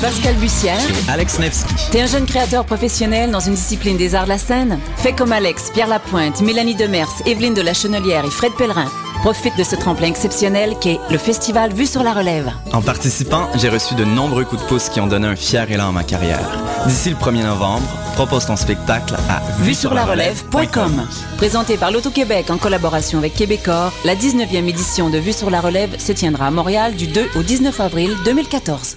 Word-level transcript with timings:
Pascal 0.00 0.34
Bussière. 0.36 0.80
Alex 1.08 1.38
Nevsky. 1.38 1.74
T'es 1.92 2.00
un 2.00 2.06
jeune 2.06 2.26
créateur 2.26 2.64
professionnel 2.64 3.30
dans 3.30 3.38
une 3.38 3.54
discipline 3.54 3.96
des 3.96 4.16
arts 4.16 4.24
de 4.24 4.30
la 4.30 4.38
scène? 4.38 4.80
Fais 4.96 5.12
comme 5.12 5.30
Alex, 5.30 5.70
Pierre 5.72 5.86
Lapointe, 5.86 6.40
Mélanie 6.40 6.74
Demers, 6.74 7.08
Evelyne 7.26 7.54
de 7.54 7.62
la 7.62 7.74
Chenelière 7.74 8.24
et 8.24 8.30
Fred 8.30 8.52
Pellerin. 8.58 8.90
Profite 9.22 9.56
de 9.58 9.64
ce 9.64 9.74
tremplin 9.74 10.08
exceptionnel 10.08 10.76
qu'est 10.80 10.98
le 11.10 11.18
festival 11.18 11.72
Vue 11.72 11.86
sur 11.86 12.02
la 12.02 12.12
relève. 12.12 12.50
En 12.72 12.82
participant, 12.82 13.48
j'ai 13.56 13.68
reçu 13.68 13.94
de 13.94 14.04
nombreux 14.04 14.44
coups 14.44 14.62
de 14.62 14.66
pouce 14.68 14.88
qui 14.88 15.00
ont 15.00 15.06
donné 15.06 15.26
un 15.26 15.36
fier 15.36 15.70
élan 15.70 15.88
à 15.88 15.92
ma 15.92 16.04
carrière. 16.04 16.62
D'ici 16.86 17.10
le 17.10 17.16
1er 17.16 17.44
novembre, 17.44 17.86
propose 18.14 18.46
ton 18.46 18.56
spectacle 18.56 19.14
à 19.28 19.42
vue 19.60 19.74
sur 19.74 19.94
la 19.94 20.04
relève.com. 20.04 21.06
Présenté 21.36 21.76
par 21.76 21.90
l'Auto-Québec 21.90 22.50
en 22.50 22.58
collaboration 22.58 23.18
avec 23.18 23.34
Québecor, 23.34 23.92
la 24.04 24.14
19e 24.14 24.68
édition 24.68 25.10
de 25.10 25.18
Vue 25.18 25.32
sur 25.32 25.50
la 25.50 25.60
relève 25.60 25.98
se 25.98 26.12
tiendra 26.12 26.46
à 26.46 26.50
Montréal 26.50 26.94
du 26.94 27.06
2 27.06 27.30
au 27.36 27.42
19 27.42 27.80
avril 27.80 28.14
2014. 28.24 28.96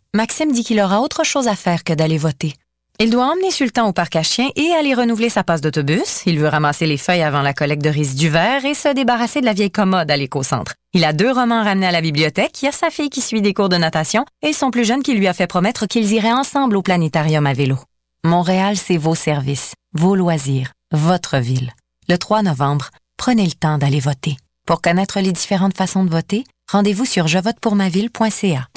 Maxime 0.13 0.51
dit 0.51 0.65
qu'il 0.65 0.81
aura 0.81 0.99
autre 0.99 1.23
chose 1.23 1.47
à 1.47 1.55
faire 1.55 1.85
que 1.85 1.93
d'aller 1.93 2.17
voter. 2.17 2.53
Il 2.99 3.09
doit 3.09 3.31
emmener 3.31 3.49
Sultan 3.49 3.87
au 3.87 3.93
parc 3.93 4.17
à 4.17 4.23
chiens 4.23 4.49
et 4.57 4.73
aller 4.73 4.93
renouveler 4.93 5.29
sa 5.29 5.45
passe 5.45 5.61
d'autobus. 5.61 6.23
Il 6.25 6.37
veut 6.37 6.49
ramasser 6.49 6.85
les 6.85 6.97
feuilles 6.97 7.23
avant 7.23 7.41
la 7.41 7.53
collecte 7.53 7.81
de 7.81 8.17
du 8.17 8.29
verre 8.29 8.65
et 8.65 8.73
se 8.73 8.93
débarrasser 8.93 9.39
de 9.39 9.45
la 9.45 9.53
vieille 9.53 9.71
commode 9.71 10.11
à 10.11 10.17
l'éco-centre. 10.17 10.75
Il 10.93 11.05
a 11.05 11.13
deux 11.13 11.31
romans 11.31 11.63
ramenés 11.63 11.87
à 11.87 11.91
la 11.91 12.01
bibliothèque, 12.01 12.61
il 12.61 12.65
y 12.65 12.67
a 12.67 12.73
sa 12.73 12.89
fille 12.89 13.09
qui 13.09 13.21
suit 13.21 13.41
des 13.41 13.53
cours 13.53 13.69
de 13.69 13.77
natation 13.77 14.25
et 14.41 14.51
son 14.51 14.69
plus 14.69 14.83
jeune 14.83 15.01
qui 15.01 15.13
lui 15.13 15.29
a 15.29 15.33
fait 15.33 15.47
promettre 15.47 15.85
qu'ils 15.85 16.11
iraient 16.11 16.33
ensemble 16.33 16.75
au 16.75 16.81
planétarium 16.81 17.47
à 17.47 17.53
vélo. 17.53 17.77
Montréal, 18.25 18.75
c'est 18.75 18.97
vos 18.97 19.15
services, 19.15 19.75
vos 19.93 20.15
loisirs, 20.15 20.73
votre 20.91 21.37
ville. 21.37 21.71
Le 22.09 22.17
3 22.17 22.43
novembre, 22.43 22.89
prenez 23.15 23.45
le 23.45 23.53
temps 23.53 23.77
d'aller 23.77 24.01
voter. 24.01 24.35
Pour 24.67 24.81
connaître 24.81 25.21
les 25.21 25.31
différentes 25.31 25.77
façons 25.77 26.03
de 26.03 26.11
voter, 26.11 26.43
rendez-vous 26.69 27.05
sur 27.05 27.27
jevotepourmaville.ca. 27.27 28.67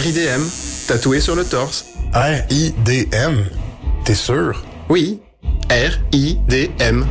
RIDM, 0.00 0.42
tatoué 0.88 1.20
sur 1.20 1.36
le 1.36 1.44
torse. 1.44 1.84
R-I-D-M? 2.14 3.44
T'es 4.04 4.14
sûr? 4.14 4.64
Oui, 4.88 5.20
R-I-D-M. 5.70 7.06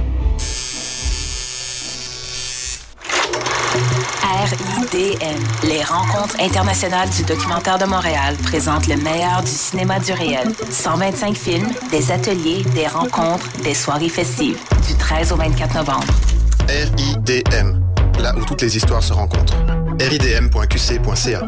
RIDM, 4.43 5.39
les 5.63 5.81
rencontres 5.83 6.35
internationales 6.41 7.09
du 7.09 7.23
documentaire 7.23 7.77
de 7.77 7.85
Montréal 7.85 8.35
présentent 8.43 8.87
le 8.87 8.97
meilleur 8.97 9.41
du 9.41 9.51
cinéma 9.51 9.99
du 9.99 10.11
réel. 10.11 10.51
125 10.69 11.37
films, 11.37 11.69
des 11.89 12.11
ateliers, 12.11 12.63
des 12.75 12.87
rencontres, 12.87 13.47
des 13.63 13.73
soirées 13.73 14.09
festives, 14.09 14.59
du 14.87 14.95
13 14.95 15.31
au 15.31 15.37
24 15.37 15.75
novembre. 15.75 16.13
RIDM, 16.67 17.81
là 18.19 18.35
où 18.35 18.43
toutes 18.43 18.61
les 18.61 18.75
histoires 18.75 19.03
se 19.03 19.13
rencontrent. 19.13 19.55
ridm.qc.ca 19.99 21.47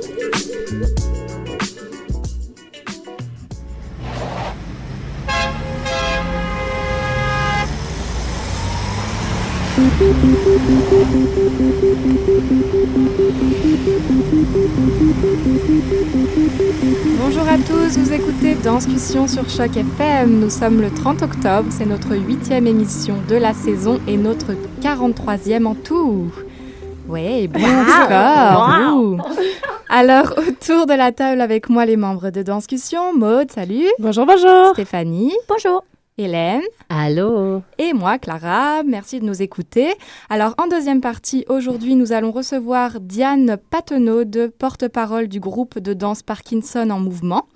Bonjour 17.19 17.47
à 17.47 17.57
tous, 17.57 17.97
vous 17.97 18.13
écoutez 18.13 18.55
Danscussion 18.55 19.27
sur 19.27 19.49
Choc 19.49 19.75
FM. 19.77 20.39
Nous 20.39 20.49
sommes 20.49 20.81
le 20.81 20.89
30 20.89 21.21
octobre, 21.21 21.67
c'est 21.69 21.85
notre 21.85 22.15
huitième 22.15 22.67
émission 22.67 23.15
de 23.27 23.35
la 23.35 23.53
saison 23.53 23.99
et 24.07 24.17
notre 24.17 24.53
43e 24.81 25.65
en 25.65 25.75
tout. 25.75 26.31
Ouais, 27.07 27.47
bon 27.47 27.59
score. 27.59 29.17
Alors, 29.89 30.33
autour 30.37 30.85
de 30.85 30.93
la 30.93 31.11
table 31.11 31.41
avec 31.41 31.69
moi, 31.69 31.85
les 31.85 31.97
membres 31.97 32.29
de 32.29 32.41
Danscussion. 32.43 33.13
Maude, 33.13 33.51
salut. 33.51 33.89
Bonjour, 33.99 34.25
bonjour. 34.25 34.73
Stéphanie. 34.73 35.33
Bonjour. 35.49 35.83
Hélène. 36.21 36.61
Allô. 36.89 37.61
Et 37.77 37.93
moi, 37.93 38.17
Clara. 38.17 38.83
Merci 38.83 39.19
de 39.19 39.25
nous 39.25 39.41
écouter. 39.41 39.93
Alors, 40.29 40.55
en 40.57 40.67
deuxième 40.67 41.01
partie, 41.01 41.45
aujourd'hui, 41.49 41.95
nous 41.95 42.13
allons 42.13 42.31
recevoir 42.31 42.99
Diane 42.99 43.57
Patenot, 43.69 44.23
de 44.23 44.47
porte-parole 44.47 45.27
du 45.27 45.39
groupe 45.39 45.79
de 45.79 45.93
danse 45.93 46.23
Parkinson 46.23 46.89
en 46.89 46.99
mouvement. 46.99 47.47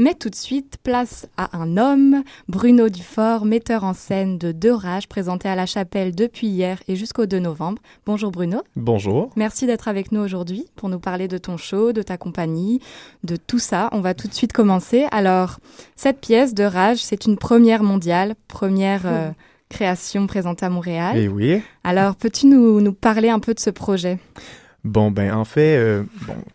Mais 0.00 0.14
tout 0.14 0.30
de 0.30 0.34
suite, 0.34 0.78
place 0.82 1.28
à 1.36 1.58
un 1.58 1.76
homme, 1.76 2.22
Bruno 2.48 2.88
Dufort, 2.88 3.44
metteur 3.44 3.84
en 3.84 3.92
scène 3.92 4.38
de 4.38 4.50
Deux 4.50 4.72
Rages, 4.72 5.06
présenté 5.06 5.46
à 5.46 5.54
la 5.54 5.66
Chapelle 5.66 6.14
depuis 6.14 6.46
hier 6.46 6.82
et 6.88 6.96
jusqu'au 6.96 7.26
2 7.26 7.38
novembre. 7.38 7.82
Bonjour 8.06 8.30
Bruno. 8.30 8.62
Bonjour. 8.76 9.30
Merci 9.36 9.66
d'être 9.66 9.88
avec 9.88 10.10
nous 10.10 10.22
aujourd'hui 10.22 10.64
pour 10.74 10.88
nous 10.88 11.00
parler 11.00 11.28
de 11.28 11.36
ton 11.36 11.58
show, 11.58 11.92
de 11.92 12.00
ta 12.00 12.16
compagnie, 12.16 12.80
de 13.24 13.36
tout 13.36 13.58
ça. 13.58 13.90
On 13.92 14.00
va 14.00 14.14
tout 14.14 14.26
de 14.26 14.32
suite 14.32 14.54
commencer. 14.54 15.06
Alors, 15.12 15.58
cette 15.96 16.22
pièce, 16.22 16.54
Deux 16.54 16.64
Rages, 16.64 17.04
c'est 17.04 17.26
une 17.26 17.36
première 17.36 17.82
mondiale, 17.82 18.36
première 18.48 19.02
euh, 19.04 19.28
création 19.68 20.26
présentée 20.26 20.64
à 20.64 20.70
Montréal. 20.70 21.18
Et 21.18 21.28
oui. 21.28 21.60
Alors, 21.84 22.16
peux-tu 22.16 22.46
nous, 22.46 22.80
nous 22.80 22.94
parler 22.94 23.28
un 23.28 23.38
peu 23.38 23.52
de 23.52 23.60
ce 23.60 23.68
projet? 23.68 24.18
Bon, 24.84 25.10
ben 25.10 25.32
en 25.34 25.44
fait, 25.44 25.76
euh, 25.76 26.04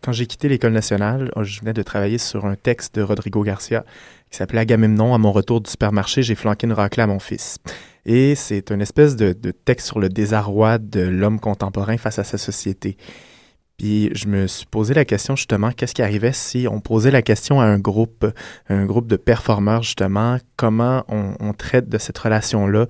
quand 0.02 0.12
j'ai 0.12 0.26
quitté 0.26 0.50
l'École 0.50 0.74
nationale, 0.74 1.32
oh, 1.36 1.44
je 1.44 1.60
venais 1.60 1.74
de 1.74 1.84
travailler 1.84 2.18
sur 2.18 2.46
un 2.46 2.56
texte 2.56 2.96
de 2.96 3.04
Rodrigo 3.04 3.44
Garcia 3.44 3.86
qui 4.32 4.38
s'appelait 4.38 4.62
Agamemnon. 4.62 5.14
À 5.14 5.20
mon 5.20 5.32
retour 5.32 5.62
du 5.62 5.70
supermarché, 5.70 6.24
j'ai 6.24 6.34
flanqué 6.34 6.66
une 6.66 6.74
raclée 6.74 7.04
à 7.04 7.08
mon 7.08 7.20
fils. 7.20 7.60
Et 8.06 8.34
c'est 8.34 8.72
une 8.72 8.82
espèce 8.82 9.16
de, 9.16 9.34
texte 9.52 9.88
sur 9.88 10.00
le 10.00 10.10
désarroi 10.10 10.80
de 10.80 11.02
l'homme 11.02 11.40
contemporain 11.40 11.98
face 11.98 12.18
à 12.18 12.24
sa 12.24 12.40
société. 12.40 12.98
Puis 13.78 14.10
je 14.16 14.28
me 14.28 14.48
suis 14.48 14.66
posé 14.66 14.94
la 14.94 15.06
question 15.06 15.36
justement, 15.36 15.72
qu'est-ce 15.72 15.94
qui 15.94 16.02
arrivait 16.02 16.32
si 16.32 16.66
on 16.70 16.80
posait 16.80 17.12
la 17.12 17.22
question 17.22 17.60
à 17.60 17.66
un 17.66 17.78
groupe, 17.78 18.26
un 18.70 18.86
groupe 18.86 19.08
de 19.08 19.18
performeurs 19.18 19.84
justement, 19.84 20.38
comment 20.56 21.04
on 21.10 21.52
traite 21.54 21.90
de 21.90 21.98
cette 21.98 22.18
relation-là 22.18 22.88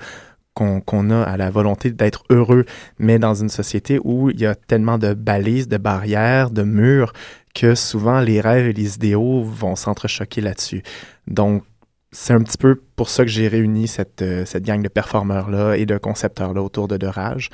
qu'on 0.56 1.10
a 1.12 1.22
à 1.22 1.38
la 1.38 1.50
volonté 1.50 1.92
d'être 1.92 2.24
heureux, 2.30 2.66
mais 2.98 3.20
dans 3.20 3.36
une 3.36 3.50
société 3.50 4.00
où 4.04 4.30
il 4.30 4.40
y 4.40 4.46
a 4.46 4.56
tellement 4.56 4.98
de 4.98 5.14
balises, 5.14 5.68
de 5.68 5.78
barrières, 5.78 6.50
de 6.50 6.64
murs, 6.64 7.14
que 7.54 7.76
souvent 7.76 8.22
les 8.22 8.42
rêves 8.42 8.68
et 8.68 8.74
les 8.74 8.96
idéaux 8.96 9.44
vont 9.44 9.76
s'entrechoquer 9.76 10.42
là-dessus. 10.42 10.82
Donc, 11.28 11.64
c'est 12.12 12.34
un 12.34 12.42
petit 12.42 12.58
peu 12.58 12.82
pour 12.96 13.10
ça 13.10 13.24
que 13.24 13.30
j'ai 13.30 13.48
réuni 13.48 13.88
cette, 13.88 14.22
euh, 14.22 14.46
cette 14.46 14.64
gang 14.64 14.82
de 14.82 14.88
performeurs-là 14.88 15.76
et 15.76 15.86
de 15.86 15.98
concepteurs-là 15.98 16.62
autour 16.62 16.88
de 16.88 16.98
De 16.98 17.08
Rage. 17.08 17.50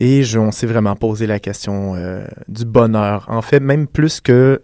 Et 0.00 0.22
on 0.36 0.50
s'est 0.50 0.66
vraiment 0.66 0.96
posé 0.96 1.26
la 1.26 1.38
question 1.38 1.94
euh, 1.94 2.24
du 2.48 2.64
bonheur, 2.64 3.26
en 3.28 3.42
fait, 3.42 3.60
même 3.60 3.86
plus 3.86 4.20
que 4.20 4.62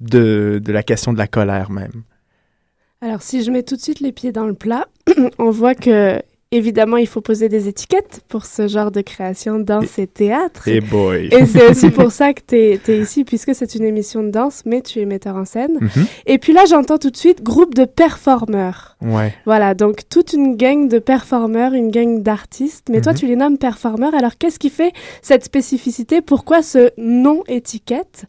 de, 0.00 0.60
de 0.64 0.72
la 0.72 0.82
question 0.82 1.12
de 1.12 1.18
la 1.18 1.26
colère 1.26 1.70
même. 1.70 2.02
Alors, 3.02 3.22
si 3.22 3.42
je 3.42 3.50
mets 3.50 3.62
tout 3.62 3.76
de 3.76 3.80
suite 3.80 4.00
les 4.00 4.12
pieds 4.12 4.32
dans 4.32 4.46
le 4.46 4.54
plat, 4.54 4.86
on 5.38 5.50
voit 5.50 5.74
que 5.74 6.22
évidemment, 6.52 6.96
il 6.98 7.08
faut 7.08 7.20
poser 7.20 7.48
des 7.48 7.66
étiquettes 7.66 8.20
pour 8.28 8.46
ce 8.46 8.68
genre 8.68 8.90
de 8.92 9.00
création, 9.00 9.58
danse 9.58 9.98
et, 9.98 10.06
théâtre. 10.06 10.68
Et 10.68 10.80
boy! 10.80 11.28
Et 11.32 11.46
c'est 11.46 11.66
aussi 11.68 11.90
pour 11.90 12.12
ça 12.12 12.32
que 12.34 12.42
tu 12.46 12.56
es, 12.92 13.00
ici, 13.00 13.24
puisque 13.24 13.54
c'est 13.54 13.74
une 13.74 13.84
émission 13.84 14.22
de 14.22 14.30
danse, 14.30 14.62
mais 14.64 14.82
tu 14.82 15.00
es 15.00 15.04
metteur 15.06 15.34
en 15.36 15.44
scène. 15.44 15.78
Mhm. 15.80 16.06
Et 16.26 16.38
puis 16.38 16.52
là, 16.52 16.64
j'entends 16.68 16.98
tout 16.98 17.10
de 17.10 17.16
suite 17.16 17.42
groupe 17.42 17.74
de 17.74 17.84
performeurs. 17.84 18.96
Ouais. 19.00 19.34
Voilà, 19.46 19.74
donc 19.74 20.08
toute 20.08 20.32
une 20.32 20.56
gang 20.56 20.88
de 20.88 20.98
performeurs, 21.00 21.72
une 21.72 21.90
gang 21.90 22.22
d'artistes. 22.22 22.86
Mais 22.90 23.00
toi, 23.00 23.12
Mhm. 23.12 23.18
tu 23.18 23.26
les 23.26 23.36
nommes 23.36 23.58
performeurs. 23.58 24.14
Alors, 24.14 24.36
qu'est-ce 24.38 24.58
qui 24.58 24.70
fait 24.70 24.92
cette 25.22 25.44
spécificité? 25.44 26.20
Pourquoi 26.20 26.62
ce 26.62 26.90
non-étiquette 26.98 28.24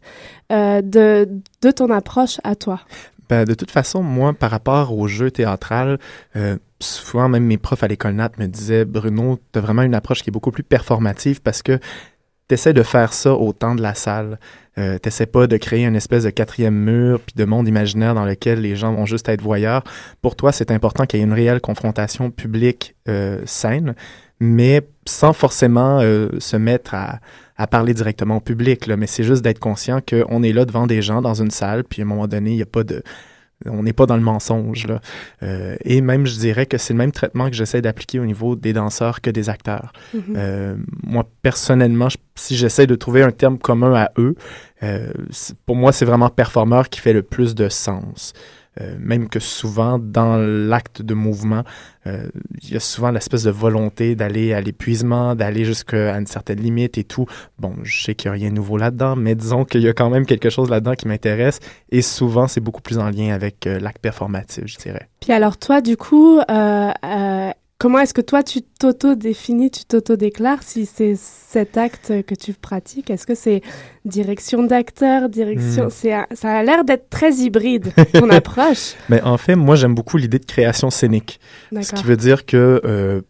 euh, 0.52 0.82
de, 0.82 1.28
de 1.62 1.70
ton 1.70 1.90
approche 1.90 2.38
à 2.44 2.54
toi? 2.54 2.80
Ben, 3.28 3.44
de 3.44 3.54
toute 3.54 3.70
façon, 3.70 4.02
moi, 4.02 4.32
par 4.32 4.50
rapport 4.50 4.96
au 4.96 5.08
jeu 5.08 5.30
théâtral, 5.30 5.98
euh, 6.36 6.56
souvent 6.80 7.28
même 7.28 7.44
mes 7.44 7.58
profs 7.58 7.82
à 7.82 7.88
l'école 7.88 8.14
Nat 8.14 8.32
me 8.38 8.46
disaient 8.46 8.84
Bruno, 8.84 9.38
tu 9.52 9.58
as 9.58 9.62
vraiment 9.62 9.82
une 9.82 9.94
approche 9.94 10.22
qui 10.22 10.30
est 10.30 10.32
beaucoup 10.32 10.50
plus 10.50 10.62
performative 10.62 11.40
parce 11.40 11.62
que 11.62 11.78
tu 12.48 12.54
essaies 12.54 12.72
de 12.72 12.82
faire 12.82 13.12
ça 13.12 13.32
au 13.34 13.52
temps 13.52 13.74
de 13.74 13.82
la 13.82 13.94
salle. 13.94 14.38
Euh, 14.76 14.98
t'essaies 14.98 15.26
pas 15.26 15.46
de 15.46 15.56
créer 15.56 15.84
une 15.84 15.96
espèce 15.96 16.24
de 16.24 16.30
quatrième 16.30 16.74
mur 16.74 17.20
puis 17.20 17.34
de 17.36 17.44
monde 17.44 17.68
imaginaire 17.68 18.14
dans 18.14 18.24
lequel 18.24 18.60
les 18.60 18.76
gens 18.76 18.92
vont 18.92 19.06
juste 19.06 19.28
être 19.28 19.40
voyeurs. 19.40 19.84
Pour 20.20 20.36
toi, 20.36 20.52
c'est 20.52 20.70
important 20.70 21.06
qu'il 21.06 21.20
y 21.20 21.22
ait 21.22 21.26
une 21.26 21.32
réelle 21.32 21.60
confrontation 21.60 22.30
publique 22.30 22.96
euh, 23.08 23.40
saine, 23.46 23.94
mais 24.40 24.82
sans 25.06 25.32
forcément 25.32 26.00
euh, 26.00 26.28
se 26.38 26.56
mettre 26.56 26.94
à, 26.94 27.20
à 27.56 27.66
parler 27.66 27.94
directement 27.94 28.36
au 28.36 28.40
public. 28.40 28.86
Là. 28.86 28.96
Mais 28.96 29.06
c'est 29.06 29.24
juste 29.24 29.42
d'être 29.42 29.58
conscient 29.60 30.00
qu'on 30.00 30.42
est 30.42 30.52
là 30.52 30.64
devant 30.64 30.86
des 30.86 31.02
gens 31.02 31.22
dans 31.22 31.34
une 31.40 31.50
salle, 31.50 31.84
puis 31.84 32.02
à 32.02 32.04
un 32.04 32.08
moment 32.08 32.26
donné, 32.26 32.50
il 32.50 32.56
n'y 32.56 32.62
a 32.62 32.66
pas 32.66 32.84
de 32.84 33.02
on 33.66 33.82
n'est 33.84 33.92
pas 33.94 34.04
dans 34.04 34.16
le 34.16 34.22
mensonge. 34.22 34.86
Là. 34.86 35.00
Euh, 35.42 35.76
et 35.84 36.00
même, 36.02 36.26
je 36.26 36.36
dirais 36.38 36.66
que 36.66 36.76
c'est 36.76 36.92
le 36.92 36.98
même 36.98 37.12
traitement 37.12 37.48
que 37.48 37.54
j'essaie 37.54 37.80
d'appliquer 37.80 38.18
au 38.18 38.26
niveau 38.26 38.56
des 38.56 38.72
danseurs 38.74 39.20
que 39.22 39.30
des 39.30 39.48
acteurs. 39.48 39.92
Mhm. 40.12 40.22
Euh, 40.36 40.76
moi, 41.02 41.24
personnellement, 41.40 42.08
je- 42.10 42.18
si 42.34 42.56
j'essaie 42.56 42.86
de 42.86 42.94
trouver 42.96 43.22
un 43.22 43.30
terme 43.30 43.56
commun 43.58 43.94
à 43.94 44.10
eux, 44.18 44.34
euh, 44.82 45.12
pour 45.64 45.76
moi, 45.76 45.92
c'est 45.92 46.04
vraiment 46.04 46.28
performeur 46.28 46.88
qui 46.90 47.00
fait 47.00 47.12
le 47.14 47.22
plus 47.22 47.54
de 47.54 47.68
sens. 47.70 48.32
Euh, 48.80 48.96
même 48.98 49.28
que 49.28 49.38
souvent, 49.38 49.98
dans 49.98 50.36
l'acte 50.36 51.02
de 51.02 51.14
mouvement, 51.14 51.62
euh, 52.06 52.28
il 52.62 52.72
y 52.72 52.76
a 52.76 52.80
souvent 52.80 53.10
l'espèce 53.10 53.44
de 53.44 53.50
volonté 53.50 54.14
d'aller 54.16 54.52
à 54.52 54.60
l'épuisement, 54.60 55.34
d'aller 55.34 55.64
jusqu'à 55.64 56.16
une 56.16 56.26
certaine 56.26 56.60
limite 56.60 56.98
et 56.98 57.04
tout. 57.04 57.26
Bon, 57.58 57.74
je 57.82 58.04
sais 58.04 58.14
qu'il 58.14 58.30
n'y 58.30 58.36
a 58.36 58.40
rien 58.40 58.50
de 58.50 58.54
nouveau 58.54 58.76
là-dedans, 58.76 59.16
mais 59.16 59.34
disons 59.34 59.64
qu'il 59.64 59.82
y 59.82 59.88
a 59.88 59.92
quand 59.92 60.10
même 60.10 60.26
quelque 60.26 60.50
chose 60.50 60.70
là-dedans 60.70 60.94
qui 60.94 61.08
m'intéresse. 61.08 61.60
Et 61.90 62.02
souvent, 62.02 62.48
c'est 62.48 62.60
beaucoup 62.60 62.82
plus 62.82 62.98
en 62.98 63.10
lien 63.10 63.32
avec 63.32 63.66
euh, 63.66 63.78
l'acte 63.78 64.00
performatif, 64.00 64.64
je 64.66 64.76
dirais. 64.76 65.08
Puis 65.20 65.32
alors, 65.32 65.56
toi, 65.56 65.80
du 65.80 65.96
coup, 65.96 66.38
euh, 66.38 66.90
euh, 67.04 67.50
comment 67.84 67.98
est-ce 67.98 68.14
que 68.14 68.22
toi, 68.22 68.42
tu 68.42 68.62
t'auto-définis, 68.62 69.70
tu 69.70 69.84
t'auto-déclares 69.84 70.62
si 70.62 70.86
c'est 70.86 71.16
cet 71.16 71.76
acte 71.76 72.14
que 72.26 72.34
tu 72.34 72.54
pratiques? 72.54 73.10
Est-ce 73.10 73.26
que 73.26 73.34
c'est 73.34 73.60
direction 74.06 74.62
d'acteur, 74.62 75.28
direction... 75.28 75.88
Hmm. 75.88 75.90
c'est 75.90 76.14
ça 76.32 76.50
a 76.50 76.62
l'air 76.62 76.84
d'être 76.84 77.10
très 77.10 77.34
hybride, 77.34 77.92
ton 78.14 78.30
approche. 78.30 78.94
Mais 79.10 79.20
en 79.20 79.36
fait, 79.36 79.54
moi, 79.54 79.76
j'aime 79.76 79.94
beaucoup 79.94 80.16
l'idée 80.16 80.38
de 80.38 80.46
création 80.46 80.88
scénique. 80.88 81.38
Ce 81.78 81.92
qui 81.92 82.04
veut 82.04 82.16
dire 82.16 82.46
que 82.46 82.80
euh, 82.86 83.20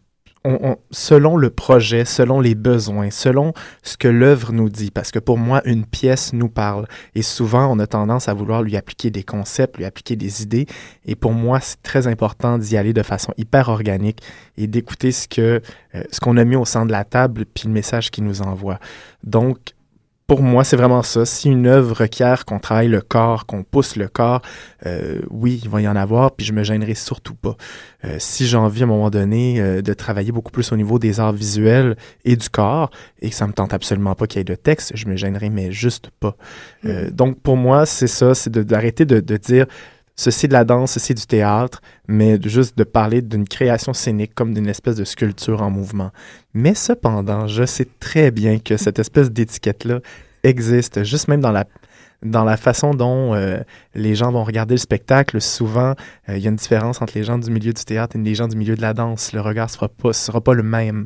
on- 0.45 0.59
on- 0.71 0.77
selon 0.91 1.35
le 1.35 1.49
projet, 1.49 2.05
selon 2.05 2.39
les 2.39 2.55
besoins, 2.55 3.09
selon 3.09 3.53
ce 3.83 3.97
que 3.97 4.07
l'œuvre 4.07 4.53
nous 4.53 4.69
dit, 4.69 4.91
parce 4.91 5.11
que 5.11 5.19
pour 5.19 5.37
moi, 5.37 5.61
une 5.65 5.85
pièce 5.85 6.31
nous 6.33 6.47
parle. 6.49 6.85
Et 7.15 7.21
souvent, 7.21 7.67
on 7.69 7.79
a 7.79 7.87
tendance 7.87 8.29
à 8.29 8.33
vouloir 8.33 8.61
lui 8.61 8.77
appliquer 8.77 9.09
des 9.11 9.23
concepts, 9.23 9.77
lui 9.77 9.85
appliquer 9.85 10.15
des 10.15 10.43
idées. 10.43 10.67
Et 11.05 11.15
pour 11.15 11.33
moi, 11.33 11.59
c'est 11.59 11.81
très 11.83 12.07
important 12.07 12.57
d'y 12.57 12.77
aller 12.77 12.93
de 12.93 13.03
façon 13.03 13.33
hyper 13.37 13.69
organique 13.69 14.21
et 14.57 14.67
d'écouter 14.67 15.11
ce 15.11 15.27
que 15.27 15.61
euh, 15.95 16.03
ce 16.11 16.19
qu'on 16.19 16.37
a 16.37 16.43
mis 16.45 16.55
au 16.55 16.65
centre 16.65 16.87
de 16.87 16.91
la 16.91 17.03
table, 17.05 17.45
puis 17.53 17.67
le 17.67 17.73
message 17.73 18.11
qu'il 18.11 18.23
nous 18.25 18.41
envoie. 18.41 18.79
Donc, 19.23 19.57
pour 20.27 20.41
moi, 20.41 20.63
c'est 20.63 20.75
vraiment 20.75 21.03
ça. 21.03 21.23
Si 21.25 21.49
une 21.49 21.67
œuvre 21.67 21.95
requiert 21.95 22.45
qu'on 22.45 22.57
travaille 22.57 22.87
le 22.87 23.01
corps, 23.01 23.45
qu'on 23.45 23.63
pousse 23.63 23.95
le 23.95 24.07
corps, 24.07 24.41
euh, 24.85 25.21
oui, 25.29 25.59
il 25.63 25.69
va 25.69 25.81
y 25.81 25.87
en 25.87 25.95
avoir, 25.95 26.31
puis 26.31 26.45
je 26.45 26.51
me 26.53 26.63
gênerai 26.63 26.95
surtout 26.95 27.35
pas. 27.35 27.55
Euh, 28.03 28.15
si 28.17 28.47
j'ai 28.47 28.57
envie 28.57 28.81
à 28.81 28.85
un 28.85 28.87
moment 28.87 29.11
donné 29.11 29.61
euh, 29.61 29.81
de 29.83 29.93
travailler 29.93 30.31
beaucoup 30.31 30.51
plus 30.51 30.71
au 30.71 30.77
niveau 30.77 30.97
des 30.97 31.19
arts 31.19 31.33
visuels 31.33 31.95
et 32.23 32.35
du 32.35 32.49
corps, 32.49 32.89
et 33.21 33.29
que 33.29 33.35
ça 33.35 33.45
me 33.45 33.53
tente 33.53 33.73
absolument 33.73 34.15
pas 34.15 34.25
qu'il 34.25 34.39
y 34.39 34.41
ait 34.41 34.45
de 34.45 34.55
texte, 34.55 34.93
je 34.95 35.05
me 35.07 35.15
gênerai, 35.15 35.49
mais 35.49 35.71
juste 35.71 36.09
pas. 36.19 36.35
Euh, 36.85 37.11
donc 37.11 37.39
pour 37.41 37.55
moi, 37.57 37.85
c'est 37.85 38.07
ça, 38.07 38.33
c'est 38.33 38.49
de- 38.49 38.63
d'arrêter 38.63 39.05
de, 39.05 39.19
de 39.19 39.37
dire 39.37 39.67
ceci 40.15 40.47
de 40.47 40.53
la 40.53 40.63
danse, 40.63 40.93
ceci 40.93 41.13
du 41.13 41.25
théâtre, 41.25 41.81
mais 42.07 42.39
juste 42.41 42.77
de 42.77 42.83
parler 42.83 43.21
d'une 43.21 43.47
création 43.47 43.93
scénique 43.93 44.33
comme 44.33 44.53
d'une 44.53 44.67
espèce 44.67 44.95
de 44.95 45.03
sculpture 45.03 45.61
en 45.61 45.69
mouvement. 45.69 46.11
Mais 46.53 46.73
cependant, 46.73 47.47
je 47.47 47.65
sais 47.65 47.87
très 47.99 48.31
bien 48.31 48.59
que 48.59 48.77
cette 48.77 48.99
espèce 48.99 49.31
d'étiquette-là 49.31 49.99
existe, 50.43 51.03
juste 51.03 51.27
même 51.27 51.41
dans 51.41 51.51
la 51.51 51.65
dans 52.23 52.43
la 52.43 52.57
façon 52.57 52.93
dont 52.93 53.35
euh, 53.35 53.59
les 53.93 54.15
gens 54.15 54.31
vont 54.31 54.43
regarder 54.43 54.73
le 54.73 54.79
spectacle, 54.79 55.39
souvent, 55.41 55.93
euh, 56.29 56.37
il 56.37 56.43
y 56.43 56.47
a 56.47 56.49
une 56.49 56.55
différence 56.55 57.01
entre 57.01 57.13
les 57.15 57.23
gens 57.23 57.37
du 57.37 57.51
milieu 57.51 57.71
du 57.71 57.83
théâtre 57.83 58.15
et 58.15 58.19
les 58.19 58.35
gens 58.35 58.47
du 58.47 58.55
milieu 58.55 58.75
de 58.75 58.81
la 58.81 58.93
danse. 58.93 59.31
Le 59.33 59.41
regard 59.41 59.67
ne 59.67 59.71
sera 59.71 59.89
pas, 59.89 60.13
sera 60.13 60.41
pas 60.41 60.53
le 60.53 60.63
même. 60.63 61.05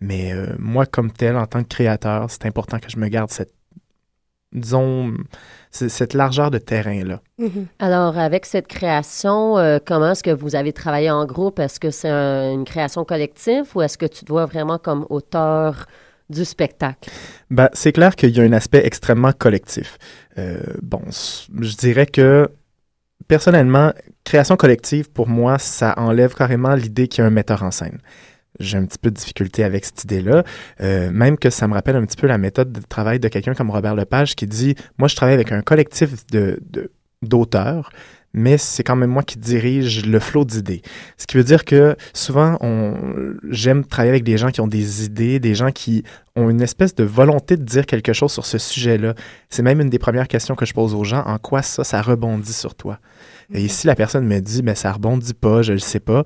Mais 0.00 0.32
euh, 0.32 0.54
moi, 0.58 0.86
comme 0.86 1.10
tel, 1.10 1.36
en 1.36 1.46
tant 1.46 1.62
que 1.62 1.68
créateur, 1.68 2.30
c'est 2.30 2.46
important 2.46 2.78
que 2.78 2.88
je 2.88 2.98
me 2.98 3.08
garde 3.08 3.30
cette, 3.30 3.52
disons, 4.52 5.14
cette 5.70 6.14
largeur 6.14 6.50
de 6.50 6.58
terrain-là. 6.58 7.20
Mhm. 7.38 7.66
Alors, 7.78 8.18
avec 8.18 8.46
cette 8.46 8.66
création, 8.66 9.58
euh, 9.58 9.78
comment 9.84 10.10
est-ce 10.12 10.22
que 10.22 10.30
vous 10.30 10.56
avez 10.56 10.72
travaillé 10.72 11.10
en 11.10 11.24
groupe? 11.24 11.58
Est-ce 11.58 11.78
que 11.78 11.90
c'est 11.90 12.08
un- 12.08 12.52
une 12.52 12.64
création 12.64 13.04
collective 13.04 13.64
ou 13.74 13.82
est-ce 13.82 13.96
que 13.96 14.06
tu 14.06 14.24
te 14.24 14.32
vois 14.32 14.46
vraiment 14.46 14.78
comme 14.78 15.06
auteur 15.08 15.86
du 16.28 16.44
spectacle? 16.44 17.10
Ben, 17.50 17.68
c'est 17.72 17.92
clair 17.92 18.14
qu'il 18.16 18.30
y 18.36 18.40
a 18.40 18.44
un 18.44 18.52
aspect 18.52 18.82
extrêmement 18.84 19.32
collectif. 19.32 19.98
Euh, 20.38 20.60
bon, 20.82 21.02
je 21.08 21.76
dirais 21.76 22.06
que 22.06 22.48
personnellement, 23.28 23.92
création 24.24 24.56
collective, 24.56 25.10
pour 25.10 25.28
moi, 25.28 25.58
ça 25.58 25.94
enlève 25.96 26.34
carrément 26.34 26.74
l'idée 26.74 27.08
qu'il 27.08 27.22
y 27.22 27.24
a 27.24 27.26
un 27.26 27.30
metteur 27.30 27.62
en 27.62 27.70
scène. 27.70 27.98
J'ai 28.58 28.76
un 28.78 28.84
petit 28.84 28.98
peu 28.98 29.10
de 29.10 29.16
difficulté 29.16 29.64
avec 29.64 29.84
cette 29.84 30.04
idée-là, 30.04 30.44
euh, 30.80 31.10
même 31.12 31.38
que 31.38 31.50
ça 31.50 31.68
me 31.68 31.74
rappelle 31.74 31.96
un 31.96 32.04
petit 32.04 32.16
peu 32.16 32.26
la 32.26 32.38
méthode 32.38 32.72
de 32.72 32.80
travail 32.80 33.20
de 33.20 33.28
quelqu'un 33.28 33.54
comme 33.54 33.70
Robert 33.70 33.94
Lepage 33.94 34.34
qui 34.34 34.46
dit, 34.46 34.74
moi, 34.98 35.08
je 35.08 35.16
travaille 35.16 35.34
avec 35.34 35.52
un 35.52 35.62
collectif 35.62 36.26
de, 36.26 36.60
d'auteurs, 37.22 37.90
mais 38.32 38.58
c'est 38.58 38.82
quand 38.82 38.96
même 38.96 39.10
moi 39.10 39.22
qui 39.22 39.38
dirige 39.38 40.06
le 40.06 40.20
flot 40.20 40.44
d'idées. 40.44 40.82
Ce 41.16 41.26
qui 41.26 41.36
veut 41.36 41.44
dire 41.44 41.64
que 41.64 41.96
souvent, 42.14 42.56
on, 42.60 42.94
j'aime 43.48 43.84
travailler 43.84 44.10
avec 44.10 44.24
des 44.24 44.38
gens 44.38 44.50
qui 44.50 44.60
ont 44.60 44.68
des 44.68 45.04
idées, 45.04 45.40
des 45.40 45.54
gens 45.54 45.72
qui 45.72 46.04
ont 46.36 46.48
une 46.48 46.60
espèce 46.60 46.94
de 46.94 47.04
volonté 47.04 47.56
de 47.56 47.64
dire 47.64 47.86
quelque 47.86 48.12
chose 48.12 48.32
sur 48.32 48.46
ce 48.46 48.58
sujet-là. 48.58 49.14
C'est 49.48 49.62
même 49.62 49.80
une 49.80 49.90
des 49.90 49.98
premières 49.98 50.28
questions 50.28 50.54
que 50.54 50.64
je 50.64 50.72
pose 50.72 50.94
aux 50.94 51.04
gens, 51.04 51.22
en 51.26 51.38
quoi 51.38 51.62
ça, 51.62 51.82
ça 51.82 52.00
rebondit 52.02 52.52
sur 52.52 52.74
toi? 52.74 52.98
Et 53.52 53.66
si 53.66 53.86
la 53.88 53.96
personne 53.96 54.26
me 54.26 54.38
dit, 54.40 54.62
mais 54.62 54.76
ça 54.76 54.92
rebondit 54.92 55.34
pas, 55.34 55.62
je 55.62 55.72
le 55.72 55.80
sais 55.80 55.98
pas, 55.98 56.22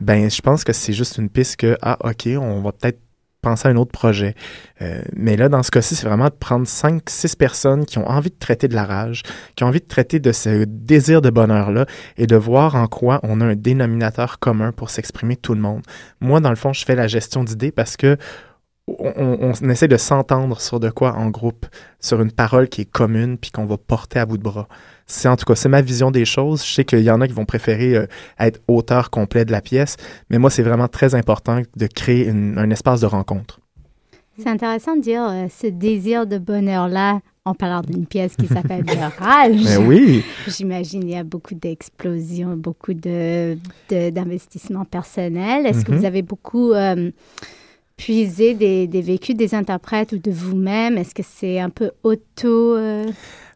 ben, 0.00 0.30
je 0.30 0.42
pense 0.42 0.62
que 0.62 0.74
c'est 0.74 0.92
juste 0.92 1.16
une 1.16 1.30
piste 1.30 1.56
que, 1.56 1.76
ah, 1.80 1.96
OK, 2.04 2.28
on 2.38 2.60
va 2.60 2.72
peut-être 2.72 3.00
penser 3.46 3.68
à 3.68 3.70
un 3.70 3.76
autre 3.76 3.92
projet. 3.92 4.34
Euh, 4.82 5.00
mais 5.14 5.36
là, 5.36 5.48
dans 5.48 5.62
ce 5.62 5.70
cas-ci, 5.70 5.94
c'est 5.94 6.06
vraiment 6.06 6.26
de 6.26 6.34
prendre 6.34 6.66
cinq, 6.66 7.08
six 7.08 7.36
personnes 7.36 7.84
qui 7.86 7.98
ont 7.98 8.08
envie 8.08 8.30
de 8.30 8.38
traiter 8.38 8.66
de 8.68 8.74
la 8.74 8.84
rage, 8.84 9.22
qui 9.54 9.62
ont 9.64 9.68
envie 9.68 9.80
de 9.80 9.86
traiter 9.86 10.18
de 10.20 10.32
ce 10.32 10.64
désir 10.64 11.22
de 11.22 11.30
bonheur-là 11.30 11.86
et 12.16 12.26
de 12.26 12.36
voir 12.36 12.74
en 12.74 12.86
quoi 12.88 13.20
on 13.22 13.40
a 13.40 13.44
un 13.44 13.54
dénominateur 13.54 14.38
commun 14.38 14.72
pour 14.72 14.90
s'exprimer 14.90 15.36
tout 15.36 15.54
le 15.54 15.60
monde. 15.60 15.82
Moi, 16.20 16.40
dans 16.40 16.50
le 16.50 16.56
fond, 16.56 16.72
je 16.72 16.84
fais 16.84 16.96
la 16.96 17.06
gestion 17.06 17.44
d'idées 17.44 17.72
parce 17.72 17.96
que 17.96 18.16
on, 18.88 19.52
on- 19.62 19.68
essaie 19.70 19.88
de 19.88 19.96
s'entendre 19.96 20.60
sur 20.60 20.78
de 20.78 20.90
quoi 20.90 21.14
en 21.14 21.28
groupe, 21.28 21.66
sur 22.00 22.20
une 22.20 22.30
parole 22.32 22.68
qui 22.68 22.82
est 22.82 22.90
commune 22.90 23.36
puis 23.36 23.50
qu'on 23.50 23.64
va 23.66 23.76
porter 23.78 24.18
à 24.20 24.26
bout 24.26 24.38
de 24.38 24.42
bras. 24.44 24.68
C'est 25.06 25.28
en 25.28 25.36
tout 25.36 25.44
cas, 25.44 25.54
c'est 25.54 25.68
ma 25.68 25.82
vision 25.82 26.10
des 26.10 26.24
choses. 26.24 26.64
Je 26.66 26.72
sais 26.72 26.84
qu'il 26.84 27.00
y 27.00 27.10
en 27.10 27.20
a 27.20 27.28
qui 27.28 27.32
vont 27.32 27.44
préférer 27.44 27.94
euh, 27.96 28.06
être 28.40 28.60
auteur 28.66 29.10
complet 29.10 29.44
de 29.44 29.52
la 29.52 29.60
pièce, 29.60 29.96
mais 30.30 30.38
moi, 30.38 30.50
c'est 30.50 30.62
vraiment 30.64 30.88
très 30.88 31.14
important 31.14 31.62
de 31.76 31.86
créer 31.86 32.26
une- 32.26 32.58
un 32.58 32.70
espace 32.70 33.00
de 33.02 33.06
rencontre. 33.06 33.60
C'est 34.38 34.48
intéressant 34.48 34.96
de 34.96 35.00
dire 35.00 35.22
euh, 35.30 35.46
ce 35.48 35.68
désir 35.68 36.26
de 36.26 36.36
bonheur-là 36.38 37.20
en 37.46 37.54
parlant 37.54 37.80
d'une 37.80 38.04
pièce 38.06 38.34
qui 38.36 38.48
s'appelle 38.48 38.84
Le 38.84 38.92
Rage. 39.24 39.62
Ben 39.64 39.86
oui. 39.86 40.24
J'imagine 40.48 41.04
il 41.04 41.10
y 41.10 41.16
a 41.16 41.22
beaucoup 41.24 41.54
d'explosions, 41.54 42.56
beaucoup 42.56 42.92
de, 42.92 43.56
de- 43.88 44.10
d'investissements 44.10 44.84
personnels. 44.84 45.64
Est-ce 45.66 45.84
que 45.84 45.92
Mhm. 45.92 45.98
vous 45.98 46.04
avez 46.04 46.22
beaucoup 46.22 46.72
euh, 46.72 47.10
puisé 47.96 48.54
des, 48.54 48.86
des 48.86 49.00
vécus 49.02 49.34
des 49.36 49.54
interprètes 49.54 50.12
ou 50.12 50.18
de 50.18 50.30
vous-même? 50.30 50.98
Est-ce 50.98 51.14
que 51.14 51.22
c'est 51.24 51.58
un 51.60 51.70
peu 51.70 51.92
auto... 52.02 52.76
euh, 52.76 53.04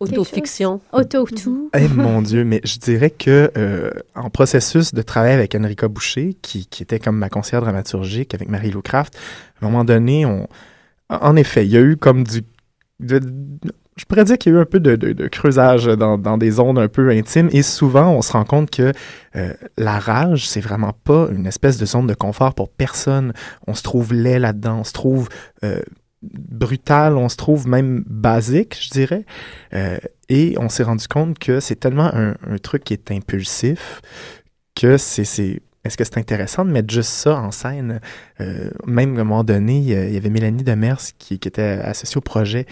Autofiction. 0.00 0.80
Auto-tout? 0.94 1.70
Eh 1.76 1.86
mon 1.88 2.22
Dieu, 2.30 2.42
mais 2.44 2.62
je 2.64 2.78
dirais 2.78 3.10
que 3.10 3.50
euh, 3.58 3.90
en 4.14 4.30
processus 4.30 4.94
de 4.94 5.02
travail 5.02 5.34
avec 5.34 5.54
Enrica 5.54 5.88
Boucher, 5.88 6.34
qui, 6.40 6.66
qui 6.66 6.82
était 6.82 6.98
comme 6.98 7.18
ma 7.18 7.28
conseillère 7.28 7.60
dramaturgique 7.60 8.32
avec 8.34 8.48
Marie-Lou 8.48 8.80
Craft, 8.80 9.14
à 9.60 9.66
un 9.66 9.68
moment 9.68 9.84
donné, 9.84 10.24
on, 10.24 10.48
en 11.10 11.36
effet, 11.36 11.66
il 11.66 11.72
y 11.72 11.76
a 11.76 11.80
eu 11.82 11.98
comme 11.98 12.24
du, 12.24 12.42
de- 13.00 13.20
je 14.00 14.06
pourrais 14.06 14.24
dire 14.24 14.38
qu'il 14.38 14.50
y 14.50 14.56
a 14.56 14.58
eu 14.58 14.62
un 14.62 14.64
peu 14.64 14.80
de, 14.80 15.28
creusage 15.28 15.84
dans, 15.84 16.16
dans, 16.16 16.38
des 16.38 16.52
zones 16.52 16.78
un 16.78 16.88
peu 16.88 17.10
intimes 17.10 17.50
et 17.52 17.62
souvent 17.62 18.10
on 18.12 18.22
se 18.22 18.32
rend 18.32 18.44
compte 18.44 18.70
que 18.70 18.92
euh, 19.36 19.52
la 19.76 19.98
rage, 19.98 20.48
c'est 20.48 20.62
vraiment 20.62 20.94
pas 21.04 21.28
une 21.30 21.46
espèce 21.46 21.76
de 21.76 21.84
zone 21.84 22.06
de 22.06 22.14
confort 22.14 22.54
pour 22.54 22.70
personne. 22.70 23.34
On 23.66 23.74
se 23.74 23.82
trouve 23.82 24.14
laid 24.14 24.38
là-dedans, 24.38 24.78
on 24.80 24.84
se 24.84 24.94
trouve 24.94 25.28
euh, 25.64 25.82
brutal, 26.22 27.18
on 27.18 27.28
se 27.28 27.36
trouve 27.36 27.68
même 27.68 28.02
basique, 28.06 28.78
je 28.80 28.88
dirais. 28.88 29.26
Euh, 29.74 29.98
et 30.30 30.54
on 30.58 30.70
s'est 30.70 30.84
rendu 30.84 31.06
compte 31.06 31.38
que 31.38 31.60
c'est 31.60 31.76
tellement 31.76 32.10
un, 32.14 32.36
un, 32.48 32.56
truc 32.56 32.84
qui 32.84 32.94
est 32.94 33.10
impulsif 33.10 34.00
que 34.74 34.96
c'est 34.96 35.60
est-ce 35.84 35.96
que 35.96 36.04
c'est 36.04 36.18
intéressant 36.18 36.64
de 36.64 36.70
mettre 36.70 36.92
juste 36.92 37.10
ça 37.10 37.36
en 37.36 37.50
scène? 37.50 38.00
Euh, 38.40 38.70
même 38.86 39.16
à 39.16 39.20
un 39.20 39.24
moment 39.24 39.44
donné, 39.44 39.78
il 39.78 40.12
y 40.12 40.16
avait 40.16 40.28
Mélanie 40.28 40.62
Demers 40.62 41.00
qui, 41.18 41.34
était 41.34 41.62
associée 41.62 42.18
au 42.18 42.20
projet 42.20 42.66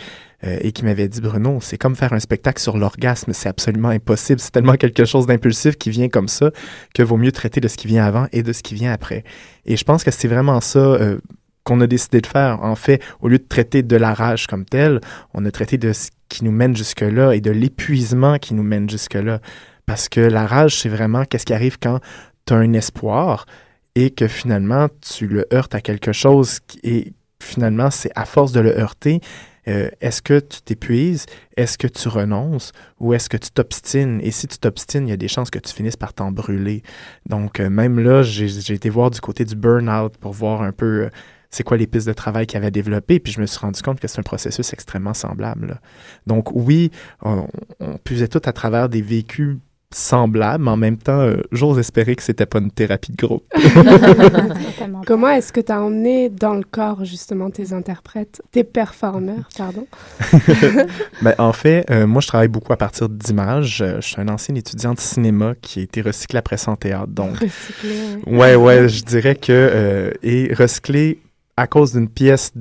euh, 0.45 0.59
et 0.61 0.73
qui 0.73 0.85
m'avait 0.85 1.09
dit, 1.09 1.23
Bruno, 1.23 1.59
c'est 1.63 1.79
comme 1.79 1.97
faire 1.97 2.13
un 2.13 2.21
spectacle 2.21 2.61
sur 2.61 2.77
l'orgasme, 2.77 3.33
c'est 3.33 3.49
absolument 3.49 3.89
impossible, 3.89 4.41
c'est 4.41 4.51
tellement 4.51 4.75
quelque 4.75 5.07
chose 5.07 5.27
d'impulsif 5.27 5.77
qui 5.77 5.89
vient 5.89 6.11
comme 6.11 6.29
ça 6.29 6.51
que 6.95 7.03
vaut 7.03 7.17
mieux 7.17 7.33
traiter 7.33 7.61
de 7.61 7.69
ce 7.69 7.79
qui 7.79 7.87
vient 7.87 8.05
avant 8.05 8.27
et 8.33 8.43
de 8.43 8.53
ce 8.53 8.63
qui 8.63 8.75
vient 8.75 8.93
après. 8.93 9.25
Et 9.65 9.79
je 9.79 9.85
pense 9.85 10.05
que 10.05 10.11
c'est 10.11 10.29
vraiment 10.29 10.61
ça. 10.61 10.79
Euh, 10.79 11.19
qu'on 11.65 11.83
a 11.83 11.87
décidé 11.87 12.23
de 12.23 12.27
faire. 12.27 12.63
En 12.63 12.77
fait, 12.77 13.03
au 13.21 13.29
lieu 13.29 13.37
de 13.37 13.45
traiter 13.47 13.83
de 13.83 13.97
la 13.97 14.15
rage 14.15 14.47
comme 14.47 14.65
telle, 14.65 15.03
on 15.35 15.45
a 15.45 15.51
traité 15.51 15.77
de 15.77 15.93
ce 15.93 16.09
qui 16.31 16.43
nous 16.43 16.51
mène 16.51 16.75
jusque-là 16.75 17.33
et 17.33 17.43
de 17.43 17.51
l'épuisement 17.51 18.39
qui 18.39 18.55
nous 18.55 18.63
mène 18.63 18.89
jusque-là. 18.89 19.41
Parce 19.85 20.09
que 20.09 20.21
la 20.21 20.47
rage, 20.47 20.81
c'est 20.81 20.89
vraiment 20.89 21.25
qu'est-ce 21.25 21.45
qui 21.45 21.53
arrive 21.53 21.79
quand 21.79 22.01
tu 22.49 22.55
as 22.55 22.57
un 22.57 22.73
espoir 22.73 23.47
et 23.95 24.11
que 24.11 24.27
finalement 24.27 24.89
tu 25.01 25.27
le 25.27 25.47
heurtes 25.53 25.75
à 25.75 25.81
quelque 25.81 26.13
chose 26.13 26.61
et 26.83 27.13
finalement 27.41 27.91
c'est 27.91 28.11
à 28.15 28.25
force 28.25 28.53
de 28.53 28.61
le 28.61 28.77
heurter, 28.77 29.21
euh, 29.69 29.91
est-ce 30.01 30.23
que 30.23 30.41
tu 30.41 30.63
t'épuises, 30.63 31.27
est-ce 31.59 31.77
que 31.77 31.87
tu 31.87 32.09
renonces? 32.09 32.73
Ou 33.01 33.13
est-ce 33.13 33.29
que 33.29 33.37
tu 33.37 33.51
t'obstines? 33.51 34.19
Et 34.23 34.31
si 34.31 34.47
tu 34.47 34.57
t'obstines, 34.59 35.07
il 35.07 35.11
y 35.11 35.13
a 35.13 35.19
des 35.19 35.29
chances 35.29 35.51
que 35.51 35.59
tu 35.59 35.75
finisses 35.75 35.97
par 35.97 36.15
t'en 36.15 36.33
brûler. 36.33 36.83
Donc 37.27 37.61
euh, 37.61 37.69
même 37.69 38.01
là, 38.01 38.23
j'ai 38.23 38.75
été 38.75 38.89
voir 38.89 39.11
du 39.11 39.21
côté 39.21 39.45
du 39.45 39.55
burn-out 39.55 40.17
pour 40.17 40.33
voir 40.33 40.63
un 40.63 40.73
peu 40.73 41.05
euh, 41.05 41.11
c'est 41.51 41.65
quoi 41.65 41.77
les 41.77 41.87
pistes 41.87 42.07
de 42.07 42.13
travail 42.13 42.47
qu'il 42.47 42.59
avait 42.59 42.71
développées, 42.71 43.21
puis 43.21 43.33
je 43.33 43.41
me 43.41 43.47
suis 43.47 43.59
rendu 43.59 43.81
compte 43.83 44.01
que 44.01 44.09
c'est 44.09 44.19
un 44.19 44.23
processus 44.23 44.73
extrêmement 44.73 45.15
semblable. 45.15 45.81
Donc 46.27 46.51
oui, 46.53 46.91
on, 47.23 47.49
on 47.81 47.97
puisait 47.99 48.29
tout 48.29 48.43
à 48.45 48.53
travers 48.53 48.89
des 48.89 49.03
vécus 49.03 49.57
semblable, 49.93 50.65
mais 50.65 50.71
en 50.71 50.77
même 50.77 50.99
temps, 50.99 51.21
euh, 51.21 51.39
j'ose 51.51 51.79
espérer 51.79 52.15
que 52.15 52.23
c'était 52.23 52.47
pas 52.47 52.59
une 52.59 52.71
thérapie 52.71 53.13
de 53.13 53.17
groupe. 53.17 53.45
Comment 55.07 55.31
est-ce 55.31 55.53
que 55.53 55.61
tu 55.61 55.73
as 55.73 55.81
emmené 55.81 56.29
dans 56.29 56.55
le 56.55 56.63
corps 56.63 57.05
justement 57.05 57.51
tes 57.51 57.73
interprètes, 57.73 58.43
tes 58.53 58.65
performeurs, 58.65 59.49
pardon? 59.57 59.87
Ben, 61.23 61.35
En 61.39 61.53
fait, 61.53 61.87
euh, 61.91 62.07
moi 62.07 62.21
je 62.21 62.29
travaille 62.29 62.49
beaucoup 62.49 62.73
à 62.73 62.77
partir 62.77 63.09
d'images. 63.09 63.81
Euh, 63.81 64.01
je 64.01 64.09
suis 64.09 64.21
un 64.21 64.29
ancien 64.29 64.55
étudiant 64.55 64.93
de 64.93 65.01
cinéma 65.01 65.55
qui 65.61 65.81
a 65.81 65.83
été 65.83 66.03
recyclé 66.03 66.39
après 66.39 66.59
son 66.59 66.77
théâtre. 66.77 67.09
Donc, 67.09 67.39
recyclé. 67.39 67.97
Ouais, 68.27 68.57
ouais, 68.57 68.89
je 68.89 69.05
dirais 69.05 69.37
que 69.37 70.13
et 70.23 70.53
recyclé 70.55 71.21
à 71.57 71.67
cause 71.67 71.93
d'une 71.93 72.09
pièce 72.09 72.53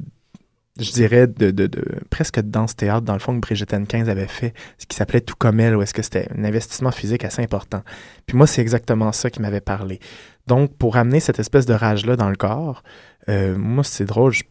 je 0.79 0.91
dirais, 0.91 1.27
de, 1.27 1.51
de, 1.51 1.67
de 1.67 1.84
presque 2.10 2.39
de 2.39 2.50
danse-théâtre, 2.50 3.01
dans 3.01 3.13
le 3.13 3.19
fond, 3.19 3.34
que 3.36 3.39
Brigitte 3.39 3.74
15 3.88 4.10
avait 4.10 4.27
fait, 4.27 4.53
ce 4.77 4.86
qui 4.86 4.96
s'appelait 4.96 5.22
Tout 5.22 5.36
comme 5.38 5.60
elle, 5.60 5.75
où 5.75 5.81
est-ce 5.81 5.93
que 5.93 6.01
c'était 6.01 6.27
un 6.38 6.43
investissement 6.43 6.91
physique 6.91 7.24
assez 7.25 7.41
important. 7.41 7.81
Puis 8.25 8.38
moi, 8.38 8.48
c'est 8.48 8.62
exactement 8.62 9.12
ça 9.12 9.29
qui 9.29 9.41
m'avait 9.41 9.62
parlé. 9.62 10.00
Donc, 10.48 10.75
pour 10.77 10.98
amener 10.98 11.19
cette 11.19 11.39
espèce 11.39 11.65
de 11.65 11.74
rage-là 11.74 12.15
dans 12.15 12.29
le 12.29 12.36
corps, 12.36 12.84
euh, 13.29 13.57
moi, 13.57 13.84
c'est 13.84 14.05
drôle, 14.05 14.31
je 14.31 14.43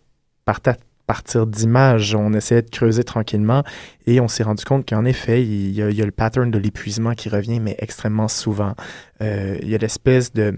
partais 0.45 0.71
à 0.71 0.77
partir 1.07 1.47
d'images, 1.47 2.15
on 2.15 2.33
essayait 2.33 2.63
de 2.63 2.71
creuser 2.71 3.05
tranquillement 3.05 3.63
et 4.07 4.21
on 4.21 4.29
s'est 4.29 4.43
rendu 4.43 4.65
compte 4.65 4.89
qu'en 4.89 5.05
effet, 5.05 5.43
il 5.43 5.71
y, 5.71 5.83
a, 5.83 5.89
il 5.89 5.97
y, 5.97 6.03
a, 6.03 6.05
le 6.05 6.11
pattern 6.11 6.51
de 6.51 6.59
l'épuisement 6.59 7.15
qui 7.15 7.29
revient, 7.29 7.61
mais 7.61 7.77
extrêmement 7.79 8.29
souvent. 8.29 8.75
Euh, 9.23 9.57
il 9.63 9.69
y 9.69 9.75
a 9.75 9.79
l'espèce 9.79 10.33
de 10.33 10.57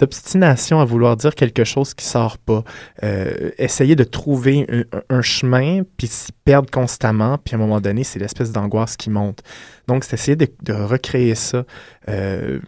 d'obstination 0.00 0.80
à 0.80 0.84
vouloir 0.84 1.16
dire 1.16 1.34
quelque 1.34 1.62
chose 1.62 1.92
qui 1.92 2.06
sort 2.06 2.38
pas. 2.38 2.64
Euh, 3.02 3.50
essayer 3.58 3.94
de 3.94 4.04
trouver 4.04 4.66
un, 5.10 5.22
chemin, 5.22 5.82
puis 5.96 6.06
s'y 6.06 6.32
perdre 6.32 6.70
constamment, 6.70 7.36
puis 7.38 7.54
à 7.54 7.58
un 7.58 7.60
moment 7.60 7.80
donné, 7.80 8.02
c'est 8.02 8.18
l'espèce 8.18 8.50
d'angoisse 8.50 8.96
qui 8.96 9.10
monte. 9.10 9.42
Donc, 9.86 10.04
c'est 10.04 10.14
essayer 10.14 10.36
de, 10.36 10.72
recréer 10.72 11.34
ça. 11.34 11.64
Euh, 12.08 12.60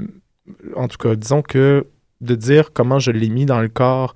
en 0.77 0.89
tout 0.89 0.99
cas, 0.99 1.15
disons 1.15 1.41
que 1.43 1.87
de 2.21 2.35
dire 2.35 2.73
comment 2.73 2.99
je 2.99 3.11
l'ai 3.11 3.31
mis 3.31 3.47
dans 3.47 3.61
le 3.61 3.69
corps, 3.69 4.15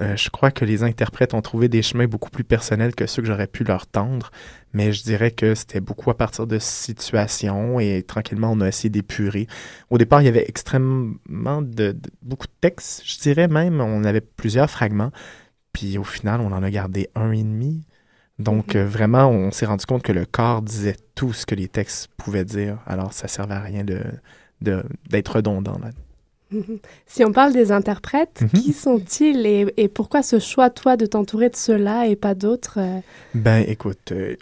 euh, 0.00 0.16
je 0.16 0.28
crois 0.28 0.50
que 0.50 0.64
les 0.64 0.82
interprètes 0.82 1.34
ont 1.34 1.40
trouvé 1.40 1.68
des 1.68 1.82
chemins 1.82 2.08
beaucoup 2.08 2.30
plus 2.30 2.42
personnels 2.42 2.96
que 2.96 3.06
ceux 3.06 3.22
que 3.22 3.28
j'aurais 3.28 3.46
pu 3.46 3.62
leur 3.62 3.86
tendre, 3.86 4.32
mais 4.72 4.92
je 4.92 5.04
dirais 5.04 5.30
que 5.30 5.54
c'était 5.54 5.80
beaucoup 5.80 6.10
à 6.10 6.16
partir 6.16 6.48
de 6.48 6.58
situations 6.58 7.78
et 7.78 8.02
tranquillement 8.02 8.50
on 8.50 8.60
a 8.60 8.66
essayé 8.66 8.90
d'épurer. 8.90 9.46
Au 9.90 9.98
départ, 9.98 10.20
il 10.20 10.24
y 10.24 10.28
avait 10.28 10.46
extrêmement 10.48 11.62
de, 11.62 11.96
beaucoup 12.22 12.48
de 12.48 12.52
textes, 12.60 13.02
je 13.04 13.20
dirais 13.20 13.46
même, 13.46 13.80
on 13.80 14.02
avait 14.02 14.20
plusieurs 14.20 14.68
fragments, 14.68 15.12
puis 15.72 15.96
au 15.96 16.04
final, 16.04 16.40
on 16.40 16.50
en 16.50 16.62
a 16.64 16.70
gardé 16.70 17.08
un 17.14 17.30
et 17.30 17.44
demi. 17.44 17.84
Donc 18.40 18.74
mm-hmm. 18.74 18.78
euh, 18.78 18.86
vraiment, 18.86 19.28
on 19.28 19.52
s'est 19.52 19.66
rendu 19.66 19.86
compte 19.86 20.02
que 20.02 20.12
le 20.12 20.26
corps 20.26 20.62
disait 20.62 20.96
tout 21.14 21.32
ce 21.32 21.46
que 21.46 21.54
les 21.54 21.68
textes 21.68 22.08
pouvaient 22.16 22.44
dire, 22.44 22.78
alors 22.86 23.12
ça 23.12 23.28
servait 23.28 23.54
à 23.54 23.60
rien 23.60 23.84
de 23.84 24.02
d'être 25.10 25.36
redondant 25.36 25.78
là. 25.78 25.90
Si 27.06 27.24
on 27.24 27.32
parle 27.32 27.52
des 27.52 27.72
interprètes, 27.72 28.42
mhm. 28.42 28.48
qui 28.48 28.72
sont-ils 28.72 29.46
et, 29.46 29.88
pourquoi 29.88 30.22
ce 30.22 30.38
choix, 30.38 30.70
toi, 30.70 30.96
de 30.96 31.06
t'entourer 31.06 31.48
de 31.48 31.56
ceux-là 31.56 32.06
et 32.06 32.16
pas 32.16 32.34
d'autres 32.34 32.78
euh? 32.78 33.00
Ben, 33.34 33.64
écoute, 33.66 34.12
euh, 34.12 34.36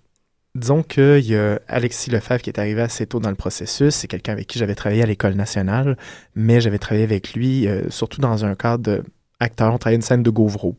disons 0.55 0.83
qu'il 0.83 1.21
y 1.21 1.37
a 1.37 1.61
Alexis 1.69 2.11
Lefebvre 2.11 2.43
qui 2.43 2.51
est 2.51 2.59
arrivé 2.59 2.83
assez 2.83 3.07
tôt 3.07 3.21
dans 3.21 3.31
le 3.31 3.37
processus. 3.37 3.95
C'est 3.95 4.09
quelqu'un 4.09 4.33
avec 4.33 4.47
qui 4.47 4.59
j'avais 4.59 4.75
travaillé 4.75 5.03
à 5.03 5.07
l'École 5.07 5.35
nationale, 5.35 5.97
mais 6.35 6.61
j'avais 6.61 6.79
travaillé 6.79 7.05
avec 7.05 7.35
lui 7.35 7.67
euh, 7.67 7.89
surtout 7.91 8.21
dans 8.21 8.45
un 8.45 8.55
cadre 8.55 9.03
d'acteur. 9.41 9.75
On 9.75 9.79
travaillait 9.79 9.97
une 9.97 10.03
scène 10.03 10.23
de 10.23 10.31
Gauvreau. 10.31 10.77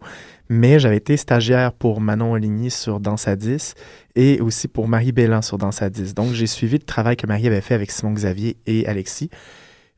Mais 0.50 0.78
j'avais 0.78 0.98
été 0.98 1.18
stagiaire 1.18 1.72
pour 1.72 2.02
Manon 2.02 2.34
Oligny 2.34 2.70
sur 2.70 3.00
Danse 3.00 3.28
à 3.28 3.36
10 3.36 3.76
et 4.16 4.42
aussi 4.42 4.68
pour 4.68 4.88
Marie 4.88 5.12
Bélan 5.14 5.42
sur 5.42 5.58
Danse 5.58 5.82
à 5.82 5.90
10. 5.90 6.14
Donc, 6.14 6.34
j'ai 6.34 6.48
suivi 6.48 6.78
le 6.78 6.84
travail 6.84 7.16
que 7.16 7.26
Marie 7.26 7.48
avait 7.48 7.62
fait 7.62 7.74
avec 7.74 7.92
Simon 7.92 8.12
Xavier 8.12 8.58
et 8.68 8.86
Alexis. 8.86 9.30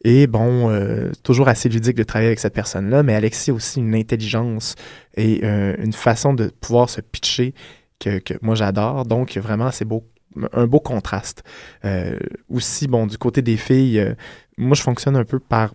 Et 0.07 0.27
bon, 0.27 0.69
euh, 0.69 1.11
toujours 1.23 1.47
assez 1.47 1.67
ludique 1.67 1.97
de 1.97 2.03
travailler 2.03 2.27
avec 2.27 2.39
cette 2.39 2.53
personne-là, 2.53 3.01
mais 3.01 3.15
Alexis 3.15 3.49
a 3.49 3.55
aussi 3.55 3.79
une 3.79 3.95
intelligence 3.95 4.75
et 5.17 5.39
euh, 5.43 5.75
une 5.79 5.93
façon 5.93 6.35
de 6.35 6.53
pouvoir 6.61 6.91
se 6.91 7.01
pitcher 7.01 7.55
que, 7.99 8.19
que 8.19 8.35
moi 8.43 8.53
j'adore. 8.53 9.05
Donc 9.05 9.35
vraiment, 9.35 9.71
c'est 9.71 9.83
beau, 9.83 10.07
un 10.53 10.67
beau 10.67 10.79
contraste. 10.79 11.43
Euh, 11.85 12.19
aussi, 12.49 12.87
bon, 12.87 13.07
du 13.07 13.17
côté 13.17 13.41
des 13.41 13.57
filles, 13.57 14.15
moi 14.59 14.75
je 14.75 14.83
fonctionne 14.83 15.15
un 15.15 15.23
peu 15.25 15.39
par 15.39 15.73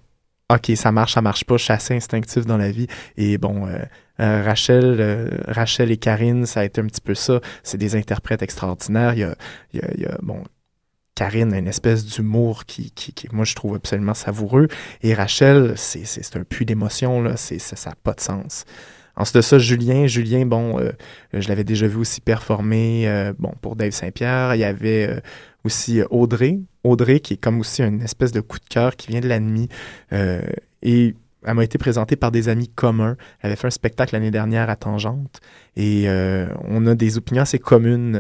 OK, 0.49 0.70
ça 0.76 0.92
marche, 0.92 1.14
ça 1.14 1.22
marche 1.22 1.44
pas, 1.44 1.56
je 1.56 1.64
suis 1.64 1.72
assez 1.72 1.94
instinctif 1.96 2.46
dans 2.46 2.56
la 2.56 2.70
vie. 2.70 2.87
Et 3.16 3.37
bon, 3.37 3.66
Rachel, 4.20 5.42
Rachel 5.49 5.90
et 5.90 5.96
Karine, 5.96 6.46
ça 6.46 6.60
a 6.60 6.64
été 6.64 6.80
un 6.80 6.87
petit 6.87 7.00
peu 7.00 7.16
ça. 7.16 7.40
C'est 7.64 7.78
des 7.78 7.96
interprètes 7.96 8.42
extraordinaires. 8.42 9.14
Il 9.14 9.20
y 9.20 9.25
a, 9.25 9.34
il 9.72 9.80
y 9.80 9.82
a, 9.82 9.90
il 9.96 10.00
y 10.02 10.06
a 10.06 10.16
bon, 10.22 10.44
Karine 11.20 11.52
a 11.52 11.58
une 11.58 11.68
espèce 11.68 12.06
d'humour 12.06 12.64
qui, 12.64 12.92
qui, 12.92 13.12
moi, 13.30 13.44
je 13.44 13.54
trouve 13.54 13.74
absolument 13.74 14.14
savoureux. 14.14 14.68
Et 15.02 15.12
Rachel, 15.12 15.74
c'est 15.76 16.34
un 16.34 16.44
puits 16.44 16.64
d'émotion, 16.64 17.20
là. 17.20 17.36
Ça 17.36 17.90
n'a 17.90 17.94
pas 18.02 18.14
de 18.14 18.22
sens. 18.22 18.64
Ensuite 19.16 19.36
de 19.36 19.40
ça, 19.42 19.58
Julien, 19.58 20.06
Julien, 20.06 20.46
bon, 20.46 20.80
euh, 20.80 20.92
je 21.34 21.46
l'avais 21.50 21.62
déjà 21.62 21.86
vu 21.88 21.98
aussi 21.98 22.22
performer, 22.22 23.06
euh, 23.06 23.34
bon, 23.38 23.52
pour 23.60 23.76
Dave 23.76 23.90
Saint-Pierre. 23.90 24.54
Il 24.54 24.60
y 24.60 24.64
avait 24.64 25.10
euh, 25.10 25.20
aussi 25.62 26.00
Audrey, 26.08 26.60
Audrey 26.84 27.20
qui 27.20 27.34
est 27.34 27.36
comme 27.36 27.60
aussi 27.60 27.82
une 27.82 28.00
espèce 28.00 28.32
de 28.32 28.40
coup 28.40 28.58
de 28.58 28.64
cœur 28.64 28.96
qui 28.96 29.08
vient 29.08 29.20
de 29.20 29.28
l'ennemi. 29.28 29.68
et 30.10 31.14
elle 31.46 31.54
m'a 31.54 31.64
été 31.64 31.76
présentée 31.76 32.16
par 32.16 32.30
des 32.30 32.48
amis 32.48 32.68
communs. 32.68 33.18
Elle 33.40 33.48
avait 33.48 33.56
fait 33.56 33.66
un 33.66 33.70
spectacle 33.70 34.14
l'année 34.14 34.30
dernière 34.30 34.70
à 34.70 34.76
Tangente 34.76 35.40
et 35.76 36.06
on 36.66 36.86
a 36.86 36.94
des 36.94 37.18
opinions 37.18 37.42
assez 37.42 37.58
communes 37.58 38.18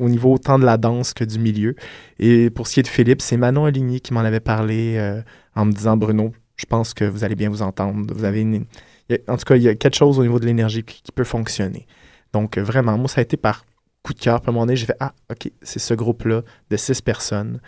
au 0.00 0.08
niveau 0.08 0.32
autant 0.32 0.58
de 0.58 0.64
la 0.64 0.76
danse 0.76 1.14
que 1.14 1.24
du 1.24 1.38
milieu. 1.38 1.76
Et 2.18 2.50
pour 2.50 2.66
ce 2.66 2.74
qui 2.74 2.80
est 2.80 2.84
de 2.84 2.88
Philippe, 2.88 3.22
c'est 3.22 3.36
Manon 3.36 3.66
Aligny 3.66 4.00
qui 4.00 4.12
m'en 4.12 4.20
avait 4.20 4.40
parlé 4.40 4.96
euh, 4.96 5.22
en 5.54 5.66
me 5.66 5.72
disant 5.72 5.96
Bruno, 5.96 6.32
je 6.56 6.66
pense 6.66 6.94
que 6.94 7.04
vous 7.04 7.22
allez 7.22 7.36
bien 7.36 7.50
vous 7.50 7.62
entendre. 7.62 8.12
Vous 8.12 8.24
avez 8.24 8.44
en 9.28 9.36
tout 9.36 9.44
cas, 9.44 9.56
il 9.56 9.62
y 9.62 9.68
a 9.68 9.74
quelque 9.74 9.96
chose 9.96 10.18
au 10.18 10.22
niveau 10.22 10.38
de 10.38 10.46
l'énergie 10.46 10.84
qui, 10.84 11.12
peut 11.12 11.24
fonctionner. 11.24 11.86
Donc 12.32 12.58
euh, 12.58 12.62
vraiment, 12.62 12.96
moi, 12.96 13.08
ça 13.08 13.20
a 13.20 13.22
été 13.22 13.36
par 13.36 13.64
coup 14.02 14.14
de 14.14 14.20
cœur. 14.20 14.36
À 14.36 14.42
un 14.48 14.52
moment 14.52 14.66
donné, 14.66 14.76
j'ai 14.76 14.86
fait 14.86 14.96
Ah, 15.00 15.12
OK, 15.30 15.50
c'est 15.62 15.78
ce 15.78 15.94
groupe-là 15.94 16.42
de 16.70 16.76
six 16.76 17.00
personnes. 17.00 17.60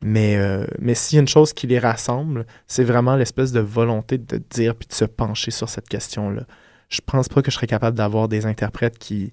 Mais, 0.00 0.36
euh, 0.36 0.64
mais 0.78 0.94
s'il 0.94 1.16
y 1.16 1.18
a 1.18 1.22
une 1.22 1.28
chose 1.28 1.52
qui 1.52 1.66
les 1.66 1.78
rassemble, 1.78 2.46
c'est 2.66 2.84
vraiment 2.84 3.16
l'espèce 3.16 3.52
de 3.52 3.60
volonté 3.60 4.18
de 4.18 4.40
dire 4.50 4.74
puis 4.76 4.86
de 4.86 4.92
se 4.92 5.04
pencher 5.04 5.50
sur 5.50 5.68
cette 5.68 5.88
question-là. 5.88 6.44
Je 6.88 7.00
pense 7.04 7.28
pas 7.28 7.42
que 7.42 7.50
je 7.50 7.56
serais 7.56 7.66
capable 7.66 7.96
d'avoir 7.96 8.28
des 8.28 8.46
interprètes 8.46 8.98
qui, 8.98 9.30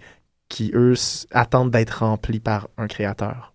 qui, 0.50 0.72
eux, 0.74 0.94
attendent 1.32 1.72
d'être 1.72 2.00
remplis 2.04 2.40
par 2.40 2.68
un 2.78 2.88
créateur. 2.88 3.54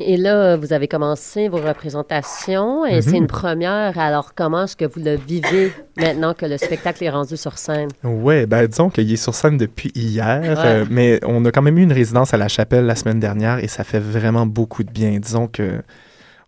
Et 0.00 0.16
là, 0.16 0.56
vous 0.56 0.72
avez 0.72 0.88
commencé 0.88 1.48
vos 1.48 1.58
représentations 1.58 2.86
et 2.86 2.96
Mhm. 2.96 3.02
c'est 3.02 3.16
une 3.18 3.26
première. 3.26 3.98
Alors, 3.98 4.34
comment 4.34 4.64
est-ce 4.64 4.76
que 4.76 4.84
vous 4.86 5.00
le 5.00 5.16
vivez 5.16 5.72
maintenant 5.98 6.32
que 6.34 6.46
le 6.46 6.56
spectacle 6.56 7.04
est 7.04 7.10
rendu 7.10 7.36
sur 7.36 7.58
scène? 7.58 7.88
Ouais, 8.02 8.46
ben 8.46 8.66
disons 8.66 8.88
qu'il 8.88 9.10
est 9.12 9.16
sur 9.16 9.34
scène 9.34 9.58
depuis 9.58 9.90
hier, 9.94 10.40
Ouais. 10.42 10.54
euh, 10.64 10.84
mais 10.90 11.20
on 11.26 11.44
a 11.44 11.50
quand 11.50 11.62
même 11.62 11.78
eu 11.78 11.82
une 11.82 11.92
résidence 11.92 12.32
à 12.32 12.38
la 12.38 12.48
chapelle 12.48 12.86
la 12.86 12.96
semaine 12.96 13.20
dernière 13.20 13.62
et 13.62 13.68
ça 13.68 13.84
fait 13.84 13.98
vraiment 14.00 14.46
beaucoup 14.46 14.84
de 14.84 14.90
bien. 14.90 15.18
Disons 15.18 15.48
que 15.48 15.82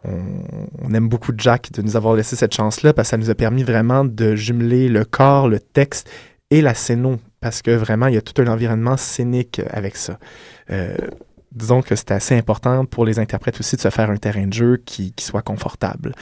on, 0.05 0.21
on 0.83 0.95
aime 0.95 1.09
beaucoup 1.09 1.33
Jack 1.37 1.73
de 1.73 1.83
nous 1.83 1.97
avoir 1.97 2.15
laissé 2.15 2.37
cette 2.37 2.55
chance-là 2.55 2.93
parce 2.93 3.09
que 3.09 3.11
ça 3.11 3.17
nous 3.17 3.31
a 3.31 3.35
permis 3.35 3.63
vraiment 3.65 4.05
de 4.05 4.35
jumeler 4.35 4.89
le 4.89 5.05
corps, 5.05 5.49
le 5.49 5.61
texte 5.61 6.11
et 6.51 6.61
la 6.63 6.75
scéno 6.75 7.17
parce 7.45 7.61
que 7.61 7.73
vraiment 7.73 8.07
il 8.07 8.15
y 8.15 8.17
a 8.17 8.23
tout 8.23 8.41
un 8.41 8.47
environnement 8.47 8.97
scénique 8.97 9.61
avec 9.71 9.97
ça. 9.97 10.19
Euh, 10.71 10.97
disons 11.53 11.83
que 11.83 11.95
c'est 11.95 12.11
assez 12.11 12.35
important 12.35 12.87
pour 12.87 13.05
les 13.05 13.19
interprètes 13.19 13.61
aussi 13.61 13.77
de 13.77 13.83
se 13.83 13.91
faire 13.91 14.09
un 14.09 14.17
terrain 14.17 14.47
de 14.47 14.53
jeu 14.55 14.79
qui, 14.79 15.13
soit 15.19 15.43
confortable. 15.43 16.15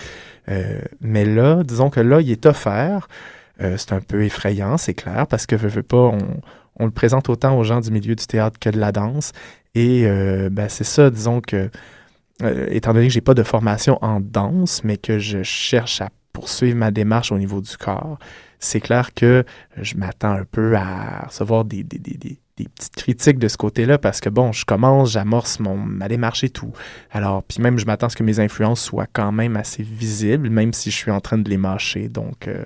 Euh, 0.49 0.81
mais 1.01 1.25
là, 1.25 1.63
disons 1.63 1.91
que 1.91 2.01
là, 2.01 2.21
il 2.21 2.29
est 2.33 2.45
offert. 2.45 3.07
Euh, 3.61 3.77
c'est 3.77 3.93
un 3.93 4.01
peu 4.01 4.25
effrayant, 4.25 4.77
c'est 4.79 4.95
clair, 4.95 5.29
parce 5.29 5.47
que 5.47 5.55
veux, 5.55 5.69
veux 5.69 5.85
pas, 5.85 6.13
on, 6.81 6.85
le 6.85 6.91
présente 6.91 7.29
autant 7.29 7.57
aux 7.57 7.63
gens 7.63 7.79
du 7.79 7.93
milieu 7.93 8.17
du 8.17 8.27
théâtre 8.27 8.59
que 8.59 8.71
de 8.71 8.81
la 8.81 8.91
danse. 8.91 9.31
Et 9.77 10.03
euh, 10.05 10.49
ben, 10.51 10.69
c'est 10.69 10.83
ça, 10.83 11.09
disons 11.09 11.41
que, 11.41 11.71
euh, 12.43 12.67
étant 12.71 12.95
donné 12.95 13.07
que 13.07 13.13
j'ai 13.13 13.21
pas 13.21 13.35
de 13.35 13.45
formation 13.45 13.97
en 14.03 14.19
danse, 14.19 14.83
mais 14.83 14.97
que 14.97 15.21
je 15.21 15.45
cherche 15.45 16.01
à 16.01 16.09
poursuivre 16.33 16.77
ma 16.77 16.91
démarche 16.91 17.31
au 17.31 17.39
niveau 17.39 17.61
du 17.61 17.77
corps, 17.77 18.19
c'est 18.63 18.81
clair 18.81 19.13
que 19.15 19.45
je 19.81 19.97
m'attends 19.97 20.33
un 20.33 20.45
peu 20.45 20.77
à 20.77 21.27
recevoir 21.27 21.65
des, 21.65 21.83
des, 21.83 21.99
des, 21.99 22.17
des, 22.17 22.39
petites 22.57 22.95
critiques 22.95 23.39
de 23.41 23.49
ce 23.49 23.57
côté-là 23.57 23.99
parce 23.99 24.21
que 24.21 24.29
bon, 24.29 24.53
je 24.53 24.65
commence, 24.65 25.11
j'amorce 25.11 25.59
mon 25.59 25.77
ma 25.77 26.07
démarche 26.07 26.45
et 26.45 26.49
tout. 26.49 26.73
Alors, 27.11 27.43
puis 27.43 27.61
même 27.61 27.79
je 27.79 27.87
m'attends 27.87 28.07
à 28.07 28.11
ce 28.11 28.17
que 28.17 28.23
mes 28.23 28.39
influences 28.39 28.81
soient 28.81 29.09
quand 29.13 29.33
même 29.33 29.57
assez 29.57 29.83
visibles, 29.83 30.49
même 30.49 30.73
si 30.73 30.93
je 30.93 30.97
suis 30.97 31.11
en 31.11 31.21
train 31.21 31.39
de 31.39 31.51
les 31.51 31.57
mâcher. 31.57 32.09
Donc, 32.09 32.47
euh, 32.47 32.65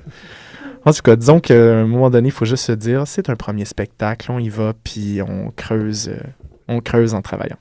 en 0.84 0.92
tout 0.92 1.02
cas, 1.02 1.16
disons 1.16 1.40
qu'à 1.40 1.54
un 1.54 1.86
moment 1.86 2.10
donné, 2.10 2.28
il 2.28 2.32
faut 2.32 2.44
juste 2.44 2.64
se 2.64 2.72
dire, 2.72 3.06
c'est 3.06 3.30
un 3.30 3.36
premier 3.36 3.64
spectacle, 3.64 4.30
on 4.30 4.38
y 4.38 4.50
va, 4.50 4.74
puis 4.84 5.20
on 5.26 5.50
creuse, 5.50 6.10
euh, 6.10 6.20
on 6.68 6.80
creuse 6.80 7.14
en 7.14 7.22
travaillant. 7.22 7.56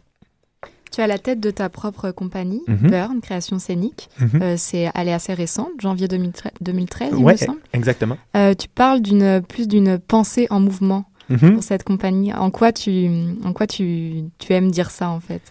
Tu 0.91 1.01
as 1.01 1.07
la 1.07 1.17
tête 1.17 1.39
de 1.39 1.51
ta 1.51 1.69
propre 1.69 2.11
compagnie, 2.11 2.61
Mhm. 2.67 2.89
Burn, 2.89 3.21
création 3.21 3.59
scénique. 3.59 4.09
Mhm. 4.19 4.41
Euh, 4.41 4.55
c'est, 4.57 4.89
elle 4.95 5.07
est 5.09 5.13
assez 5.13 5.33
récente, 5.33 5.71
janvier 5.79 6.07
2013, 6.07 6.51
2013 6.61 7.13
il 7.17 7.23
Ouais, 7.23 7.33
me 7.33 7.37
semble. 7.37 7.59
exactement. 7.73 8.17
Euh, 8.37 8.53
tu 8.53 8.67
parles 8.69 9.01
d'une, 9.01 9.41
plus 9.41 9.67
d'une 9.67 9.99
pensée 9.99 10.47
en 10.49 10.59
mouvement 10.59 11.05
Mhm. 11.29 11.53
pour 11.55 11.63
cette 11.63 11.83
compagnie. 11.83 12.33
En 12.33 12.49
quoi, 12.51 12.71
tu, 12.71 13.09
en 13.43 13.51
quoi 13.51 13.67
tu, 13.67 14.23
tu 14.39 14.53
aimes 14.53 14.71
dire 14.71 14.91
ça, 14.91 15.09
en 15.09 15.19
fait? 15.19 15.41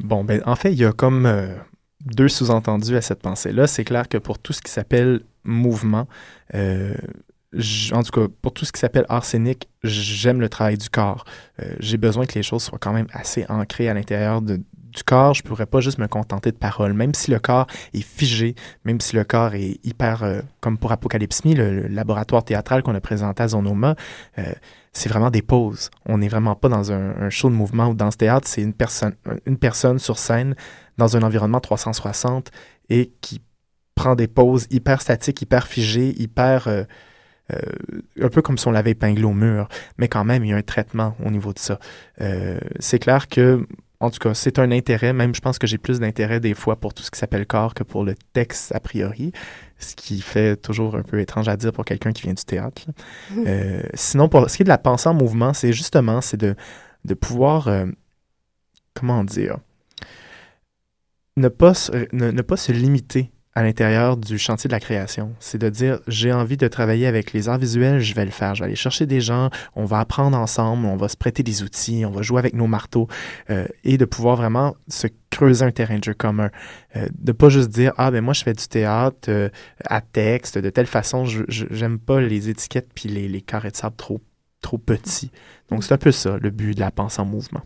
Bon, 0.00 0.24
ben, 0.24 0.42
en 0.44 0.56
fait, 0.56 0.72
il 0.72 0.78
y 0.78 0.84
a 0.84 0.92
comme 0.92 1.24
euh, 1.26 1.54
deux 2.04 2.28
sous-entendus 2.28 2.96
à 2.96 3.00
cette 3.00 3.20
pensée-là. 3.22 3.66
C'est 3.66 3.84
clair 3.84 4.08
que 4.08 4.18
pour 4.18 4.38
tout 4.38 4.52
ce 4.52 4.60
qui 4.60 4.70
s'appelle 4.72 5.20
mouvement, 5.44 6.06
en 6.54 8.02
tout 8.02 8.12
cas, 8.12 8.26
pour 8.42 8.52
tout 8.54 8.64
ce 8.64 8.72
qui 8.72 8.78
s'appelle 8.80 9.04
art 9.08 9.24
scénique, 9.24 9.68
j'aime 9.82 10.40
le 10.40 10.48
travail 10.48 10.78
du 10.78 10.88
corps. 10.88 11.24
Euh, 11.62 11.74
J'ai 11.80 11.96
besoin 11.96 12.24
que 12.26 12.34
les 12.34 12.42
choses 12.42 12.62
soient 12.62 12.78
quand 12.78 12.92
même 12.92 13.08
assez 13.12 13.44
ancrées 13.48 13.88
à 13.88 13.94
l'intérieur 13.94 14.40
de- 14.40 14.60
du 14.90 15.02
corps. 15.02 15.34
Je 15.34 15.42
pourrais 15.42 15.66
pas 15.66 15.80
juste 15.80 15.98
me 15.98 16.06
contenter 16.06 16.52
de 16.52 16.56
paroles. 16.56 16.92
Même 16.92 17.14
si 17.14 17.30
le 17.30 17.38
corps 17.38 17.66
est 17.94 18.02
figé, 18.02 18.54
même 18.84 19.00
si 19.00 19.16
le 19.16 19.24
corps 19.24 19.54
est 19.54 19.78
hyper, 19.84 20.22
euh, 20.22 20.40
comme 20.60 20.78
pour 20.78 20.92
Apocalypse 20.92 21.44
Me, 21.44 21.54
le, 21.54 21.88
laboratoire 21.88 22.44
théâtral 22.44 22.82
qu'on 22.82 22.94
a 22.94 23.00
présenté 23.00 23.42
à 23.42 23.48
Zonoma, 23.48 23.94
euh, 24.38 24.52
c'est 24.92 25.08
vraiment 25.08 25.30
des 25.30 25.42
pauses. 25.42 25.90
On 26.06 26.18
n'est 26.18 26.28
vraiment 26.28 26.54
pas 26.54 26.68
dans 26.68 26.92
un, 26.92 27.30
show 27.30 27.48
de 27.48 27.54
mouvement 27.54 27.88
ou 27.88 27.94
dans 27.94 28.10
ce 28.10 28.16
théâtre, 28.16 28.48
c'est 28.48 28.62
une 28.62 28.74
personne, 28.74 29.14
une 29.46 29.56
personne 29.56 29.98
sur 29.98 30.18
scène 30.18 30.54
dans 30.98 31.16
un 31.16 31.22
environnement 31.22 31.60
360 31.60 32.50
et 32.88 33.12
qui 33.20 33.40
prend 33.94 34.16
des 34.16 34.26
pauses 34.26 34.66
hyper 34.70 35.00
statiques, 35.00 35.40
hyper 35.42 35.66
figées, 35.66 36.20
hyper... 36.20 36.68
euh, 36.68 36.84
un 38.20 38.28
peu 38.28 38.42
comme 38.42 38.58
si 38.58 38.68
on 38.68 38.70
l'avait 38.70 38.92
épinglé 38.92 39.24
au 39.24 39.32
mur, 39.32 39.66
mais 39.98 40.06
quand 40.06 40.24
même, 40.24 40.44
il 40.44 40.50
y 40.50 40.52
a 40.52 40.56
un 40.56 40.62
traitement 40.62 41.16
au 41.24 41.32
niveau 41.32 41.52
de 41.52 41.58
ça. 41.58 41.80
C'est 42.78 43.00
clair 43.00 43.26
que, 43.26 43.66
en 44.00 44.10
tout 44.10 44.18
cas, 44.18 44.32
c'est 44.32 44.58
un 44.58 44.70
intérêt, 44.72 45.12
même 45.12 45.34
je 45.34 45.40
pense 45.40 45.58
que 45.58 45.66
j'ai 45.66 45.76
plus 45.76 46.00
d'intérêt 46.00 46.40
des 46.40 46.54
fois 46.54 46.76
pour 46.76 46.94
tout 46.94 47.02
ce 47.02 47.10
qui 47.10 47.18
s'appelle 47.18 47.46
corps 47.46 47.74
que 47.74 47.82
pour 47.82 48.02
le 48.02 48.14
texte 48.32 48.74
a 48.74 48.80
priori, 48.80 49.32
ce 49.78 49.94
qui 49.94 50.22
fait 50.22 50.56
toujours 50.56 50.96
un 50.96 51.02
peu 51.02 51.20
étrange 51.20 51.48
à 51.48 51.56
dire 51.56 51.72
pour 51.72 51.84
quelqu'un 51.84 52.12
qui 52.12 52.22
vient 52.22 52.34
du 52.34 52.44
théâtre. 52.44 52.82
Euh, 53.46 53.82
sinon, 53.94 54.28
pour 54.28 54.50
ce 54.50 54.56
qui 54.56 54.62
est 54.62 54.64
de 54.64 54.68
la 54.68 54.78
pensée 54.78 55.08
en 55.08 55.14
mouvement, 55.14 55.54
c'est 55.54 55.72
justement, 55.72 56.20
c'est 56.20 56.36
de, 56.36 56.54
de 57.04 57.14
pouvoir, 57.14 57.68
euh, 57.68 57.86
comment 58.94 59.24
dire, 59.24 59.58
ne 61.36 61.48
pas, 61.48 61.74
se, 61.74 61.92
ne, 62.12 62.30
ne 62.30 62.42
pas 62.42 62.56
se 62.56 62.72
limiter 62.72 63.30
à 63.54 63.62
l'intérieur 63.62 64.16
du 64.16 64.38
chantier 64.38 64.68
de 64.68 64.72
la 64.72 64.80
création. 64.80 65.34
C'est 65.40 65.58
de 65.58 65.68
dire, 65.68 65.98
j'ai 66.06 66.32
envie 66.32 66.56
de 66.56 66.68
travailler 66.68 67.06
avec 67.06 67.32
les 67.32 67.48
arts 67.48 67.58
visuels, 67.58 67.98
je 67.98 68.14
vais 68.14 68.24
le 68.24 68.30
faire. 68.30 68.54
Je 68.54 68.60
vais 68.60 68.66
aller 68.66 68.76
chercher 68.76 69.06
des 69.06 69.20
gens, 69.20 69.50
on 69.74 69.84
va 69.84 69.98
apprendre 69.98 70.38
ensemble, 70.38 70.86
on 70.86 70.96
va 70.96 71.08
se 71.08 71.16
prêter 71.16 71.42
des 71.42 71.62
outils, 71.62 72.04
on 72.06 72.10
va 72.10 72.22
jouer 72.22 72.38
avec 72.38 72.54
nos 72.54 72.68
marteaux 72.68 73.08
euh, 73.50 73.66
et 73.82 73.98
de 73.98 74.04
pouvoir 74.04 74.36
vraiment 74.36 74.76
se 74.88 75.08
creuser 75.30 75.64
un 75.64 75.72
terrain 75.72 75.98
de 75.98 76.04
jeu 76.04 76.14
commun. 76.14 76.50
Euh, 76.96 77.08
de 77.18 77.32
pas 77.32 77.48
juste 77.48 77.70
dire, 77.70 77.92
ah 77.96 78.10
ben 78.10 78.22
moi 78.22 78.34
je 78.34 78.42
fais 78.44 78.52
du 78.52 78.66
théâtre 78.68 79.28
euh, 79.28 79.48
à 79.84 80.00
texte, 80.00 80.58
de 80.58 80.70
telle 80.70 80.86
façon, 80.86 81.24
je 81.24 81.42
j'aime 81.48 81.98
pas 81.98 82.20
les 82.20 82.48
étiquettes 82.48 82.90
puis 82.94 83.08
les, 83.08 83.28
les 83.28 83.40
carrés 83.40 83.70
de 83.70 83.76
sable 83.76 83.96
trop, 83.96 84.20
trop 84.60 84.78
petits. 84.78 85.32
Donc 85.70 85.82
c'est 85.82 85.94
un 85.94 85.98
peu 85.98 86.12
ça, 86.12 86.38
le 86.40 86.50
but 86.50 86.74
de 86.74 86.80
la 86.80 86.90
pensée 86.92 87.20
en 87.20 87.24
mouvement. 87.24 87.62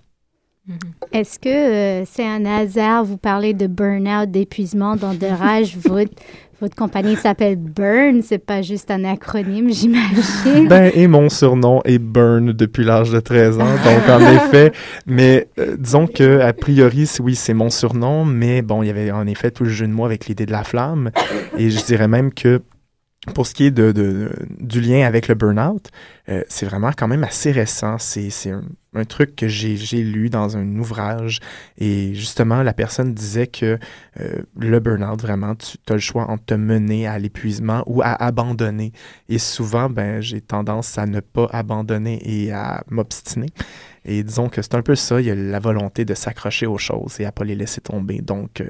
Est-ce 1.13 1.39
que 1.39 1.49
euh, 1.49 2.05
c'est 2.07 2.27
un 2.27 2.45
hasard, 2.47 3.05
vous 3.05 3.19
parlez 3.19 3.53
de 3.53 3.67
burn-out, 3.67 4.31
d'épuisement, 4.31 4.97
d'endurage, 4.97 5.77
votre, 5.85 6.13
votre 6.61 6.75
compagnie 6.75 7.17
s'appelle 7.17 7.57
Burn, 7.57 8.23
c'est 8.23 8.39
pas 8.39 8.63
juste 8.63 8.91
un 8.91 9.05
acronyme, 9.05 9.71
j'imagine. 9.71 10.67
Ben, 10.69 10.91
et 10.95 11.07
mon 11.07 11.29
surnom 11.29 11.83
est 11.85 11.99
Burn 11.99 12.53
depuis 12.53 12.85
l'âge 12.85 13.11
de 13.11 13.21
13 13.21 13.59
ans, 13.59 13.65
donc 13.85 14.09
en 14.09 14.21
effet, 14.33 14.73
mais 15.07 15.49
euh, 15.59 15.77
disons 15.79 16.07
que 16.07 16.41
a 16.41 16.55
priori, 16.55 17.09
oui, 17.21 17.35
c'est 17.35 17.55
mon 17.55 17.69
surnom, 17.69 18.25
mais 18.25 18.63
bon, 18.63 18.83
il 18.83 18.87
y 18.87 18.91
avait 18.91 19.11
en 19.11 19.27
effet 19.27 19.51
tout 19.51 19.65
le 19.65 19.71
jeu 19.71 19.87
de 19.87 19.93
mots 19.93 20.07
avec 20.07 20.27
l'idée 20.27 20.47
de 20.47 20.53
la 20.53 20.65
flamme, 20.65 21.11
et 21.59 21.69
je 21.71 21.85
dirais 21.85 22.09
même 22.09 22.33
que 22.33 22.63
pour 23.33 23.47
ce 23.47 23.55
qui 23.55 23.65
est 23.65 23.71
de, 23.71 23.93
de- 23.93 24.31
du 24.61 24.81
lien 24.81 25.07
avec 25.07 25.29
le 25.29 25.35
burn-out, 25.35 25.89
euh, 26.29 26.43
c'est 26.49 26.67
vraiment 26.67 26.91
quand 26.97 27.09
même 27.09 27.25
assez 27.25 27.53
récent. 27.53 27.97
C'est 27.99 28.31
un, 28.51 28.63
un 28.95 29.05
truc 29.05 29.35
que 29.35 29.49
j'ai 29.49 30.03
lu 30.03 30.29
dans 30.29 30.57
un 30.57 30.77
ouvrage 30.77 31.41
et 31.79 32.15
justement, 32.15 32.63
la 32.63 32.73
personne 32.75 33.15
disait 33.15 33.47
que 33.47 33.79
euh, 34.21 34.43
le 34.59 34.79
burn-out, 34.81 35.21
vraiment, 35.21 35.55
tu 35.55 35.77
as 35.89 35.95
le 35.95 36.01
choix 36.01 36.31
entre 36.31 36.45
te 36.45 36.55
mener 36.55 37.07
à 37.07 37.19
l'épuisement 37.19 37.83
ou 37.87 38.03
à 38.03 38.11
abandonner. 38.23 38.93
Et 39.29 39.39
souvent, 39.39 39.89
ben, 39.89 40.21
j'ai 40.21 40.41
tendance 40.43 40.99
à 40.99 41.07
ne 41.07 41.21
pas 41.21 41.49
abandonner 41.53 42.21
et 42.25 42.53
à 42.53 42.85
m'obstiner. 42.91 43.49
Et 44.07 44.23
disons 44.23 44.51
que 44.51 44.61
c'est 44.61 44.75
un 44.75 44.83
peu 44.83 44.97
ça, 44.97 45.19
il 45.21 45.27
y 45.27 45.31
a 45.31 45.35
la 45.35 45.61
volonté 45.61 46.05
de 46.05 46.13
s'accrocher 46.13 46.67
aux 46.67 46.77
choses 46.77 47.21
et 47.21 47.25
à 47.25 47.33
pas 47.33 47.45
les 47.45 47.55
laisser 47.55 47.81
tomber. 47.81 48.19
Donc, 48.21 48.61
euh, 48.61 48.69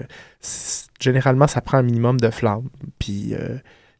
généralement, 1.00 1.48
ça 1.48 1.60
prend 1.60 1.78
un 1.78 1.82
minimum 1.82 2.20
de 2.20 2.30
flamme. 2.30 2.68
Puis, 3.00 3.34
euh, 3.34 3.58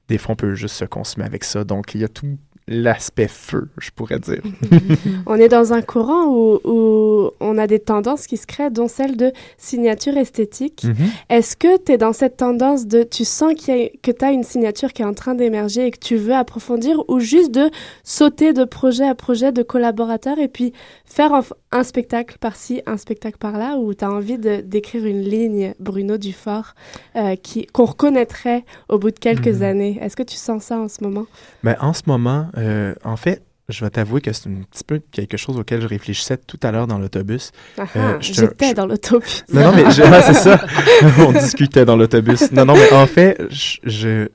des 0.09 0.19
fois, 0.19 0.33
on 0.33 0.37
peut 0.37 0.55
juste 0.55 0.77
se 0.77 0.85
consumer 0.85 1.25
avec 1.27 1.45
ça. 1.45 1.65
Donc, 1.65 1.95
il 1.95 2.01
y 2.01 2.05
a 2.05 2.09
tout 2.09 2.27
l'aspect 2.67 3.29
feu, 3.29 3.69
je 3.79 3.91
pourrais 3.91 4.19
dire. 4.19 4.41
On 5.27 5.35
est 5.37 5.49
dans 5.51 5.75
un 5.75 5.83
courant 5.83 6.25
où, 6.29 6.59
où 6.65 7.31
on 7.39 7.59
a 7.59 7.67
des 7.67 7.79
tendances 7.79 8.27
qui 8.27 8.39
se 8.39 8.47
créent, 8.47 8.71
dont 8.71 8.89
celle 8.89 9.19
de 9.19 9.33
signature 9.59 10.17
esthétique. 10.17 10.85
Mhm. 10.85 10.95
Est-ce 11.29 11.57
que 11.59 11.77
tu 11.77 11.93
es 11.93 11.99
dans 11.99 12.15
cette 12.15 12.39
tendance 12.39 12.87
de, 12.87 13.03
tu 13.03 13.27
sens 13.27 13.53
a- 13.69 13.89
que 14.03 14.11
tu 14.11 14.25
as 14.25 14.31
une 14.33 14.45
signature 14.45 14.95
qui 14.95 15.03
est 15.03 15.05
en 15.05 15.13
train 15.13 15.35
d'émerger 15.35 15.89
et 15.89 15.91
que 15.91 15.99
tu 15.99 16.17
veux 16.17 16.33
approfondir, 16.35 17.03
ou 17.09 17.21
juste 17.21 17.51
de 17.51 17.69
sauter 18.03 18.55
de 18.55 18.65
projet 18.65 19.07
à 19.07 19.15
projet, 19.15 19.53
de 19.53 19.63
collaborateur, 19.63 20.39
et 20.39 20.49
puis 20.49 20.73
faire 21.05 21.35
un, 21.35 21.43
un 21.75 21.83
spectacle 21.83 22.37
par-ci, 22.41 22.81
un 22.87 22.97
spectacle 22.97 23.37
par-là, 23.39 23.77
ou 23.77 23.93
tu 23.95 24.05
as 24.05 24.11
envie 24.11 24.39
d'écrire 24.39 25.05
une 25.05 25.21
ligne, 25.23 25.75
Bruno 25.81 26.17
Dufort, 26.17 26.75
euh, 27.17 27.35
qui- 27.37 27.67
qu'on 27.67 27.85
reconnaîtrait 27.85 28.65
au 28.89 28.99
bout 28.99 29.11
de 29.11 29.19
quelques 29.19 29.49
Mhm. 29.57 29.63
années? 29.63 29.99
Est-ce 30.01 30.17
que 30.17 30.23
tu 30.23 30.37
sens 30.37 30.63
ça 30.65 30.79
en 30.79 30.89
ce 30.89 31.03
moment? 31.03 31.27
Ben, 31.65 31.77
en 31.81 31.93
ce 31.93 32.03
moment, 32.07 32.47
euh, 32.57 32.95
en 33.05 33.17
fait, 33.17 33.43
je 33.69 33.85
vais 33.85 33.91
t'avouer 33.91 34.21
que 34.21 34.33
c'est 34.33 34.49
un 34.49 34.63
petit 34.71 34.85
peu 34.85 35.01
quelque 35.11 35.37
chose 35.37 35.59
auquel 35.59 35.81
je 35.81 35.89
réfléchissais 35.89 36.37
tout 36.37 36.61
à 36.63 36.71
l'heure 36.71 36.87
dans 36.87 36.99
l'autobus. 36.99 37.51
Ah 37.77 37.83
Euh, 37.83 37.87
ah, 37.97 38.17
J'étais 38.21 38.69
je- 38.71 38.75
dans 38.75 38.87
l'autobus. 38.87 39.43
Non, 39.53 39.63
non, 39.63 39.73
mais 39.75 39.85
ouais, 39.87 40.23
c'est 40.23 40.35
ça. 40.35 40.61
On 41.27 41.33
discutait 41.33 41.85
dans 41.85 41.97
l'autobus. 41.97 42.53
Non, 42.53 42.65
non, 42.67 42.75
mais 42.75 42.93
en 42.93 43.07
fait, 43.07 43.37
je, 43.51 43.79
je- 43.85 44.29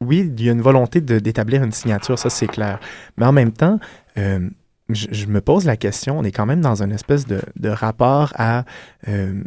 oui, 0.00 0.28
il 0.36 0.44
y 0.44 0.48
a 0.48 0.52
une 0.52 0.60
volonté 0.62 1.00
d'établir 1.00 1.62
une 1.62 1.72
signature, 1.72 2.18
ça 2.18 2.30
c'est 2.30 2.48
clair. 2.48 2.80
Mais 3.16 3.26
en 3.26 3.32
même 3.32 3.52
temps, 3.52 3.78
euh, 4.18 4.48
je, 4.90 5.26
me 5.26 5.40
pose 5.40 5.64
la 5.64 5.76
question, 5.76 6.18
on 6.18 6.24
est 6.24 6.32
quand 6.32 6.46
même 6.46 6.60
dans 6.60 6.82
une 6.82 6.92
espèce 6.92 7.26
de, 7.26 7.40
rapport 7.68 8.32
à 8.36 8.64
euh, 9.08 9.42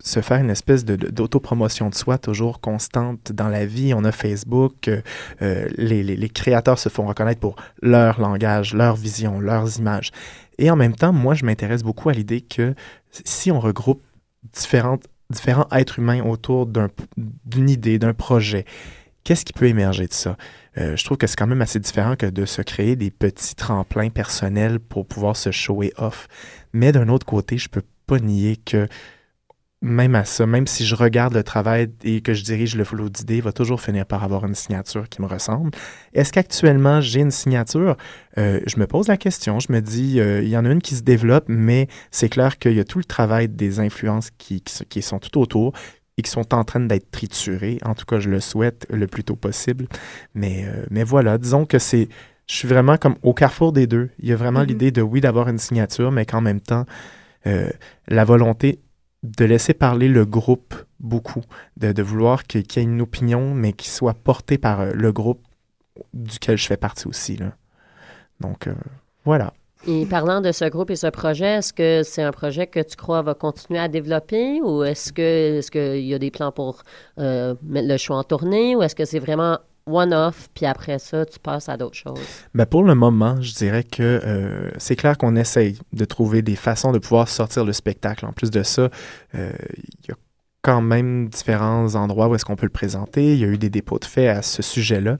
se 0.00 0.20
faire 0.20 0.38
une 0.38 0.50
espèce 0.50 0.84
de- 0.84 0.96
de- 0.96 1.08
d'autopromotion 1.08 1.90
de, 1.90 1.94
soi 1.94 2.18
toujours 2.18 2.60
constante 2.60 3.32
dans 3.32 3.48
la 3.48 3.66
vie. 3.66 3.94
On 3.94 4.04
a 4.04 4.12
Facebook, 4.12 4.88
euh, 4.88 5.00
euh, 5.42 5.68
les, 5.76 6.02
les- 6.02 6.16
les 6.16 6.28
créateurs 6.28 6.78
se 6.78 6.88
font 6.88 7.06
reconnaître 7.06 7.40
pour 7.40 7.56
leur 7.82 8.20
langage, 8.20 8.74
leur 8.74 8.96
vision, 8.96 9.38
leurs 9.40 9.78
images. 9.78 10.10
Et 10.58 10.70
en 10.70 10.76
même 10.76 10.94
temps, 10.94 11.12
moi, 11.12 11.34
je 11.34 11.44
m'intéresse 11.44 11.82
beaucoup 11.82 12.08
à 12.08 12.12
l'idée 12.12 12.40
que 12.40 12.74
si 13.24 13.50
on 13.50 13.60
regroupe 13.60 14.02
différentes, 14.52 15.04
différents 15.30 15.68
êtres 15.72 15.98
humains 16.00 16.22
autour 16.22 16.66
d'une 16.66 17.70
idée, 17.70 17.98
d'un 17.98 18.14
projet. 18.14 18.64
Qu'est-ce 19.24 19.44
qui 19.44 19.52
peut 19.52 19.66
émerger 19.66 20.06
de 20.06 20.12
ça? 20.12 20.36
Euh, 20.78 20.96
je 20.96 21.04
trouve 21.04 21.18
que 21.18 21.26
c'est 21.26 21.36
quand 21.36 21.46
même 21.46 21.62
assez 21.62 21.78
différent 21.78 22.16
que 22.16 22.26
de 22.26 22.44
se 22.46 22.62
créer 22.62 22.96
des 22.96 23.10
petits 23.10 23.54
tremplins 23.54 24.10
personnels 24.10 24.80
pour 24.80 25.06
pouvoir 25.06 25.36
se 25.36 25.50
shower 25.50 25.92
off. 25.98 26.28
Mais 26.72 26.92
d'un 26.92 27.08
autre 27.08 27.26
côté, 27.26 27.58
je 27.58 27.68
peux 27.68 27.82
pas 28.06 28.18
nier 28.18 28.56
que 28.56 28.88
même 29.82 30.14
à 30.14 30.24
ça, 30.24 30.46
même 30.46 30.66
si 30.66 30.84
je 30.84 30.94
regarde 30.94 31.32
le 31.32 31.42
travail 31.42 31.90
et 32.04 32.20
que 32.20 32.34
je 32.34 32.44
dirige 32.44 32.76
le 32.76 32.84
flow 32.84 33.08
d'idées, 33.08 33.40
va 33.40 33.52
toujours 33.52 33.80
finir 33.80 34.04
par 34.04 34.22
avoir 34.24 34.44
une 34.44 34.54
signature 34.54 35.08
qui 35.08 35.22
me 35.22 35.26
ressemble. 35.26 35.70
Est-ce 36.12 36.32
qu'actuellement 36.32 37.00
j'ai 37.00 37.20
une 37.20 37.30
signature? 37.30 37.96
Euh, 38.36 38.60
je 38.66 38.78
me 38.78 38.86
pose 38.86 39.08
la 39.08 39.16
question, 39.16 39.58
je 39.58 39.72
me 39.72 39.80
dis, 39.80 40.20
euh, 40.20 40.42
il 40.42 40.50
y 40.50 40.56
en 40.56 40.66
a 40.66 40.70
une 40.70 40.82
qui 40.82 40.96
se 40.96 41.02
développe, 41.02 41.44
mais 41.48 41.88
c'est 42.10 42.28
clair 42.28 42.58
qu'il 42.58 42.74
y 42.74 42.80
a 42.80 42.84
tout 42.84 42.98
le 42.98 43.04
travail 43.04 43.48
des 43.48 43.80
influences 43.80 44.30
qui, 44.36 44.62
sont 45.00 45.18
tout 45.18 45.40
autour 45.40 45.72
et 46.20 46.22
qui 46.22 46.30
sont 46.30 46.54
en 46.54 46.64
train 46.64 46.80
d'être 46.80 47.10
triturées. 47.10 47.78
En 47.84 47.94
tout 47.94 48.04
cas, 48.04 48.20
je 48.20 48.30
le 48.30 48.40
souhaite 48.40 48.86
le 48.90 49.06
plus 49.06 49.24
tôt 49.24 49.36
possible. 49.36 49.86
Mais, 50.34 50.64
euh, 50.66 50.84
mais 50.90 51.02
voilà, 51.02 51.38
disons 51.38 51.66
que 51.66 51.78
c'est... 51.78 52.08
Je 52.46 52.54
suis 52.54 52.68
vraiment 52.68 52.96
comme 52.96 53.16
au 53.22 53.32
carrefour 53.32 53.72
des 53.72 53.86
deux. 53.86 54.10
Il 54.18 54.28
y 54.28 54.32
a 54.32 54.36
vraiment 54.36 54.60
mm-hmm. 54.60 54.66
l'idée 54.66 54.90
de, 54.90 55.02
oui, 55.02 55.20
d'avoir 55.20 55.48
une 55.48 55.58
signature, 55.58 56.10
mais 56.10 56.26
qu'en 56.26 56.40
même 56.40 56.60
temps, 56.60 56.84
la 58.08 58.24
volonté 58.24 58.80
de 59.22 59.44
laisser 59.44 59.74
parler 59.74 60.08
le 60.08 60.24
groupe 60.24 60.74
beaucoup, 60.98 61.42
de, 61.76 62.02
vouloir 62.02 62.44
qu'il 62.44 62.60
y 62.60 62.78
ait 62.78 62.82
une 62.82 63.00
opinion, 63.00 63.54
mais 63.54 63.72
qui 63.72 63.88
soit 63.88 64.14
portée 64.14 64.58
par 64.58 64.80
euh, 64.80 64.92
le 64.94 65.12
groupe 65.12 65.42
duquel 66.14 66.56
je 66.56 66.66
fais 66.66 66.76
partie 66.76 67.06
aussi. 67.06 67.36
Là. 67.36 67.52
Donc, 68.40 68.66
euh, 68.66 68.74
voilà. 69.24 69.52
Et 69.86 70.04
parlant 70.04 70.40
de 70.42 70.52
ce 70.52 70.66
groupe 70.66 70.90
et 70.90 70.96
ce 70.96 71.06
projet, 71.06 71.58
est-ce 71.58 71.72
que 71.72 72.02
c'est 72.02 72.22
un 72.22 72.32
projet 72.32 72.66
que 72.66 72.80
tu 72.80 72.96
crois 72.96 73.22
va 73.22 73.34
continuer 73.34 73.80
à 73.80 73.88
développer 73.88 74.60
ou 74.60 74.84
est-ce 74.84 75.12
que 75.12 75.58
est-ce 75.58 75.70
qu'il 75.70 76.04
y 76.04 76.12
a 76.12 76.18
des 76.18 76.30
plans 76.30 76.52
pour 76.52 76.82
euh, 77.18 77.54
mettre 77.62 77.88
le 77.88 77.96
choix 77.96 78.16
en 78.16 78.24
tournée 78.24 78.76
ou 78.76 78.82
est-ce 78.82 78.94
que 78.94 79.06
c'est 79.06 79.18
vraiment 79.18 79.58
one-off, 79.86 80.48
puis 80.54 80.66
après 80.66 80.98
ça, 80.98 81.24
tu 81.24 81.38
passes 81.38 81.68
à 81.68 81.76
d'autres 81.76 81.96
choses? 81.96 82.20
Ben 82.54 82.66
pour 82.66 82.84
le 82.84 82.94
moment, 82.94 83.40
je 83.40 83.54
dirais 83.54 83.82
que 83.84 84.02
euh, 84.02 84.70
c'est 84.76 84.96
clair 84.96 85.16
qu'on 85.16 85.34
essaye 85.34 85.78
de 85.92 86.04
trouver 86.04 86.42
des 86.42 86.56
façons 86.56 86.92
de 86.92 86.98
pouvoir 86.98 87.28
sortir 87.28 87.64
le 87.64 87.72
spectacle. 87.72 88.26
En 88.26 88.32
plus 88.32 88.50
de 88.50 88.62
ça, 88.62 88.90
euh, 89.34 89.50
il 89.76 90.08
y 90.08 90.12
a 90.12 90.16
quand 90.62 90.82
même 90.82 91.28
différents 91.28 91.94
endroits 91.94 92.28
où 92.28 92.34
est-ce 92.34 92.44
qu'on 92.44 92.56
peut 92.56 92.66
le 92.66 92.70
présenter. 92.70 93.32
Il 93.32 93.38
y 93.38 93.44
a 93.44 93.48
eu 93.48 93.58
des 93.58 93.70
dépôts 93.70 93.98
de 93.98 94.04
faits 94.04 94.28
à 94.28 94.42
ce 94.42 94.60
sujet-là. 94.62 95.16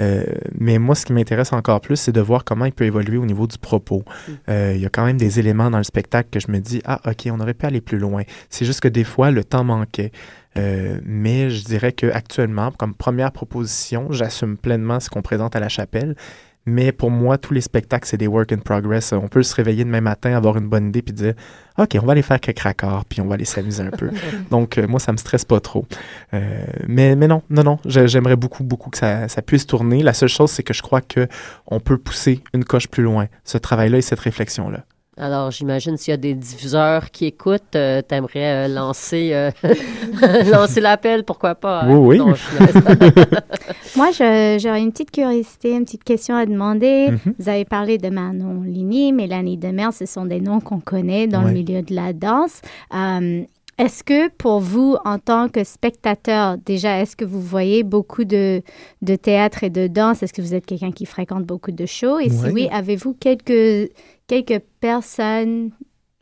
Euh, 0.00 0.24
mais 0.58 0.78
moi, 0.78 0.94
ce 0.94 1.04
qui 1.04 1.12
m'intéresse 1.12 1.52
encore 1.52 1.80
plus, 1.80 1.96
c'est 1.96 2.12
de 2.12 2.20
voir 2.20 2.44
comment 2.44 2.64
il 2.64 2.72
peut 2.72 2.84
évoluer 2.84 3.18
au 3.18 3.26
niveau 3.26 3.46
du 3.46 3.58
propos. 3.58 4.02
Mm. 4.28 4.32
il 4.74 4.80
y 4.80 4.86
a 4.86 4.88
quand 4.88 5.04
même 5.04 5.18
des 5.18 5.38
éléments 5.38 5.70
dans 5.70 5.78
le 5.78 5.84
spectacle 5.84 6.30
que 6.30 6.40
je 6.40 6.50
me 6.50 6.58
dis, 6.58 6.80
ah, 6.84 7.00
OK, 7.06 7.28
on 7.30 7.40
aurait 7.40 7.54
pu 7.54 7.66
aller 7.66 7.80
plus 7.80 7.98
loin. 7.98 8.22
C'est 8.48 8.64
juste 8.64 8.80
que 8.80 8.88
des 8.88 9.04
fois, 9.04 9.30
le 9.30 9.44
temps 9.44 9.64
manquait. 9.64 10.12
Euh, 10.56 10.98
mais 11.04 11.50
je 11.50 11.64
dirais 11.64 11.92
qu'actuellement, 11.92 12.72
comme 12.72 12.94
première 12.94 13.32
proposition, 13.32 14.10
j'assume 14.10 14.56
pleinement 14.56 15.00
ce 15.00 15.08
qu'on 15.08 15.22
présente 15.22 15.54
à 15.54 15.60
la 15.60 15.68
chapelle. 15.68 16.16
Mais 16.66 16.92
pour 16.92 17.10
moi, 17.10 17.38
tous 17.38 17.54
les 17.54 17.62
spectacles, 17.62 18.06
c'est 18.06 18.16
des 18.16 18.26
work 18.26 18.52
in 18.52 18.58
progress. 18.58 19.12
On 19.12 19.28
peut 19.28 19.42
se 19.42 19.54
réveiller 19.54 19.84
demain 19.84 20.00
matin, 20.00 20.36
avoir 20.36 20.58
une 20.58 20.68
bonne 20.68 20.88
idée, 20.88 21.02
puis 21.02 21.14
dire 21.14 21.34
OK, 21.78 21.96
on 22.00 22.04
va 22.04 22.12
aller 22.12 22.22
faire 22.22 22.38
quelques 22.38 22.60
raccords, 22.60 23.04
puis 23.06 23.20
on 23.20 23.26
va 23.26 23.34
aller 23.34 23.46
s'amuser 23.46 23.82
un 23.82 23.90
peu. 23.90 24.10
Donc, 24.50 24.76
euh, 24.76 24.86
moi, 24.86 25.00
ça 25.00 25.12
me 25.12 25.16
stresse 25.16 25.44
pas 25.44 25.60
trop. 25.60 25.86
Euh, 26.34 26.62
mais, 26.86 27.16
mais 27.16 27.28
non, 27.28 27.42
non, 27.48 27.62
non, 27.62 27.78
j'aimerais 27.86 28.36
beaucoup, 28.36 28.64
beaucoup 28.64 28.90
que 28.90 28.98
ça, 28.98 29.28
ça, 29.28 29.40
puisse 29.42 29.66
tourner. 29.66 30.02
La 30.02 30.12
seule 30.12 30.28
chose, 30.28 30.50
c'est 30.50 30.62
que 30.62 30.74
je 30.74 30.82
crois 30.82 31.00
qu'on 31.00 31.80
peut 31.80 31.96
pousser 31.96 32.42
une 32.52 32.64
coche 32.64 32.88
plus 32.88 33.02
loin, 33.02 33.26
ce 33.44 33.56
travail-là 33.56 33.98
et 33.98 34.02
cette 34.02 34.20
réflexion-là. 34.20 34.84
Alors, 35.20 35.50
j'imagine 35.50 35.98
s'il 35.98 36.12
y 36.12 36.14
a 36.14 36.16
des 36.16 36.32
diffuseurs 36.32 37.10
qui 37.10 37.26
écoutent, 37.26 37.76
euh, 37.76 38.00
tu 38.08 38.14
aimerais 38.14 38.66
euh, 38.66 38.68
lancer, 38.68 39.32
euh, 39.34 39.50
lancer 40.50 40.80
l'appel, 40.80 41.24
pourquoi 41.24 41.54
pas? 41.54 41.82
Hein? 41.82 41.94
Oui, 41.94 42.18
oui. 42.18 42.32
Moi, 43.96 44.12
j'aurais 44.12 44.80
une 44.80 44.92
petite 44.92 45.10
curiosité, 45.10 45.72
une 45.72 45.84
petite 45.84 46.04
question 46.04 46.34
à 46.34 46.46
demander. 46.46 47.08
Mm-hmm. 47.08 47.34
Vous 47.38 47.48
avez 47.50 47.66
parlé 47.66 47.98
de 47.98 48.08
Manon 48.08 48.62
Ligny, 48.62 49.12
Mélanie 49.12 49.58
Demers, 49.58 49.92
ce 49.92 50.06
sont 50.06 50.24
des 50.24 50.40
noms 50.40 50.60
qu'on 50.60 50.80
connaît 50.80 51.26
dans 51.26 51.42
le 51.42 51.52
milieu 51.52 51.82
de 51.82 51.94
la 51.94 52.14
danse. 52.14 52.62
Est-ce 53.80 54.04
que 54.04 54.28
pour 54.28 54.60
vous, 54.60 54.98
en 55.06 55.18
tant 55.18 55.48
que 55.48 55.64
spectateur, 55.64 56.58
déjà, 56.58 57.00
est-ce 57.00 57.16
que 57.16 57.24
vous 57.24 57.40
voyez 57.40 57.82
beaucoup 57.82 58.24
de, 58.24 58.60
de 59.00 59.16
théâtre 59.16 59.64
et 59.64 59.70
de 59.70 59.86
danse? 59.86 60.22
Est-ce 60.22 60.34
que 60.34 60.42
vous 60.42 60.52
êtes 60.54 60.66
quelqu'un 60.66 60.92
qui 60.92 61.06
fréquente 61.06 61.44
beaucoup 61.44 61.72
de 61.72 61.86
shows? 61.86 62.18
Et 62.18 62.28
si 62.28 62.44
oui, 62.50 62.68
avez-vous 62.70 63.14
quelques, 63.14 63.90
quelques 64.30 64.62
personnes, 64.78 65.72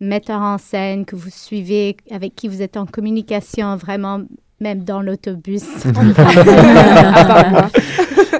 metteurs 0.01 0.41
en 0.41 0.57
scène 0.57 1.05
que 1.05 1.15
vous 1.15 1.29
suivez, 1.29 1.99
avec 2.11 2.35
qui 2.35 2.49
vous 2.49 2.63
êtes 2.63 2.79
en 2.79 2.87
communication 2.87 3.77
vraiment 3.77 4.23
même 4.61 4.83
dans 4.83 5.03
l'autobus. 5.03 5.63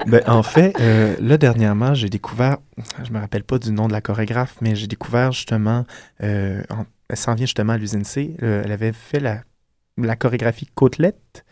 ben, 0.07 0.23
en 0.25 0.41
fait, 0.41 0.75
euh, 0.81 1.15
là, 1.21 1.37
dernièrement, 1.37 1.93
j'ai 1.93 2.09
découvert, 2.09 2.57
je 3.03 3.11
me 3.13 3.19
rappelle 3.19 3.43
pas 3.43 3.59
du 3.59 3.71
nom 3.71 3.87
de 3.87 3.93
la 3.93 4.01
chorégraphe, 4.01 4.55
mais 4.59 4.75
j'ai 4.75 4.87
découvert 4.87 5.31
justement 5.33 5.85
euh, 6.23 6.63
elle 7.07 7.17
s'en 7.17 7.35
vient 7.35 7.45
justement 7.45 7.73
à 7.73 7.77
l'usine 7.77 8.03
C. 8.03 8.35
Euh, 8.41 8.63
elle 8.65 8.71
avait 8.71 8.91
fait 8.91 9.19
la, 9.19 9.43
la 9.97 10.15
chorégraphie 10.15 10.67
Côtelette. 10.73 11.45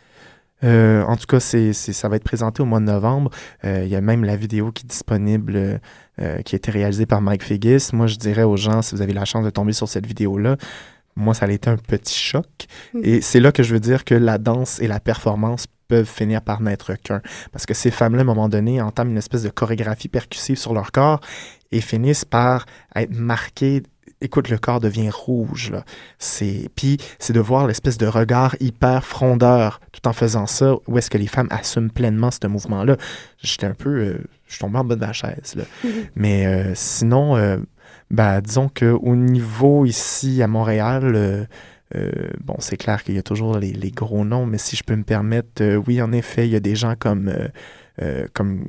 Euh, 0.63 1.04
en 1.04 1.15
tout 1.15 1.28
cas, 1.28 1.39
c'est, 1.39 1.74
ça 1.74 2.10
va 2.10 2.15
être 2.15 2.24
présenté 2.24 2.62
au 2.62 2.65
mois 2.65 2.80
de 2.80 2.86
novembre. 2.86 3.32
Euh, 3.63 3.84
il 3.84 3.89
y 3.89 3.96
a 3.96 4.02
même 4.02 4.24
la 4.24 4.36
vidéo 4.36 4.72
qui 4.72 4.86
est 4.86 4.88
disponible, 4.88 5.80
qui 6.17 6.56
a 6.56 6.58
été 6.58 6.72
réalisée 6.72 7.06
par 7.06 7.22
Mike 7.22 7.43
Figgis. 7.43 7.89
Moi, 7.93 8.08
je 8.08 8.15
dirais 8.15 8.43
aux 8.43 8.58
gens, 8.58 8.82
si 8.82 8.96
vous 8.96 9.02
avez 9.04 9.13
la 9.13 9.26
chance 9.26 9.46
de 9.46 9.52
tomber 9.52 9.74
sur 9.74 9.88
cette 9.88 10.08
vidéo-là, 10.08 10.58
moi, 11.15 11.34
ça 11.34 11.46
a 11.46 11.50
été 11.50 11.70
un 11.70 11.78
petit 11.78 12.17
choc. 12.17 12.46
Mm. 12.93 13.00
Et 13.04 13.22
c'est 13.22 13.39
là 13.39 13.52
que 13.52 13.63
je 13.63 13.74
veux 13.74 13.80
dire 13.80 14.06
que 14.06 14.15
la 14.15 14.38
danse 14.38 14.80
et 14.80 14.88
la 14.88 15.00
performance 15.00 15.65
peuvent 15.88 16.10
finir 16.10 16.41
par 16.41 16.62
n'être 16.62 16.93
qu'un. 16.96 17.22
Parce 17.52 17.65
que 17.65 17.74
ces 17.74 17.91
femmes-là, 17.91 18.20
à 18.20 18.24
un 18.24 18.26
moment 18.26 18.50
donné, 18.50 18.82
entament 18.82 19.12
une 19.12 19.17
espèce 19.17 19.43
de 19.43 19.50
chorégraphie 19.50 20.10
percussive 20.10 20.58
sur 20.58 20.74
leur 20.74 20.91
corps 20.91 21.20
et 21.72 21.82
finissent 21.82 22.26
par 22.26 22.65
être 22.96 23.13
marquées 23.13 23.84
écoute, 24.21 24.49
le 24.49 24.58
corps 24.58 24.80
devient 24.80 25.10
rouge. 25.10 25.71
Là. 25.71 25.84
C'est, 26.19 26.69
puis 26.75 26.97
c'est 27.19 27.34
de 27.34 27.39
voir 27.39 27.67
l'espèce 27.67 27.97
de 27.97 28.08
regard 28.08 28.56
hyper 28.60 29.06
frondeur 29.06 29.80
tout 29.91 30.08
en 30.08 30.13
faisant 30.13 30.47
ça, 30.47 30.75
où 30.88 30.97
est-ce 30.97 31.10
que 31.10 31.17
les 31.17 31.27
femmes 31.27 31.47
assument 31.49 31.89
pleinement 31.89 32.32
ce 32.32 32.47
mouvement-là. 32.47 32.97
J'étais 33.39 33.67
un 33.67 33.73
peu, 33.73 33.89
euh, 33.89 34.17
je 34.47 34.53
suis 34.53 34.60
tombé 34.60 34.77
en 34.77 34.84
bas 34.84 34.95
de 34.95 35.01
la 35.01 35.13
chaise. 35.13 35.56
Là. 35.56 35.63
Mais 36.15 36.45
euh, 36.45 36.71
sinon, 36.75 37.36
euh, 37.36 37.58
ben, 38.12 38.41
disons 38.41 38.69
qu'au 38.69 39.15
niveau 39.15 39.86
ici 39.86 40.41
à 40.41 40.47
Montréal, 40.47 41.47
bon, 42.43 42.56
c'est 42.60 42.77
clair 42.77 43.03
qu'il 43.03 43.15
y 43.15 43.19
a 43.19 43.23
toujours 43.23 43.58
les, 43.58 43.71
les, 43.71 43.91
gros 43.91 44.25
noms, 44.25 44.45
mais 44.45 44.58
si 44.58 44.75
je 44.75 44.84
peux 44.84 44.95
me 44.95 45.03
permettre, 45.03 45.77
oui, 45.88 46.01
en 46.01 46.12
effet, 46.12 46.47
il 46.47 46.51
y 46.51 46.56
a 46.56 46.60
des 46.60 46.75
gens 46.75 46.95
comme, 46.97 47.34
comme 48.34 48.65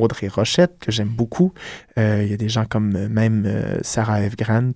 Audrey 0.00 0.28
Rochette, 0.28 0.78
que 0.80 0.90
j'aime 0.92 1.08
beaucoup. 1.08 1.52
Euh, 1.98 2.22
il 2.24 2.30
y 2.30 2.34
a 2.34 2.36
des 2.36 2.48
gens 2.48 2.64
comme 2.64 2.94
euh, 2.96 3.08
même 3.08 3.44
euh, 3.46 3.78
Sarah 3.82 4.28
F. 4.28 4.36
Grant, 4.36 4.72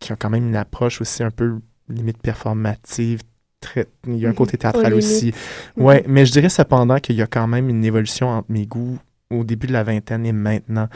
qui 0.00 0.12
ont 0.12 0.16
quand 0.18 0.30
même 0.30 0.48
une 0.48 0.56
approche 0.56 1.00
aussi 1.00 1.22
un 1.22 1.30
peu 1.30 1.60
limite 1.88 2.18
performative. 2.18 3.22
Très, 3.60 3.86
il 4.06 4.16
y 4.16 4.26
a 4.26 4.28
un 4.28 4.34
côté 4.34 4.56
mhm. 4.56 4.58
théâtral 4.58 4.94
aussi. 4.94 5.32
Ouais, 5.76 6.04
mais 6.08 6.26
je 6.26 6.32
dirais 6.32 6.48
cependant 6.48 6.98
qu'il 6.98 7.16
y 7.16 7.22
a 7.22 7.26
quand 7.26 7.46
même 7.46 7.68
une 7.68 7.84
évolution 7.84 8.28
entre 8.28 8.50
mes 8.50 8.66
goûts 8.66 8.98
au 9.30 9.44
début 9.44 9.66
de 9.66 9.72
la 9.72 9.84
vingtaine 9.84 10.26
et 10.26 10.32
maintenant. 10.32 10.88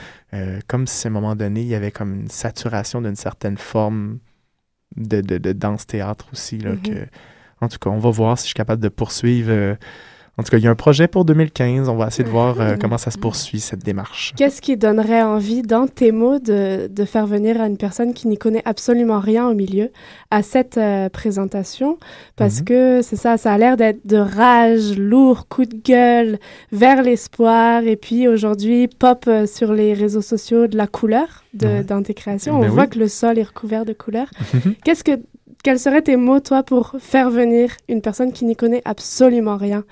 comme 0.67 0.87
si 0.87 1.07
à 1.07 1.11
un 1.11 1.13
moment 1.13 1.37
donné, 1.37 1.63
il 1.63 1.69
y 1.69 1.75
avait 1.75 1.93
comme 1.93 2.15
une 2.15 2.29
saturation 2.29 3.01
d'une 3.01 3.17
certaine 3.17 3.59
forme 3.59 4.19
de, 4.97 5.21
de, 5.21 5.53
danse-théâtre 5.53 6.27
aussi. 6.33 6.59
Là, 6.59 6.73
mhm. 6.73 6.83
que, 6.83 7.07
en 7.61 7.69
tout 7.69 7.79
cas, 7.79 7.91
on 7.91 7.99
va 7.99 8.11
voir 8.11 8.39
si 8.39 8.45
je 8.45 8.49
suis 8.49 8.55
capable 8.55 8.83
de 8.83 8.89
poursuivre 8.89 9.77
en 10.39 10.43
tout 10.43 10.51
cas, 10.51 10.57
il 10.57 10.65
y 10.65 10.67
a 10.67 10.71
un 10.71 10.75
projet 10.75 11.09
pour 11.09 11.27
2015. 11.27 11.91
On 11.91 11.97
va 11.97 12.07
essayer 12.07 12.25
de 12.25 12.31
voir 12.31 12.59
euh, 12.59 12.77
comment 12.81 12.97
ça 12.97 13.11
se 13.11 13.19
poursuit, 13.19 13.61
cette 13.61 13.85
démarche. 13.85 14.33
Qu'est-ce 14.35 14.63
qui 14.63 14.79
donnerait 14.79 15.21
envie, 15.21 15.61
dans 15.61 15.87
tes 15.87 16.11
mots, 16.11 16.39
de, 16.39 16.87
de 16.87 17.05
faire 17.05 17.27
venir 17.27 17.61
une 17.63 17.77
personne 17.77 18.15
qui 18.15 18.29
n'y 18.29 18.39
connaît 18.39 18.63
absolument 18.65 19.21
rien 19.21 19.47
au 19.47 19.53
milieu 19.53 19.91
à 20.31 20.43
cette 20.43 20.79
euh, 20.79 21.11
présentation? 21.11 21.99
Parce 22.37 22.61
mhm. 22.61 22.65
que 22.65 23.01
c'est 23.03 23.17
ça, 23.17 23.37
ça 23.37 23.53
a 23.53 23.59
l'air 23.59 23.77
d'être 23.77 24.07
de 24.07 24.17
rage, 24.17 24.97
lourd, 24.97 25.49
coup 25.49 25.67
de 25.67 25.77
gueule, 25.77 26.39
vers 26.73 27.03
l'espoir. 27.03 27.83
Et 27.83 27.97
puis 27.97 28.27
aujourd'hui, 28.27 28.89
pop 28.89 29.27
euh, 29.29 29.45
sur 29.45 29.75
les 29.75 29.93
réseaux 29.93 30.23
sociaux 30.23 30.67
de 30.67 30.79
la 30.79 30.87
couleur 30.87 31.45
de, 31.53 31.83
dans 31.83 32.03
tes 32.03 32.15
créations. 32.15 32.59
Ben 32.59 32.71
On 32.71 32.73
voit 32.73 32.87
que 32.87 32.99
le 32.99 33.09
sol 33.09 33.39
est 33.39 33.43
recouvert 33.43 33.85
de 33.85 33.93
couleurs. 33.93 34.31
Mhm. 34.55 34.77
Qu'est-ce 34.83 35.05
que 35.05 35.21
quels 35.63 35.79
seraient 35.79 36.03
tes 36.03 36.17
mots, 36.17 36.41
toi, 36.41 36.65
pour 36.65 36.97
faire 36.99 37.31
venir 37.31 37.71
une 37.89 38.01
personne 38.01 38.33
qui 38.33 38.45
n'y 38.45 38.57
connaît 38.57 38.83
absolument 38.85 39.57
rien 39.57 39.85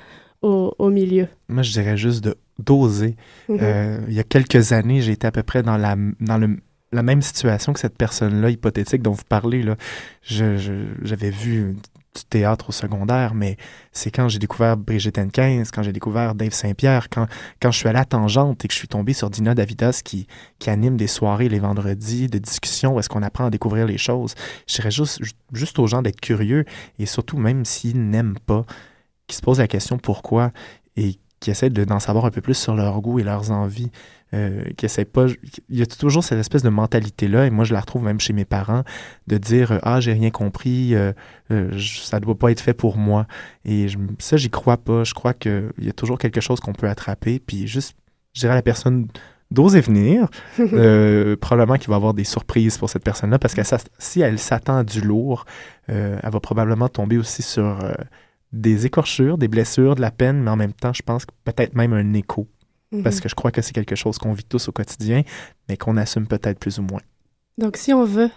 au, 0.42 0.90
milieu? 0.90 1.28
Moi, 1.48 1.62
je 1.62 1.72
dirais 1.72 1.96
juste 1.96 2.24
de 2.24 2.36
d'oser. 2.58 3.16
Mhm. 3.48 3.58
Euh, 3.62 4.00
il 4.08 4.14
y 4.14 4.20
a 4.20 4.24
quelques 4.24 4.72
années, 4.72 5.00
j'ai 5.00 5.12
été 5.12 5.26
à 5.26 5.32
peu 5.32 5.42
près 5.42 5.62
dans 5.62 5.78
la, 5.78 5.96
dans 6.20 6.36
le, 6.36 6.58
la 6.92 7.02
même 7.02 7.22
situation 7.22 7.72
que 7.72 7.80
cette 7.80 7.96
personne-là, 7.96 8.50
hypothétique 8.50 9.02
dont 9.02 9.12
vous 9.12 9.24
parlez. 9.28 9.62
Là. 9.62 9.76
Je, 10.22 10.84
j'avais 11.02 11.30
vu 11.30 11.76
du 12.14 12.24
théâtre 12.24 12.70
au 12.70 12.72
secondaire, 12.72 13.34
mais 13.34 13.56
c'est 13.92 14.10
quand 14.10 14.28
j'ai 14.28 14.40
découvert 14.40 14.76
Brigitte 14.76 15.16
N15, 15.16 15.70
quand 15.72 15.82
j'ai 15.82 15.92
découvert 15.92 16.34
Dave 16.34 16.52
Saint-Pierre, 16.52 17.08
quand, 17.08 17.26
quand 17.62 17.70
je 17.70 17.78
suis 17.78 17.88
allé 17.88 18.00
à 18.00 18.04
Tangente 18.04 18.64
et 18.64 18.68
que 18.68 18.74
je 18.74 18.78
suis 18.78 18.88
tombé 18.88 19.12
sur 19.12 19.30
Dina 19.30 19.54
Davidas 19.54 20.00
qui, 20.04 20.26
qui 20.58 20.70
anime 20.70 20.96
des 20.96 21.06
soirées 21.06 21.48
les 21.48 21.60
vendredis 21.60 22.26
de 22.26 22.38
discussion 22.38 22.94
où 22.94 22.98
est-ce 22.98 23.08
qu'on 23.08 23.22
apprend 23.22 23.46
à 23.46 23.50
découvrir 23.50 23.86
les 23.86 23.98
choses. 23.98 24.34
Je 24.66 24.74
dirais 24.74 24.90
juste, 24.90 25.20
juste 25.52 25.78
aux 25.78 25.86
gens 25.86 26.02
d'être 26.02 26.20
curieux 26.20 26.64
et 26.98 27.06
surtout, 27.06 27.36
même 27.36 27.64
s'ils 27.64 28.10
n'aiment 28.10 28.38
pas, 28.44 28.64
qui 29.30 29.36
se 29.36 29.42
posent 29.42 29.60
la 29.60 29.68
question 29.68 29.96
pourquoi 29.98 30.52
et 30.96 31.16
qui 31.40 31.50
essaient 31.50 31.70
d'en 31.70 32.00
savoir 32.00 32.26
un 32.26 32.30
peu 32.30 32.42
plus 32.42 32.54
sur 32.54 32.74
leur 32.74 33.00
goût 33.00 33.18
et 33.18 33.22
leurs 33.22 33.50
envies. 33.50 33.90
Euh, 34.32 34.62
qui 34.76 34.86
essaie 34.86 35.04
pas. 35.04 35.26
Il 35.68 35.76
y 35.76 35.82
a 35.82 35.86
toujours 35.86 36.22
cette 36.22 36.38
espèce 36.38 36.62
de 36.62 36.68
mentalité-là, 36.68 37.46
et 37.46 37.50
moi 37.50 37.64
je 37.64 37.72
la 37.72 37.80
retrouve 37.80 38.04
même 38.04 38.20
chez 38.20 38.32
mes 38.32 38.44
parents, 38.44 38.84
de 39.26 39.38
dire 39.38 39.80
Ah, 39.82 39.98
j'ai 39.98 40.12
rien 40.12 40.30
compris, 40.30 40.94
euh, 40.94 41.12
euh, 41.50 41.76
ça 41.80 42.20
ne 42.20 42.24
doit 42.24 42.38
pas 42.38 42.52
être 42.52 42.60
fait 42.60 42.72
pour 42.72 42.96
moi. 42.96 43.26
Et 43.64 43.88
je, 43.88 43.98
ça, 44.20 44.36
j'y 44.36 44.48
crois 44.48 44.76
pas. 44.76 45.02
Je 45.02 45.14
crois 45.14 45.34
qu'il 45.34 45.72
y 45.80 45.88
a 45.88 45.92
toujours 45.92 46.16
quelque 46.16 46.40
chose 46.40 46.60
qu'on 46.60 46.74
peut 46.74 46.88
attraper, 46.88 47.40
puis 47.40 47.66
juste, 47.66 47.96
je 48.32 48.42
dirais 48.42 48.52
à 48.52 48.54
la 48.54 48.62
personne 48.62 49.08
d'oser 49.50 49.80
venir. 49.80 50.28
probablement 51.40 51.76
qu'il 51.76 51.88
va 51.88 51.94
y 51.94 51.96
avoir 51.96 52.14
des 52.14 52.22
surprises 52.22 52.78
pour 52.78 52.88
cette 52.88 53.02
personne-là, 53.02 53.40
parce 53.40 53.54
que 53.54 53.62
si 53.98 54.20
elle 54.20 54.38
s'attend 54.38 54.76
à 54.76 54.84
du 54.84 55.00
lourd, 55.00 55.44
elle 55.88 56.20
va 56.22 56.38
probablement 56.38 56.88
tomber 56.88 57.18
aussi 57.18 57.42
sur 57.42 57.78
des 58.52 58.86
écorchures, 58.86 59.38
des 59.38 59.48
blessures, 59.48 59.94
de 59.94 60.00
la 60.00 60.10
peine, 60.10 60.42
mais 60.42 60.50
en 60.50 60.56
même 60.56 60.72
temps, 60.72 60.92
je 60.92 61.02
pense 61.02 61.24
que 61.24 61.32
peut-être 61.44 61.74
même 61.74 61.92
un 61.92 62.12
écho 62.14 62.48
parce 63.02 63.16
mhm. 63.16 63.22
que 63.22 63.28
je 63.28 63.34
crois 63.34 63.50
que 63.50 63.62
c'est 63.62 63.72
quelque 63.72 63.94
chose 63.94 64.18
qu'on 64.18 64.32
vit 64.32 64.44
tous 64.44 64.68
au 64.68 64.72
quotidien, 64.72 65.22
mais 65.68 65.76
qu'on 65.76 65.96
assume 65.96 66.26
peut-être 66.26 66.58
plus 66.58 66.78
ou 66.78 66.82
moins. 66.82 67.00
Donc, 67.58 67.76
si 67.76 67.92
on 67.92 68.04
veut 68.04 68.30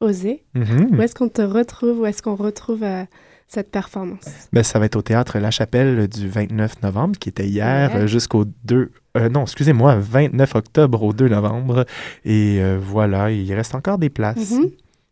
oser, 0.00 0.44
mhm. 0.54 0.96
où 0.96 1.02
est-ce 1.02 1.14
qu'on 1.14 1.28
te 1.28 1.42
retrouve, 1.42 2.00
où 2.00 2.06
est-ce 2.06 2.22
qu'on 2.22 2.34
retrouve 2.34 2.82
euh, 2.82 3.04
cette 3.46 3.70
performance? 3.70 4.48
Ben, 4.52 4.62
ça 4.62 4.78
va 4.78 4.86
être 4.86 4.96
au 4.96 5.02
Théâtre 5.02 5.38
La 5.38 5.50
Chapelle 5.50 6.08
du 6.08 6.28
29 6.28 6.82
novembre, 6.82 7.18
qui 7.18 7.28
était 7.28 7.46
hier, 7.46 7.94
euh, 7.94 8.06
jusqu'au 8.06 8.46
2... 8.64 8.90
Euh, 9.16 9.28
non, 9.28 9.42
excusez-moi, 9.42 9.96
29 9.96 10.54
octobre 10.56 11.02
au 11.02 11.12
2 11.12 11.28
novembre. 11.28 11.84
Et 12.24 12.60
voilà, 12.78 13.30
il 13.30 13.52
reste 13.54 13.74
encore 13.74 13.98
des 13.98 14.10
places. 14.10 14.54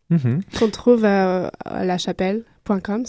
Mhm. 0.09 0.41
Qu'on 0.57 0.69
trouve 0.69 1.05
à 1.05 1.51
La 1.65 1.97
Chapelle 1.97 2.43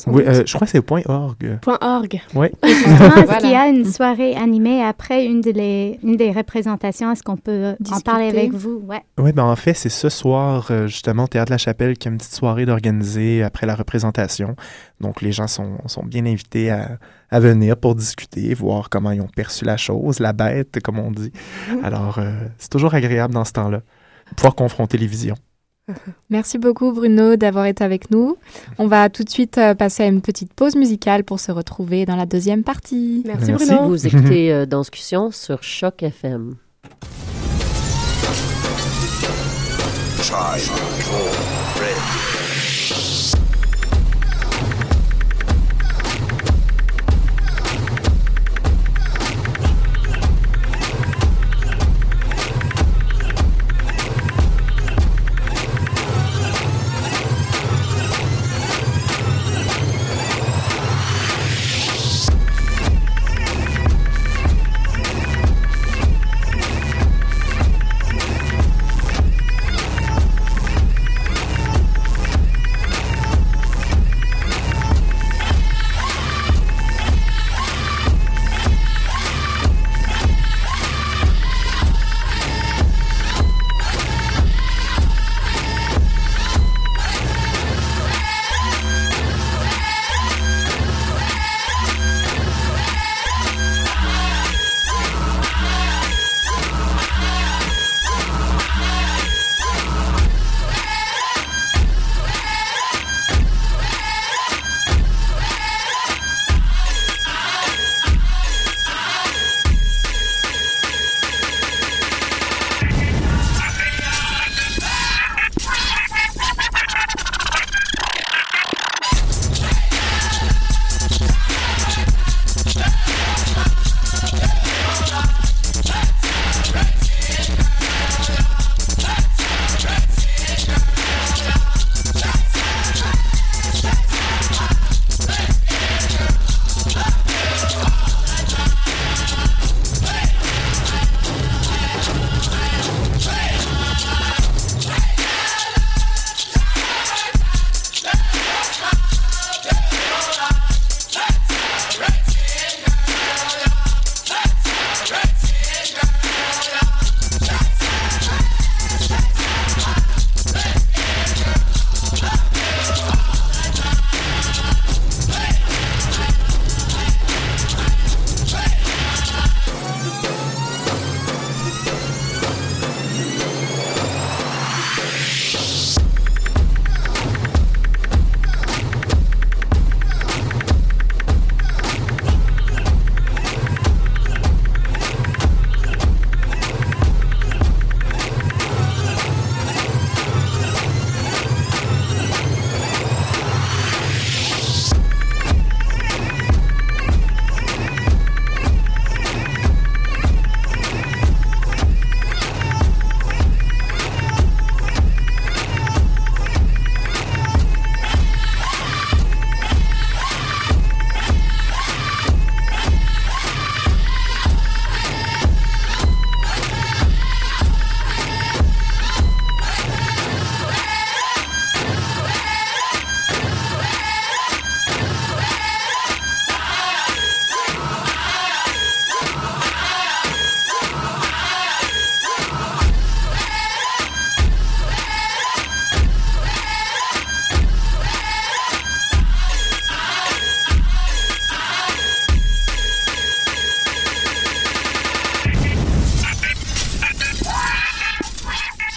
oui, 0.07 0.23
euh, 0.27 0.43
je 0.47 0.55
crois 0.55 0.67
que 0.67 0.71
c'est 0.71 1.09
.org. 1.09 1.59
.org. 1.67 2.21
Oui. 2.35 2.49
est-ce 2.63 3.39
qu'il 3.39 3.51
y 3.51 3.55
a 3.55 3.69
une 3.69 3.85
soirée 3.85 4.35
animée 4.35 4.83
après 4.83 5.27
une, 5.27 5.41
des, 5.41 5.99
une 6.03 6.17
des 6.17 6.33
représentations? 6.33 7.13
Est-ce 7.13 7.23
qu'on 7.23 7.37
peut 7.37 7.75
en 7.91 8.01
parler 8.01 8.29
avec 8.29 8.53
vous? 8.53 8.83
Ouais. 8.87 9.03
Oui, 9.19 9.33
ben 9.33 9.45
en 9.45 9.57
fait, 9.57 9.75
c'est 9.75 9.89
ce 9.89 10.09
soir, 10.09 10.69
euh, 10.71 10.87
justement, 10.87 11.25
au 11.25 11.29
Théâtre 11.29 11.51
de 11.51 11.55
la 11.55 11.59
Chapelle, 11.59 11.97
qu'il 11.97 12.07
y 12.07 12.09
a 12.09 12.13
une 12.13 12.19
petite 12.19 12.35
soirée 12.35 12.67
d'organiser 12.67 13.43
après 13.43 13.67
la 13.67 13.75
représentation. 13.75 14.57
Donc, 15.01 15.23
les 15.23 15.33
gens 15.33 15.47
sont, 15.47 15.79
sont 15.87 16.05
bien 16.05 16.27
invités 16.27 16.71
à, 16.71 16.99
à, 17.31 17.41
venir 17.41 17.77
pour 17.77 17.95
discuter, 17.95 18.53
voir 18.55 18.89
comment 18.91 19.11
ils 19.11 19.21
ont 19.21 19.29
perçu 19.29 19.65
la 19.65 19.77
chose, 19.77 20.21
la 20.21 20.33
bête, 20.33 20.81
comme 20.83 20.99
on 20.99 21.11
dit. 21.11 21.33
Mhm. 21.71 21.85
Alors, 21.85 22.19
euh, 22.19 22.33
c'est 22.59 22.71
toujours 22.71 22.95
agréable 22.95 23.35
dans 23.35 23.45
ce 23.45 23.53
temps-là, 23.53 23.81
pouvoir 24.37 24.55
confronter 24.55 24.99
les 24.99 25.07
visions. 25.07 25.37
Merci 26.31 26.59
beaucoup 26.59 26.93
Bruno 26.93 27.37
d'avoir 27.37 27.67
été 27.67 27.85
avec 27.85 28.11
nous. 28.11 28.37
On 28.79 28.87
va 28.87 29.09
tout 29.09 29.25
de 29.25 29.31
suite 29.31 29.59
euh, 29.59 29.75
passer 29.75 30.03
à 30.03 30.07
une 30.07 30.21
petite 30.21 30.53
pause 30.55 30.77
musicale 30.77 31.25
pour 31.25 31.41
se 31.41 31.53
retrouver 31.53 32.07
dans 32.07 32.17
la 32.17 32.27
deuxième 32.27 32.65
partie. 32.65 33.23
Merci, 33.27 33.53
Bruno. 33.53 33.89
Vous 33.89 34.07
écoutez 34.07 34.53
euh, 34.53 34.67
Discussion 34.67 35.31
sur 35.31 35.63
Choc 35.63 36.03
FM. 36.03 36.57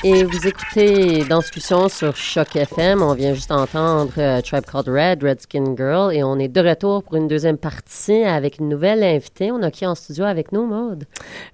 Et 0.06 0.26
vous 0.26 0.48
écoutez 0.48 1.24
dans 1.30 1.40
discussion 1.40 1.88
sur 1.88 2.14
Choc 2.18 2.58
FM. 2.58 3.02
On 3.02 3.14
vient 3.14 3.34
juste 3.34 3.48
d'entendre 3.48 4.12
euh, 4.18 4.42
Tribe 4.42 4.66
Called 4.70 4.90
Red, 4.90 5.24
Redskin 5.24 5.76
Girl. 5.78 6.14
Et 6.14 6.26
on 6.26 6.38
est 6.40 6.50
de 6.50 6.60
retour 6.60 7.04
pour 7.04 7.16
une 7.16 7.30
deuxième 7.30 7.56
partie 7.56 8.26
avec 8.26 8.60
une 8.60 8.68
nouvelle 8.68 9.02
invitée. 9.02 9.50
On 9.54 9.64
a 9.64 9.72
qui 9.72 9.86
en 9.86 9.96
studio 9.96 10.26
avec 10.26 10.52
nous, 10.52 10.66
Maude? 10.66 11.06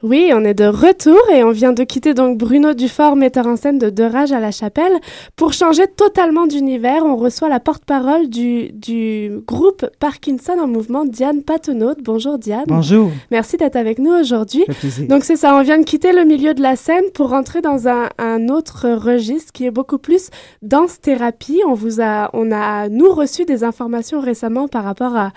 Oui, 0.01 0.31
on 0.33 0.43
est 0.43 0.55
de 0.55 0.65
retour 0.65 1.19
et 1.31 1.43
on 1.43 1.51
vient 1.51 1.73
de 1.73 1.83
quitter 1.83 2.15
donc 2.15 2.39
Bruno 2.39 2.73
Dufort, 2.73 3.15
metteur 3.15 3.45
en 3.45 3.55
scène 3.55 3.77
de 3.77 3.91
De 3.91 4.03
Rage 4.03 4.31
à 4.31 4.39
la 4.39 4.49
Chapelle. 4.49 4.93
Pour 5.35 5.53
changer 5.53 5.85
totalement 5.85 6.47
d'univers, 6.47 7.05
on 7.05 7.17
reçoit 7.17 7.49
la 7.49 7.59
porte-parole 7.59 8.29
du, 8.29 8.71
du 8.71 9.41
groupe 9.45 9.85
Parkinson 9.99 10.57
en 10.59 10.67
mouvement, 10.67 11.05
Diane 11.05 11.43
Patenaude. 11.43 11.99
Bonjour 12.03 12.39
Diane. 12.39 12.65
Bonjour. 12.65 13.11
Merci 13.29 13.57
d'être 13.57 13.75
avec 13.75 13.99
nous 13.99 14.11
aujourd'hui. 14.11 14.65
Donc 15.07 15.23
c'est 15.23 15.35
ça, 15.35 15.55
on 15.55 15.61
vient 15.61 15.77
de 15.77 15.85
quitter 15.85 16.13
le 16.13 16.25
milieu 16.25 16.55
de 16.55 16.63
la 16.63 16.75
scène 16.75 17.03
pour 17.13 17.29
rentrer 17.29 17.61
dans 17.61 17.87
un, 17.87 18.09
un 18.17 18.38
autre 18.47 18.89
registre 18.89 19.51
qui 19.51 19.65
est 19.65 19.71
beaucoup 19.71 19.97
plus 19.97 20.29
danse-thérapie. 20.61 21.61
On 21.67 21.73
vous 21.73 22.01
a, 22.01 22.29
on 22.33 22.51
a, 22.51 22.89
nous, 22.89 23.11
reçu 23.11 23.45
des 23.45 23.63
informations 23.63 24.19
récemment 24.21 24.67
par 24.67 24.83
rapport 24.83 25.15
à, 25.15 25.31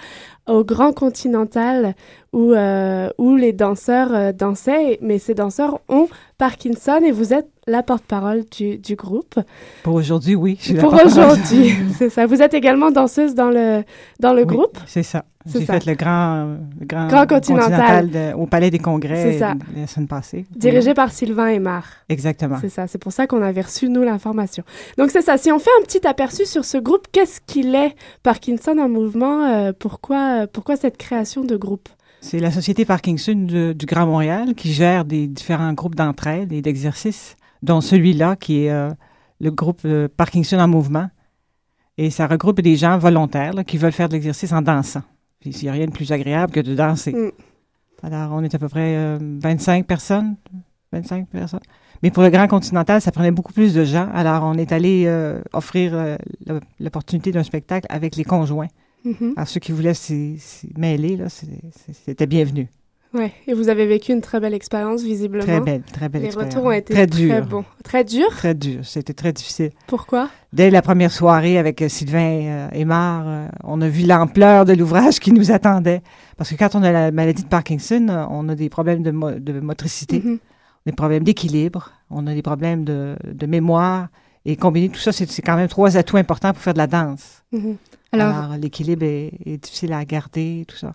au 0.48 0.64
Grand 0.64 0.92
Continental 0.92 1.94
où, 2.32 2.52
euh, 2.52 3.10
où 3.18 3.36
les 3.36 3.52
danseurs 3.52 4.14
euh, 4.14 4.32
dansaient, 4.32 4.98
mais 5.00 5.18
ces 5.18 5.34
danseurs 5.34 5.80
ont 5.88 6.08
Parkinson 6.38 7.00
et 7.04 7.12
vous 7.12 7.32
êtes 7.32 7.51
la 7.66 7.82
porte-parole 7.82 8.44
du, 8.50 8.78
du, 8.78 8.96
groupe. 8.96 9.38
Pour 9.84 9.94
aujourd'hui, 9.94 10.34
oui. 10.34 10.58
Pour 10.80 10.94
aujourd'hui, 10.94 11.72
c'est 11.98 12.10
ça. 12.10 12.26
Vous 12.26 12.42
êtes 12.42 12.54
également 12.54 12.90
danseuse 12.90 13.34
dans 13.34 13.50
le, 13.50 13.84
dans 14.18 14.32
le 14.32 14.42
oui, 14.42 14.46
groupe? 14.48 14.78
C'est 14.86 15.04
ça. 15.04 15.24
J'ai 15.46 15.64
fait 15.64 15.86
le 15.86 15.94
grand, 15.94 16.56
le 16.78 16.86
grand, 16.86 17.08
grand 17.08 17.26
continental, 17.26 17.70
continental 17.70 18.10
de, 18.10 18.34
au 18.34 18.46
Palais 18.46 18.70
des 18.70 18.78
Congrès 18.78 19.38
ça. 19.38 19.54
la 19.76 19.86
semaine 19.86 20.08
passée. 20.08 20.46
Dirigé 20.54 20.90
oui. 20.90 20.94
par 20.94 21.10
Sylvain 21.10 21.48
Aymar. 21.48 21.84
Exactement. 22.08 22.58
C'est 22.60 22.68
ça. 22.68 22.86
C'est 22.86 22.98
pour 22.98 23.12
ça 23.12 23.26
qu'on 23.26 23.42
avait 23.42 23.60
reçu, 23.60 23.88
nous, 23.88 24.02
l'information. 24.02 24.64
Donc, 24.98 25.10
c'est 25.10 25.22
ça. 25.22 25.38
Si 25.38 25.50
on 25.50 25.58
fait 25.58 25.70
un 25.80 25.84
petit 25.84 26.06
aperçu 26.06 26.46
sur 26.46 26.64
ce 26.64 26.78
groupe, 26.78 27.06
qu'est-ce 27.12 27.40
qu'il 27.46 27.74
est, 27.74 27.94
Parkinson 28.22 28.78
en 28.78 28.88
mouvement? 28.88 29.44
Euh, 29.44 29.72
pourquoi, 29.76 30.46
pourquoi 30.46 30.76
cette 30.76 30.96
création 30.96 31.44
de 31.44 31.56
groupe? 31.56 31.88
C'est 32.20 32.38
la 32.38 32.52
Société 32.52 32.84
Parkinson 32.84 33.34
de, 33.34 33.72
du 33.72 33.84
Grand 33.84 34.06
Montréal 34.06 34.54
qui 34.54 34.72
gère 34.72 35.04
des 35.04 35.26
différents 35.26 35.72
groupes 35.72 35.96
d'entraide 35.96 36.52
et 36.52 36.62
d'exercices, 36.62 37.36
dont 37.62 37.80
celui-là 37.80 38.36
qui 38.36 38.64
est 38.64 38.70
euh, 38.70 38.90
le 39.40 39.50
groupe 39.50 39.80
euh, 39.84 40.08
Parkinson 40.16 40.58
en 40.58 40.68
mouvement. 40.68 41.08
Et 41.98 42.10
ça 42.10 42.26
regroupe 42.26 42.60
des 42.60 42.76
gens 42.76 42.96
volontaires 42.98 43.52
là, 43.52 43.64
qui 43.64 43.76
veulent 43.76 43.92
faire 43.92 44.08
de 44.08 44.14
l'exercice 44.14 44.52
en 44.52 44.62
dansant. 44.62 45.02
Puis 45.40 45.50
il 45.50 45.62
n'y 45.64 45.68
a 45.68 45.72
rien 45.72 45.86
de 45.86 45.90
plus 45.92 46.10
agréable 46.12 46.52
que 46.52 46.60
de 46.60 46.74
danser. 46.74 47.12
Mm. 47.12 47.32
Alors, 48.04 48.32
on 48.32 48.42
est 48.42 48.54
à 48.54 48.58
peu 48.58 48.68
près 48.68 48.96
euh, 48.96 49.18
25 49.20 49.86
personnes. 49.86 50.36
25 50.92 51.28
personnes. 51.28 51.60
Mais 52.02 52.10
pour 52.10 52.22
le 52.22 52.30
Grand 52.30 52.48
Continental, 52.48 53.00
ça 53.00 53.12
prenait 53.12 53.30
beaucoup 53.30 53.52
plus 53.52 53.74
de 53.74 53.84
gens. 53.84 54.08
Alors, 54.12 54.42
on 54.44 54.54
est 54.54 54.72
allé 54.72 55.04
euh, 55.06 55.40
offrir 55.52 56.16
l'opportunité 56.80 57.30
d'un 57.30 57.44
spectacle 57.44 57.86
avec 57.90 58.16
les 58.16 58.24
conjoints. 58.24 58.68
Mm 59.04 59.12
-hmm. 59.12 59.32
Alors, 59.36 59.48
ceux 59.48 59.60
qui 59.60 59.72
voulaient 59.72 59.94
s'y 59.94 60.38
mêler, 60.76 61.18
c'était 62.04 62.26
bienvenu. 62.26 62.68
Oui, 63.14 63.30
et 63.46 63.52
vous 63.52 63.68
avez 63.68 63.86
vécu 63.86 64.12
une 64.12 64.22
très 64.22 64.40
belle 64.40 64.54
expérience, 64.54 65.02
visiblement. 65.02 65.44
Très 65.44 65.60
belle, 65.60 65.82
très 65.82 66.08
belle 66.08 66.22
Les 66.22 66.28
expérience. 66.28 66.54
retours 66.54 66.66
ont 66.66 66.72
été 66.72 66.94
très, 66.94 67.06
très 67.06 67.26
dur. 67.26 67.46
bons. 67.46 67.64
Très 67.84 68.04
dur? 68.04 68.28
Très 68.30 68.54
dur. 68.54 68.80
C'était 68.84 69.12
très 69.12 69.32
difficile. 69.32 69.70
Pourquoi? 69.86 70.30
Dès 70.52 70.70
la 70.70 70.80
première 70.80 71.12
soirée 71.12 71.58
avec 71.58 71.84
Sylvain 71.88 72.40
euh, 72.44 72.68
Aymar, 72.72 73.24
euh, 73.26 73.48
on 73.64 73.80
a 73.82 73.88
vu 73.88 74.06
l'ampleur 74.06 74.64
de 74.64 74.72
l'ouvrage 74.72 75.18
qui 75.20 75.30
nous 75.32 75.50
attendait. 75.52 76.00
Parce 76.38 76.50
que 76.50 76.56
quand 76.56 76.74
on 76.74 76.82
a 76.82 76.90
la 76.90 77.10
maladie 77.12 77.42
de 77.42 77.48
Parkinson, 77.48 78.06
euh, 78.08 78.24
on 78.30 78.48
a 78.48 78.54
des 78.54 78.70
problèmes 78.70 79.02
de, 79.02 79.10
mo 79.10 79.30
de 79.32 79.60
motricité, 79.60 80.18
mm 80.20 80.34
-hmm. 80.34 80.38
des 80.86 80.92
problèmes 80.92 81.24
d'équilibre, 81.24 81.92
on 82.10 82.26
a 82.26 82.34
des 82.34 82.42
problèmes 82.42 82.84
de, 82.84 83.16
de, 83.40 83.46
mémoire. 83.46 84.08
Et 84.44 84.56
combiner 84.56 84.88
tout 84.88 84.98
ça, 85.00 85.12
c'est 85.12 85.42
quand 85.42 85.56
même 85.56 85.68
trois 85.68 85.96
atouts 85.96 86.16
importants 86.16 86.52
pour 86.54 86.62
faire 86.62 86.74
de 86.74 86.78
la 86.78 86.88
danse. 86.88 87.42
Mm 87.52 87.58
-hmm. 87.58 87.76
Alors, 88.12 88.34
Alors 88.36 88.56
l'équilibre 88.62 89.04
est, 89.06 89.30
est, 89.46 89.58
difficile 89.64 89.92
à 89.92 90.04
garder, 90.04 90.64
tout 90.68 90.76
ça. 90.76 90.94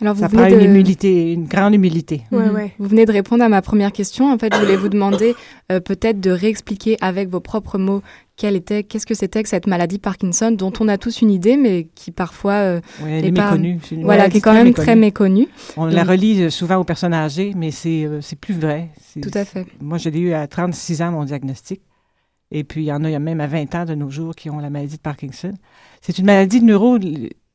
Alors 0.00 0.14
vous 0.14 0.20
ça 0.20 0.28
venez 0.28 0.42
prend 0.42 0.50
de... 0.50 0.60
une 0.60 0.70
humilité, 0.70 1.32
une 1.32 1.46
grande 1.46 1.74
humilité. 1.74 2.22
Ouais, 2.30 2.48
ouais. 2.50 2.72
Vous 2.78 2.86
venez 2.86 3.04
de 3.04 3.12
répondre 3.12 3.42
à 3.42 3.48
ma 3.48 3.62
première 3.62 3.90
question. 3.90 4.32
En 4.32 4.38
fait, 4.38 4.54
je 4.54 4.60
voulais 4.60 4.76
vous 4.76 4.88
demander 4.88 5.34
euh, 5.72 5.80
peut-être 5.80 6.20
de 6.20 6.30
réexpliquer 6.30 6.96
avec 7.00 7.28
vos 7.28 7.40
propres 7.40 7.78
mots 7.78 8.02
quelle 8.36 8.54
était, 8.54 8.84
qu'est-ce 8.84 9.06
que 9.06 9.14
c'était 9.14 9.42
que 9.42 9.48
cette 9.48 9.66
maladie 9.66 9.98
Parkinson 9.98 10.52
dont 10.52 10.72
on 10.78 10.86
a 10.86 10.96
tous 10.98 11.22
une 11.22 11.30
idée, 11.30 11.56
mais 11.56 11.88
qui 11.96 12.12
parfois 12.12 12.52
euh, 12.52 12.80
ouais, 13.02 13.18
elle 13.18 13.24
est, 13.24 13.32
pas... 13.32 13.50
méconnue. 13.50 13.80
Est 13.90 14.02
voilà, 14.02 14.30
qui 14.30 14.38
est 14.38 14.40
quand 14.40 14.52
même 14.52 14.68
méconnue. 14.68 14.86
très 14.86 14.94
méconnue. 14.94 15.48
On 15.76 15.86
Donc... 15.86 15.94
la 15.94 16.04
relie 16.04 16.48
souvent 16.52 16.76
aux 16.76 16.84
personnes 16.84 17.14
âgées, 17.14 17.52
mais 17.56 17.72
c'est 17.72 18.04
euh, 18.04 18.20
c'est 18.20 18.38
plus 18.38 18.54
vrai. 18.54 18.90
Tout 19.20 19.30
à 19.34 19.44
fait. 19.44 19.66
Moi, 19.80 19.98
je 19.98 20.10
l'ai 20.10 20.20
eu 20.20 20.32
à 20.32 20.46
36 20.46 21.02
ans 21.02 21.10
mon 21.10 21.24
diagnostic. 21.24 21.80
Et 22.50 22.64
puis, 22.64 22.82
il 22.82 22.86
y 22.86 22.92
en 22.92 23.04
a, 23.04 23.08
il 23.08 23.12
y 23.12 23.16
a 23.16 23.18
même 23.18 23.40
à 23.40 23.46
20 23.46 23.74
ans 23.74 23.84
de 23.84 23.94
nos 23.94 24.10
jours 24.10 24.34
qui 24.34 24.48
ont 24.48 24.58
la 24.58 24.70
maladie 24.70 24.96
de 24.96 25.02
Parkinson. 25.02 25.52
C'est 26.00 26.18
une 26.18 26.24
maladie 26.24 26.62
neuro, 26.62 26.98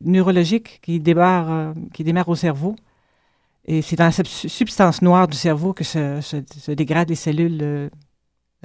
neurologique 0.04 0.80
qui 0.82 1.00
démarre, 1.00 1.52
euh, 1.52 1.74
qui 1.94 2.04
démarre 2.04 2.30
au 2.30 2.36
cerveau. 2.36 2.76
Et 3.66 3.82
c'est 3.82 3.96
dans 3.96 4.12
cette 4.12 4.28
substance 4.28 5.02
noire 5.02 5.28
du 5.28 5.38
cerveau 5.38 5.74
que 5.74 5.84
se, 5.84 6.20
se, 6.22 6.38
se 6.60 6.72
dégradent 6.72 7.10
les 7.10 7.16
cellules, 7.16 7.60
euh, 7.62 7.90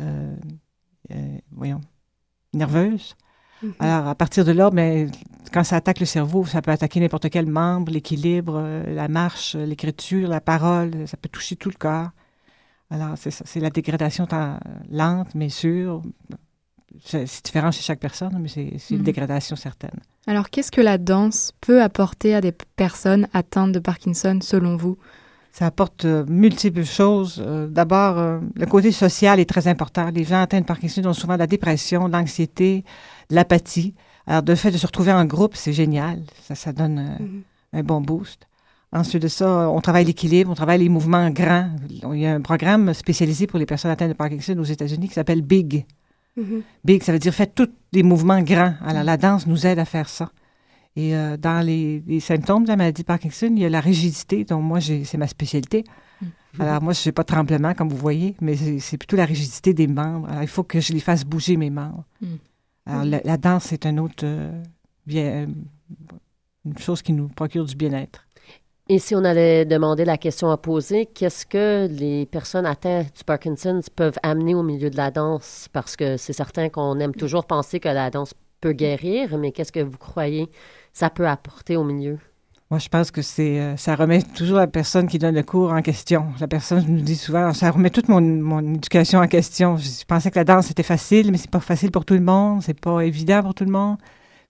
euh, 0.01 1.39
voyons, 1.53 1.81
nerveuses. 2.53 3.15
Mm 3.63 3.69
-hmm. 3.69 3.75
Alors, 3.79 4.09
à 4.09 4.15
partir 4.15 4.45
de 4.45 4.53
là, 4.53 4.71
ben, 4.71 5.11
quand 5.53 5.65
ça 5.65 5.77
attaque 5.77 6.01
le 6.01 6.07
cerveau, 6.07 6.45
ça 6.47 6.61
peut 6.63 6.73
attaquer 6.73 7.01
n'importe 7.01 7.29
quel 7.31 7.47
membre, 7.47 7.93
l'équilibre, 7.93 8.55
la 9.01 9.09
marche, 9.09 9.57
l'écriture, 9.71 10.29
la 10.29 10.41
parole, 10.41 10.91
ça 11.07 11.17
peut 11.17 11.31
toucher 11.31 11.57
tout 11.57 11.71
le 11.71 11.79
corps. 11.79 12.11
Alors, 12.91 13.15
c'est 13.19 13.61
la 13.61 13.71
dégradation 13.71 14.27
lente, 14.91 15.35
mais 15.35 15.51
sûre. 15.51 16.03
C'est 17.05 17.45
différent 17.45 17.71
chez 17.71 17.83
chaque 17.83 18.01
personne, 18.01 18.37
mais 18.41 18.49
c'est 18.49 18.95
une 18.95 19.01
mmh. 19.01 19.03
dégradation 19.03 19.57
certaine. 19.57 20.01
Alors, 20.27 20.51
qu'est-ce 20.51 20.71
que 20.71 20.81
la 20.81 20.99
danse 20.99 21.53
peut 21.61 21.83
apporter 21.83 22.35
à 22.35 22.41
des 22.41 22.53
personnes 22.53 23.29
atteintes 23.33 23.73
de 23.73 23.79
Parkinson, 23.79 24.39
selon 24.43 24.77
vous? 24.77 24.99
Ça 25.53 25.67
apporte 25.67 26.05
euh, 26.05 26.25
multiples 26.29 26.85
choses. 26.85 27.43
Euh, 27.45 27.67
D'abord, 27.67 28.19
euh, 28.19 28.39
le 28.55 28.67
côté 28.67 28.93
social 28.93 29.41
est 29.41 29.49
très 29.49 29.69
important. 29.69 30.11
Les 30.11 30.25
gens 30.25 30.43
atteints 30.43 30.61
de 30.61 30.67
Parkinson 30.67 31.05
ont 31.07 31.15
souvent 31.15 31.35
de 31.35 31.39
la 31.39 31.47
dépression, 31.47 32.09
de 32.09 32.13
l'anxiété, 32.13 32.85
de 33.31 33.35
l'apathie. 33.35 33.95
Alors, 34.27 34.43
le 34.47 34.55
fait 34.55 34.71
de 34.71 34.77
se 34.77 34.87
retrouver 34.87 35.13
en 35.13 35.25
groupe, 35.25 35.57
c'est 35.57 35.73
génial. 35.73 36.23
Ça, 36.43 36.55
ça 36.55 36.73
donne 36.73 37.17
mmh. 37.19 37.79
un 37.79 37.83
bon 37.83 38.01
boost. 38.01 38.47
Ensuite 38.93 39.23
de 39.23 39.29
ça, 39.29 39.69
on 39.71 39.81
travaille 39.81 40.07
l'équilibre, 40.07 40.51
on 40.51 40.55
travaille 40.55 40.79
les 40.79 40.89
mouvements 40.89 41.29
grands. 41.31 41.71
Il 41.91 42.21
y 42.21 42.27
a 42.27 42.35
un 42.35 42.41
programme 42.41 42.95
spécialisé 42.95 43.47
pour 43.47 43.59
les 43.59 43.67
personnes 43.67 43.91
atteintes 43.91 44.09
de 44.09 44.15
Parkinson 44.15 44.57
aux 44.59 44.65
États-Unis 44.65 45.09
qui 45.09 45.15
s'appelle 45.15 45.43
BIG. 45.43 45.85
Mm 46.39 46.45
-hmm. 46.45 46.63
Big, 46.85 47.03
ça 47.03 47.13
veut 47.13 47.19
dire 47.19 47.35
faites 47.35 47.55
tous 47.55 47.71
des 47.93 48.03
mouvements 48.03 48.43
grands. 48.43 48.75
Alors, 48.81 49.05
la 49.05 49.17
danse 49.17 49.47
nous 49.47 49.67
aide 49.67 49.79
à 49.79 49.85
faire 49.85 50.09
ça. 50.09 50.31
Et 50.97 51.15
euh, 51.15 51.37
dans 51.37 51.65
les, 51.65 52.03
les, 52.07 52.21
symptômes 52.21 52.65
de 52.65 52.69
la 52.69 52.77
maladie 52.77 53.03
de 53.03 53.07
Parkinson, 53.07 53.51
il 53.57 53.63
y 53.63 53.65
a 53.65 53.69
la 53.69 53.81
rigidité, 53.81 54.45
dont 54.45 54.63
moi, 54.71 54.81
c'est 54.81 55.19
ma 55.25 55.29
spécialité. 55.37 55.81
Mm 55.85 56.27
-hmm. 56.27 56.63
Alors, 56.63 56.83
moi, 56.83 56.93
je 56.95 57.01
ne 57.01 57.05
fais 57.05 57.13
pas 57.19 57.25
de 57.29 57.33
tremblement, 57.35 57.73
comme 57.75 57.91
vous 57.95 58.03
voyez, 58.09 58.31
mais 58.41 58.55
c'est 58.87 58.99
plutôt 59.03 59.17
la 59.17 59.29
rigidité 59.35 59.71
des 59.75 59.89
membres. 60.01 60.27
Alors, 60.31 60.43
il 60.49 60.53
faut 60.57 60.67
que 60.73 60.81
je 60.81 60.93
les 60.97 61.01
fasse 61.09 61.25
bouger, 61.33 61.57
mes 61.57 61.71
membres. 61.81 62.05
Mm. 62.21 62.27
Alors, 62.87 63.05
la, 63.13 63.21
la, 63.31 63.37
danse, 63.37 63.65
c'est 63.71 63.85
un 63.91 63.97
autre, 64.05 64.25
euh, 64.25 64.63
bien, 65.07 65.47
une 66.65 66.79
chose 66.79 67.01
qui 67.03 67.13
nous 67.13 67.29
procure 67.29 67.65
du 67.65 67.77
bien-être. 67.77 68.27
Et 68.91 68.99
si 68.99 69.15
on 69.15 69.23
allait 69.23 69.67
demander 69.67 70.07
la 70.07 70.17
question 70.17 70.51
à 70.51 70.57
poser, 70.57 71.05
qu'est-ce 71.05 71.45
que 71.45 71.87
les 71.91 72.25
personnes 72.25 72.65
atteintes 72.65 73.15
du 73.15 73.23
Parkinson 73.23 73.81
peuvent 73.95 74.19
amener 74.23 74.55
au 74.55 74.63
milieu 74.63 74.89
de 74.89 74.97
la 74.97 75.11
danse? 75.11 75.69
Parce 75.75 75.95
que 75.95 76.17
c'est 76.17 76.33
certain 76.33 76.71
qu'on 76.71 76.99
aime 76.99 77.15
toujours 77.15 77.45
penser 77.45 77.81
que 77.81 77.89
la 77.89 78.09
danse 78.11 78.33
peut 78.63 78.73
guérir, 78.73 79.37
mais 79.37 79.53
qu'est-ce 79.53 79.73
que 79.73 79.81
vous 79.81 79.99
croyez 79.99 80.49
ça 80.95 81.11
peut 81.11 81.29
apporter 81.29 81.77
au 81.77 81.85
milieu? 81.85 82.19
Moi, 82.71 82.79
je 82.79 82.89
pense 82.89 83.11
que 83.11 83.21
c'est 83.21 83.61
euh, 83.61 83.77
ça 83.77 83.95
remet 83.95 84.23
toujours 84.23 84.57
la 84.57 84.67
personne 84.67 85.07
qui 85.07 85.19
donne 85.19 85.35
le 85.35 85.43
cours 85.43 85.71
en 85.71 85.83
question. 85.83 86.27
La 86.41 86.49
personne 86.49 86.85
nous 86.89 87.03
dit 87.03 87.17
souvent, 87.17 87.53
ça 87.53 87.71
remet 87.71 87.91
toute 87.91 88.09
mon, 88.09 88.23
mon 88.23 88.75
éducation 88.75 89.21
en 89.21 89.27
question. 89.27 89.77
Je 89.77 90.05
pensais 90.07 90.31
que 90.31 90.39
la 90.39 90.45
danse 90.45 90.71
était 90.71 90.83
facile, 90.83 91.31
mais 91.31 91.37
c'est 91.37 91.51
pas 91.51 91.61
facile 91.61 91.91
pour 91.91 92.07
tout 92.07 92.15
le 92.15 92.21
monde, 92.21 92.63
c'est 92.63 92.79
pas 92.79 93.01
évident 93.01 93.43
pour 93.43 93.55
tout 93.55 93.65
le 93.65 93.71
monde. 93.71 93.99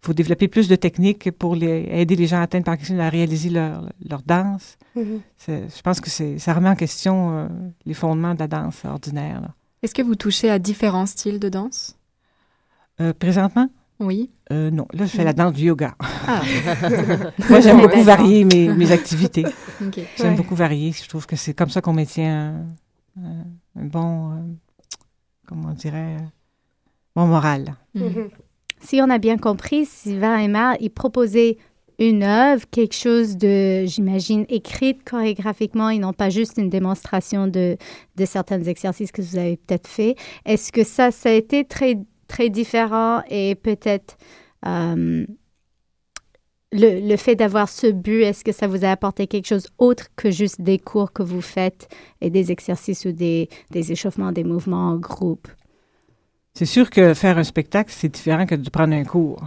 Il 0.00 0.06
faut 0.06 0.12
développer 0.12 0.46
plus 0.48 0.68
de 0.68 0.76
techniques 0.76 1.30
pour 1.32 1.56
les, 1.56 1.88
aider 1.90 2.14
les 2.14 2.26
gens 2.28 2.40
atteints 2.40 2.60
de 2.60 2.64
Parkinson 2.64 2.98
à 3.00 3.08
réaliser 3.08 3.50
leur, 3.50 3.88
leur 4.08 4.22
danse. 4.22 4.76
Mm 4.94 5.02
-hmm. 5.02 5.76
Je 5.76 5.82
pense 5.82 6.00
que 6.00 6.10
ça 6.38 6.54
remet 6.54 6.68
en 6.68 6.76
question 6.76 7.14
euh, 7.30 7.48
les 7.84 7.94
fondements 7.94 8.34
de 8.34 8.38
la 8.38 8.48
danse 8.48 8.84
ordinaire. 8.84 9.40
Est-ce 9.82 9.94
que 9.94 10.02
vous 10.02 10.14
touchez 10.16 10.50
à 10.50 10.58
différents 10.58 11.06
styles 11.06 11.38
de 11.38 11.48
danse? 11.48 11.96
Euh, 13.00 13.12
présentement? 13.24 13.68
Oui. 14.00 14.30
Euh, 14.52 14.70
non, 14.70 14.86
là, 14.92 15.04
je 15.06 15.10
fais 15.16 15.24
la 15.24 15.32
danse 15.32 15.54
du 15.54 15.64
yoga. 15.64 15.92
Ah. 16.00 16.42
Moi, 17.50 17.60
j'aime 17.60 17.80
beaucoup 17.80 18.02
varier 18.02 18.44
mes, 18.44 18.68
mes 18.80 18.90
activités. 18.92 19.46
Okay. 19.86 20.06
J'aime 20.16 20.30
ouais. 20.30 20.36
beaucoup 20.36 20.54
varier. 20.54 20.92
Je 20.92 21.08
trouve 21.08 21.26
que 21.26 21.36
c'est 21.36 21.54
comme 21.54 21.70
ça 21.70 21.80
qu'on 21.80 21.92
maintient 22.00 22.32
un, 23.16 23.22
un, 23.24 23.44
un 23.80 23.84
bon, 23.84 24.12
comment 25.46 25.70
on 25.70 25.74
dirait, 25.84 26.16
bon 27.16 27.26
moral. 27.26 27.62
Mm 27.94 28.02
-hmm. 28.02 28.28
Si 28.80 29.00
on 29.02 29.10
a 29.10 29.18
bien 29.18 29.38
compris, 29.38 29.84
Sylvain 29.86 30.38
Aymar, 30.38 30.76
il 30.80 30.90
proposait 30.90 31.58
une 31.98 32.22
œuvre, 32.22 32.64
quelque 32.70 32.94
chose 32.94 33.36
de, 33.36 33.84
j'imagine, 33.84 34.44
écrite 34.48 35.02
chorégraphiquement 35.04 35.90
et 35.90 35.98
non 35.98 36.12
pas 36.12 36.30
juste 36.30 36.56
une 36.56 36.70
démonstration 36.70 37.48
de, 37.48 37.76
de 38.16 38.24
certains 38.24 38.62
exercices 38.62 39.10
que 39.10 39.20
vous 39.20 39.36
avez 39.36 39.56
peut-être 39.56 39.88
fait. 39.88 40.14
Est-ce 40.44 40.70
que 40.70 40.84
ça, 40.84 41.10
ça 41.10 41.30
a 41.30 41.32
été 41.32 41.64
très, 41.64 41.98
très 42.28 42.50
différent 42.50 43.22
et 43.28 43.56
peut-être 43.56 44.16
euh, 44.64 45.26
le, 46.70 47.08
le, 47.08 47.16
fait 47.16 47.34
d'avoir 47.34 47.68
ce 47.68 47.88
but, 47.88 48.22
est-ce 48.22 48.44
que 48.44 48.52
ça 48.52 48.68
vous 48.68 48.84
a 48.84 48.90
apporté 48.90 49.26
quelque 49.26 49.46
chose 49.46 49.66
autre 49.78 50.06
que 50.14 50.30
juste 50.30 50.60
des 50.60 50.78
cours 50.78 51.12
que 51.12 51.22
vous 51.22 51.40
faites 51.40 51.88
et 52.20 52.30
des 52.30 52.52
exercices 52.52 53.06
ou 53.06 53.12
des, 53.12 53.48
des 53.70 53.90
échauffements, 53.90 54.30
des 54.30 54.44
mouvements 54.44 54.90
en 54.90 54.96
groupe? 54.96 55.48
C'est 56.54 56.66
sûr 56.66 56.90
que 56.90 57.14
faire 57.14 57.38
un 57.38 57.44
spectacle, 57.44 57.92
c'est 57.94 58.08
différent 58.08 58.46
que 58.46 58.54
de 58.54 58.68
prendre 58.70 58.94
un 58.94 59.04
cours. 59.04 59.42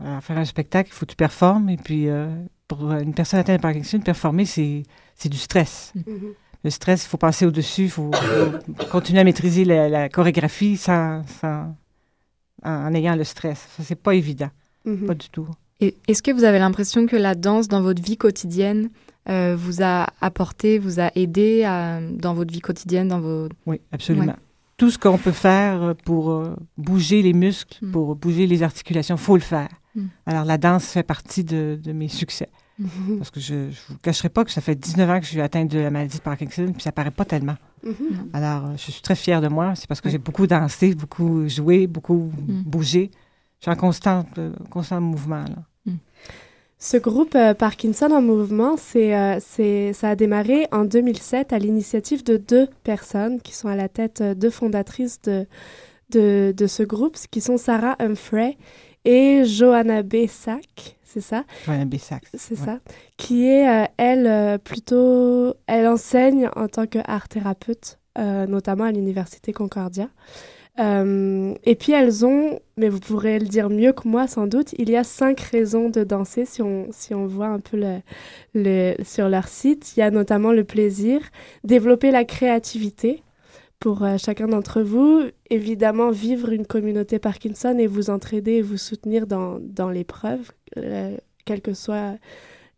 Alors, 0.00 0.22
faire 0.22 0.38
un 0.38 0.44
spectacle, 0.44 0.90
il 0.90 0.94
faut 0.94 1.06
que 1.06 1.10
tu 1.10 1.16
performes. 1.16 1.68
Et 1.68 1.76
puis, 1.76 2.08
euh, 2.08 2.28
pour 2.68 2.90
une 2.92 3.14
personne 3.14 3.40
atteinte 3.40 3.60
par 3.60 3.72
Parkinson, 3.72 4.00
performer, 4.00 4.44
c'est, 4.44 4.82
c'est 5.14 5.28
du 5.28 5.38
stress. 5.38 5.92
Mm-hmm. 5.96 6.32
Le 6.64 6.70
stress, 6.70 7.04
il 7.04 7.08
faut 7.08 7.16
passer 7.16 7.46
au-dessus, 7.46 7.84
il 7.84 7.90
faut, 7.90 8.10
continuer 8.90 9.20
à 9.20 9.24
maîtriser 9.24 9.64
la, 9.64 10.08
chorégraphie 10.08 10.76
sans, 10.76 11.24
sans, 11.40 11.76
en, 12.64 12.94
ayant 12.94 13.16
le 13.16 13.24
stress. 13.24 13.66
Ça, 13.76 13.82
c'est 13.84 13.94
pas 13.94 14.14
évident. 14.14 14.50
Mm-hmm. 14.86 15.06
Pas 15.06 15.14
du 15.14 15.28
tout. 15.30 15.48
Et 15.80 15.96
est-ce 16.08 16.22
que 16.22 16.30
vous 16.30 16.44
avez 16.44 16.58
l'impression 16.58 17.06
que 17.06 17.16
la 17.16 17.34
danse 17.34 17.68
dans 17.68 17.82
votre 17.82 18.02
vie 18.02 18.16
quotidienne 18.16 18.88
euh, 19.28 19.56
vous 19.58 19.82
a 19.82 20.06
apporté, 20.20 20.78
vous 20.78 21.00
a 21.00 21.10
aidé 21.14 21.64
à, 21.64 22.00
dans 22.00 22.34
votre 22.34 22.52
vie 22.52 22.60
quotidienne, 22.60 23.08
dans 23.08 23.20
vos... 23.20 23.48
Oui, 23.66 23.80
absolument. 23.92 24.36
Tout 24.76 24.90
ce 24.90 24.98
qu'on 24.98 25.18
peut 25.18 25.32
faire 25.32 25.94
pour 26.04 26.30
euh, 26.30 26.54
bouger 26.76 27.22
les 27.22 27.32
muscles, 27.32 27.78
mm. 27.84 27.92
pour 27.92 28.14
bouger 28.16 28.46
les 28.46 28.62
articulations, 28.62 29.16
faut 29.16 29.36
le 29.36 29.42
faire. 29.42 29.70
Mm. 29.94 30.06
Alors 30.26 30.44
la 30.44 30.58
danse 30.58 30.86
fait 30.86 31.02
partie 31.02 31.44
de, 31.44 31.78
de 31.82 31.92
mes 31.92 32.08
succès. 32.08 32.50
Mm-hmm. 32.80 33.18
Parce 33.18 33.30
que 33.30 33.40
je 33.40 33.54
ne 33.54 33.70
vous 33.88 33.98
cacherai 34.02 34.28
pas 34.28 34.44
que 34.44 34.50
ça 34.50 34.60
fait 34.60 34.74
19 34.74 35.08
ans 35.10 35.18
que 35.18 35.24
je 35.24 35.30
suis 35.30 35.40
atteinte 35.40 35.70
de 35.70 35.78
la 35.78 35.90
maladie 35.90 36.18
de 36.18 36.22
Parkinson, 36.22 36.70
puis 36.72 36.82
ça 36.82 36.92
paraît 36.92 37.10
pas 37.10 37.24
tellement. 37.24 37.56
Mm-hmm. 37.84 38.34
Alors, 38.34 38.66
euh, 38.66 38.72
je 38.76 38.90
suis 38.90 39.02
très 39.02 39.14
fière 39.14 39.40
de 39.40 39.48
moi. 39.48 39.74
C'est 39.74 39.86
parce 39.86 40.00
que 40.00 40.10
j'ai 40.10 40.18
beaucoup 40.18 40.46
dansé, 40.46 40.94
beaucoup 40.94 41.48
joué, 41.48 41.86
beaucoup 41.86 42.30
mm. 42.36 42.62
bougé. 42.64 43.10
Je 43.60 43.64
suis 43.64 43.70
en 43.70 43.76
constant, 43.76 44.26
euh, 44.38 44.52
constant 44.70 45.00
mouvement. 45.00 45.44
Là. 45.44 45.64
Ce 46.78 46.96
groupe 46.96 47.34
euh, 47.34 47.54
Parkinson 47.54 48.10
en 48.10 48.22
mouvement, 48.22 48.76
c'est, 48.76 49.38
c'est, 49.40 49.92
ça 49.92 50.10
a 50.10 50.16
démarré 50.16 50.66
en 50.72 50.84
2007 50.84 51.52
à 51.52 51.58
l'initiative 51.58 52.24
de 52.24 52.36
deux 52.36 52.68
personnes 52.84 53.40
qui 53.40 53.54
sont 53.54 53.68
à 53.68 53.76
la 53.76 53.88
tête, 53.88 54.22
deux 54.22 54.50
fondatrices 54.50 55.20
de, 55.22 55.46
de, 56.10 56.52
de 56.56 56.66
ce 56.66 56.82
groupe, 56.82 57.16
qui 57.30 57.40
sont 57.40 57.56
Sarah 57.56 57.96
Humphrey 57.98 58.56
et 59.04 59.44
Johanna 59.44 60.02
Bessac, 60.02 60.96
c'est 61.04 61.20
ça? 61.20 61.44
Johanna 61.64 61.86
Bessac. 61.86 62.24
C'est 62.34 62.56
ça. 62.56 62.80
Qui 63.16 63.46
est, 63.46 63.66
euh, 63.66 63.86
elle, 63.96 64.26
euh, 64.26 64.58
plutôt. 64.58 65.54
Elle 65.66 65.86
enseigne 65.86 66.50
en 66.54 66.68
tant 66.68 66.86
qu'art 66.86 67.28
thérapeute, 67.28 67.98
euh, 68.18 68.46
notamment 68.46 68.84
à 68.84 68.92
l'Université 68.92 69.52
Concordia. 69.54 70.08
Et 70.78 71.74
puis 71.74 71.92
elles 71.92 72.26
ont, 72.26 72.60
mais 72.76 72.88
vous 72.88 73.00
pourrez 73.00 73.38
le 73.38 73.46
dire 73.46 73.70
mieux 73.70 73.92
que 73.92 74.06
moi 74.06 74.26
sans 74.26 74.46
doute, 74.46 74.74
il 74.78 74.90
y 74.90 74.96
a 74.96 75.04
cinq 75.04 75.40
raisons 75.40 75.88
de 75.88 76.04
danser 76.04 76.44
si 76.44 76.60
on, 76.62 76.88
si 76.90 77.14
on 77.14 77.26
voit 77.26 77.48
un 77.48 77.60
peu 77.60 77.78
le, 78.54 78.94
sur 79.02 79.28
leur 79.28 79.48
site. 79.48 79.96
Il 79.96 80.00
y 80.00 80.02
a 80.02 80.10
notamment 80.10 80.52
le 80.52 80.64
plaisir, 80.64 81.20
développer 81.64 82.10
la 82.10 82.24
créativité, 82.24 83.22
pour 83.80 84.02
euh, 84.02 84.16
chacun 84.18 84.48
d'entre 84.48 84.82
vous. 84.82 85.22
Évidemment, 85.50 86.10
vivre 86.10 86.50
une 86.50 86.66
communauté 86.66 87.18
Parkinson 87.18 87.76
et 87.78 87.86
vous 87.86 88.10
entraider 88.10 88.52
et 88.52 88.62
vous 88.62 88.76
soutenir 88.76 89.26
dans, 89.26 89.58
dans 89.60 89.90
l'épreuve, 89.90 90.52
euh, 90.76 91.16
quel 91.44 91.60
que 91.60 91.74
soit. 91.74 92.14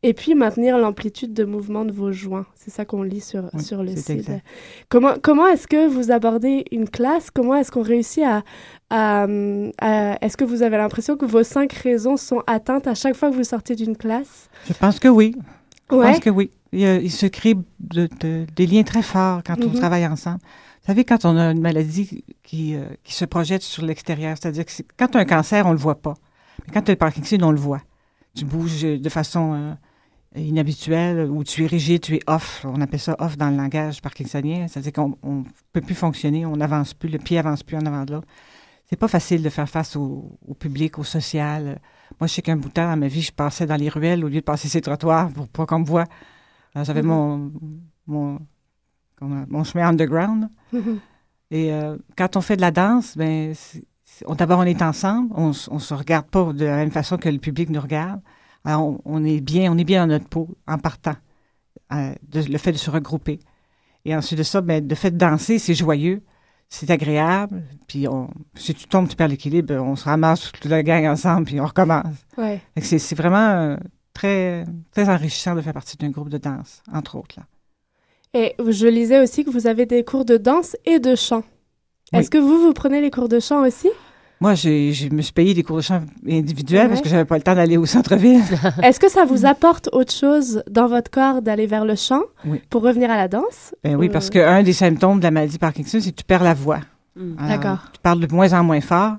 Et 0.05 0.15
puis 0.15 0.37
maintenir 0.37 0.79
l'amplitude 0.79 1.35
de 1.35 1.45
mouvement 1.45 1.85
de 1.85 1.91
vos 1.91 2.13
joints. 2.13 2.47
C'est 2.55 2.71
ça 2.71 2.85
qu'on 2.85 3.03
lit 3.03 3.21
sur, 3.21 3.51
sur 3.59 3.83
le 3.83 3.97
site. 3.97 4.31
Comment, 4.89 5.15
comment 5.21 5.49
est-ce 5.49 5.67
que 5.67 5.89
vous 5.89 6.13
abordez 6.13 6.65
une 6.71 6.89
classe? 6.89 7.31
Comment 7.33 7.57
est-ce 7.57 7.73
qu'on 7.73 7.83
réussit 7.83 8.23
à. 8.23 8.45
à, 8.91 9.27
est-ce 10.21 10.37
que 10.37 10.45
vous 10.45 10.63
avez 10.63 10.77
l'impression 10.77 11.17
que 11.17 11.25
vos 11.25 11.43
cinq 11.43 11.73
raisons 11.73 12.17
sont 12.17 12.43
atteintes 12.47 12.87
à 12.87 12.95
chaque 12.95 13.17
fois 13.17 13.31
que 13.31 13.35
vous 13.35 13.45
sortez 13.45 13.75
d'une 13.75 13.97
classe? 13.97 14.49
Je 14.69 14.73
pense 14.73 15.01
que 15.01 15.09
oui. 15.09 15.35
Je 15.91 15.97
pense 15.97 16.21
que 16.21 16.31
oui. 16.31 16.51
Il, 16.73 17.11
se 17.11 17.27
crée 17.27 17.55
de, 17.81 18.09
des 18.55 18.67
liens 18.67 18.85
très 18.85 19.03
forts 19.03 19.41
quand 19.45 19.57
on 19.65 19.69
mhm. 19.69 19.79
travaille 19.79 20.07
ensemble. 20.07 20.39
Vous 20.83 20.87
savez, 20.87 21.05
quand 21.05 21.25
on 21.25 21.37
a 21.37 21.51
une 21.51 21.61
maladie 21.61 22.25
qui, 22.45 22.77
euh, 22.77 22.85
qui 23.03 23.15
se 23.15 23.25
projette 23.25 23.63
sur 23.63 23.85
l'extérieur, 23.85 24.37
c'est-à-dire 24.41 24.65
que 24.65 24.73
quand 24.97 25.09
tu 25.09 25.19
as 25.19 25.21
un 25.23 25.25
cancer, 25.25 25.67
on 25.67 25.71
ne 25.71 25.75
le 25.75 25.81
voit 25.81 26.01
pas. 26.01 26.15
Mais 26.67 26.73
quand 26.73 26.83
tu 26.83 26.91
as 26.91 26.95
le 26.95 26.99
Parkinson, 26.99 27.39
on 27.43 27.51
le 27.51 27.59
voit. 27.59 27.83
Tu 28.37 28.45
bouges 28.45 28.83
de 28.83 29.09
façon 29.09 29.55
euh, 29.55 29.73
inhabituelle 30.35 31.31
ou 31.31 31.43
tu 31.45 31.65
es 31.65 31.67
rigide, 31.67 32.01
tu 32.01 32.15
es 32.15 32.21
off. 32.27 32.65
On 32.65 32.81
appelle 32.81 33.01
ça 33.01 33.17
off 33.19 33.37
dans 33.37 33.51
le 33.51 33.57
langage 33.57 34.03
parkinsonien. 34.03 34.67
C'est-à-dire 34.69 34.93
qu'on 34.93 35.17
ne 35.25 35.45
peut 35.73 35.81
plus 35.81 35.95
fonctionner, 35.95 36.47
on 36.47 36.57
n'avance 36.57 36.95
plus, 36.95 37.09
le 37.09 37.19
pied 37.19 37.39
avance 37.39 37.63
plus 37.63 37.77
en 37.77 37.87
avant 37.87 38.05
de 38.05 38.15
l'autre. 38.15 38.29
C'est 38.87 38.97
pas 38.97 39.09
facile 39.09 39.43
de 39.43 39.49
faire 39.51 39.69
face 39.69 39.97
au, 39.97 40.39
public, 40.59 40.99
au 40.99 41.05
social. 41.05 41.81
Moi, 42.21 42.27
je 42.27 42.35
sais 42.35 42.43
qu'un 42.43 42.57
bout 42.57 42.69
de 42.69 42.75
temps, 42.75 42.91
dans 42.91 42.97
ma 42.97 43.09
vie, 43.09 43.21
je 43.21 43.33
passais 43.33 43.67
dans 43.67 43.77
les 43.77 43.89
ruelles 43.91 44.25
au 44.25 44.29
lieu 44.29 44.41
de 44.41 44.45
passer 44.45 44.69
ces 44.69 44.81
trottoirs 44.81 45.31
pour 45.31 45.49
pas 45.49 45.67
qu'on 45.67 45.81
me 45.81 45.85
voit. 45.85 46.07
J'avais 46.75 47.03
mm-hmm. 47.03 47.05
mon, 47.05 47.53
mon 48.07 48.39
mon 49.21 49.65
chemin 49.65 49.89
underground. 49.89 50.49
Et 51.51 51.73
euh, 51.73 51.97
quand 52.17 52.37
on 52.37 52.41
fait 52.41 52.57
de 52.57 52.61
la 52.61 52.71
danse, 52.71 53.17
ben, 53.17 53.55
d'abord, 54.37 54.61
on 54.61 54.65
est 54.65 54.83
ensemble, 54.83 55.33
on 55.35 55.49
ne 55.49 55.53
se 55.53 55.95
regarde 55.95 56.27
pas 56.27 56.53
de 56.53 56.65
la 56.65 56.77
même 56.77 56.91
façon 56.91 57.17
que 57.17 57.29
le 57.29 57.39
public 57.39 57.71
nous 57.71 57.81
regarde. 57.81 58.21
Alors, 58.69 59.01
on, 59.07 59.25
est 59.25 59.41
bien, 59.41 59.73
on 59.73 59.79
est 59.79 59.85
bien 59.85 60.07
dans 60.07 60.13
notre 60.13 60.29
peau 60.29 60.47
en 60.67 60.77
partant. 60.77 61.15
Euh, 61.91 62.13
le 62.35 62.59
fait 62.59 62.73
de 62.73 62.77
se 62.77 62.91
regrouper. 62.91 63.39
Et 64.05 64.15
ensuite 64.15 64.39
de 64.39 64.43
ça, 64.43 64.61
ben, 64.61 64.87
le 64.87 64.95
fait 64.95 65.11
de 65.11 65.17
danser, 65.17 65.59
c'est 65.59 65.73
joyeux, 65.73 66.21
c'est 66.69 66.91
agréable. 66.91 67.63
Puis 67.87 68.07
on, 68.09 68.29
si 68.57 68.75
tu 68.75 68.87
tombes, 68.87 69.09
tu 69.09 69.17
perds 69.17 69.29
l'équilibre, 69.29 69.73
on 69.77 69.97
se 69.97 70.05
ramasse 70.05 70.53
toute 70.53 70.67
la 70.67 70.83
gang 70.83 71.07
ensemble, 71.07 71.47
puis 71.47 71.59
on 71.59 71.65
recommence. 71.65 72.15
Ouais. 72.37 72.61
C'est 72.77 73.15
vraiment 73.15 73.39
euh, 73.39 73.77
très, 74.13 74.67
très 74.91 75.09
enrichissant 75.09 75.55
de 75.55 75.63
faire 75.63 75.73
partie 75.73 75.97
d'un 75.97 76.11
groupe 76.11 76.29
de 76.29 76.37
danse, 76.37 76.83
entre 76.93 77.17
autres. 77.17 77.37
Là. 77.39 77.47
Et 78.35 78.55
je 78.59 78.87
lisais 78.87 79.23
aussi 79.23 79.47
que 79.47 79.51
vous 79.51 79.67
avez 79.67 79.87
des 79.87 80.05
cours 80.05 80.27
de 80.27 80.37
danse 80.37 80.77
et 80.85 80.99
de 80.99 81.15
chant. 81.15 81.43
Est-ce 82.13 82.29
que 82.29 82.37
vous, 82.37 82.59
vous 82.59 82.75
prenez 82.75 83.01
les 83.01 83.11
cours 83.11 83.31
de 83.31 83.41
chant 83.41 83.67
aussi? 83.67 83.89
Moi, 84.41 84.55
je 84.55 85.13
me 85.13 85.21
suis 85.21 85.33
payé 85.33 85.53
des 85.53 85.63
cours 85.63 85.79
de 85.79 85.83
chant 85.83 86.03
individuels 86.29 86.89
parce 86.89 87.01
que 87.01 87.09
j'avais 87.09 87.25
pas 87.25 87.37
le 87.37 87.43
temps 87.43 87.57
d'aller 87.57 87.77
au 87.77 87.87
centre-ville. 87.87 88.43
Est-ce 88.83 89.01
que 89.01 89.11
ça 89.11 89.25
vous 89.25 89.47
apporte 89.47 89.89
autre 89.93 90.13
chose 90.13 90.63
dans 90.71 90.87
votre 90.87 91.11
corps 91.11 91.43
d'aller 91.43 91.67
vers 91.67 91.85
le 91.85 91.97
chant 91.97 92.23
pour 92.71 92.83
revenir 92.83 93.11
à 93.11 93.17
la 93.17 93.27
danse? 93.27 93.75
Ben 93.83 93.97
oui, 93.97 94.09
parce 94.09 94.31
qu'un 94.31 94.63
des 94.63 94.73
symptômes 94.73 95.19
de 95.19 95.25
la 95.25 95.33
maladie 95.33 95.59
Parkinson, 95.59 95.99
c'est 96.01 96.13
que 96.13 96.17
tu 96.17 96.25
perds 96.25 96.45
la 96.45 96.55
voix. 96.55 96.81
Hmm. 97.17 97.35
D'accord. 97.49 97.79
Tu 97.93 98.01
parles 98.01 98.21
de 98.21 98.33
moins 98.33 98.53
en 98.53 98.63
moins 98.63 98.81
fort 98.81 99.17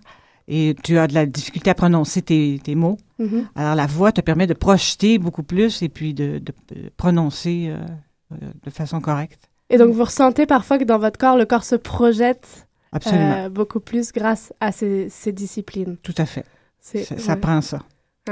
et 0.49 0.75
tu 0.83 0.97
as 0.97 1.07
de 1.07 1.13
la 1.13 1.25
difficulté 1.25 1.69
à 1.69 1.75
prononcer 1.75 2.21
tes, 2.23 2.75
mots. 2.75 2.97
Mm-hmm. 3.19 3.45
Alors, 3.55 3.75
la 3.75 3.85
voix 3.85 4.11
te 4.11 4.19
permet 4.19 4.47
de 4.47 4.55
projeter 4.55 5.19
beaucoup 5.19 5.43
plus 5.43 5.83
et 5.83 5.89
puis 5.89 6.15
de, 6.15 6.41
prononcer 6.97 7.67
euh, 7.69 7.77
euh, 8.31 8.47
de 8.65 8.69
façon 8.71 8.99
correcte. 8.99 9.47
Et 9.69 9.77
donc, 9.77 9.93
vous 9.93 10.03
ressentez 10.03 10.47
parfois 10.47 10.79
que 10.79 10.85
dans 10.85 10.97
votre 10.97 11.19
corps, 11.19 11.37
le 11.37 11.45
corps 11.45 11.63
se 11.63 11.75
projette 11.75 12.67
euh, 12.93 13.49
beaucoup 13.49 13.79
plus 13.79 14.11
grâce 14.11 14.53
à 14.59 14.71
ces, 14.71 15.09
disciplines. 15.31 15.97
Tout 16.03 16.15
à 16.17 16.25
fait. 16.25 16.45
Ça, 16.81 17.35
prend 17.35 17.61
ça. 17.61 17.79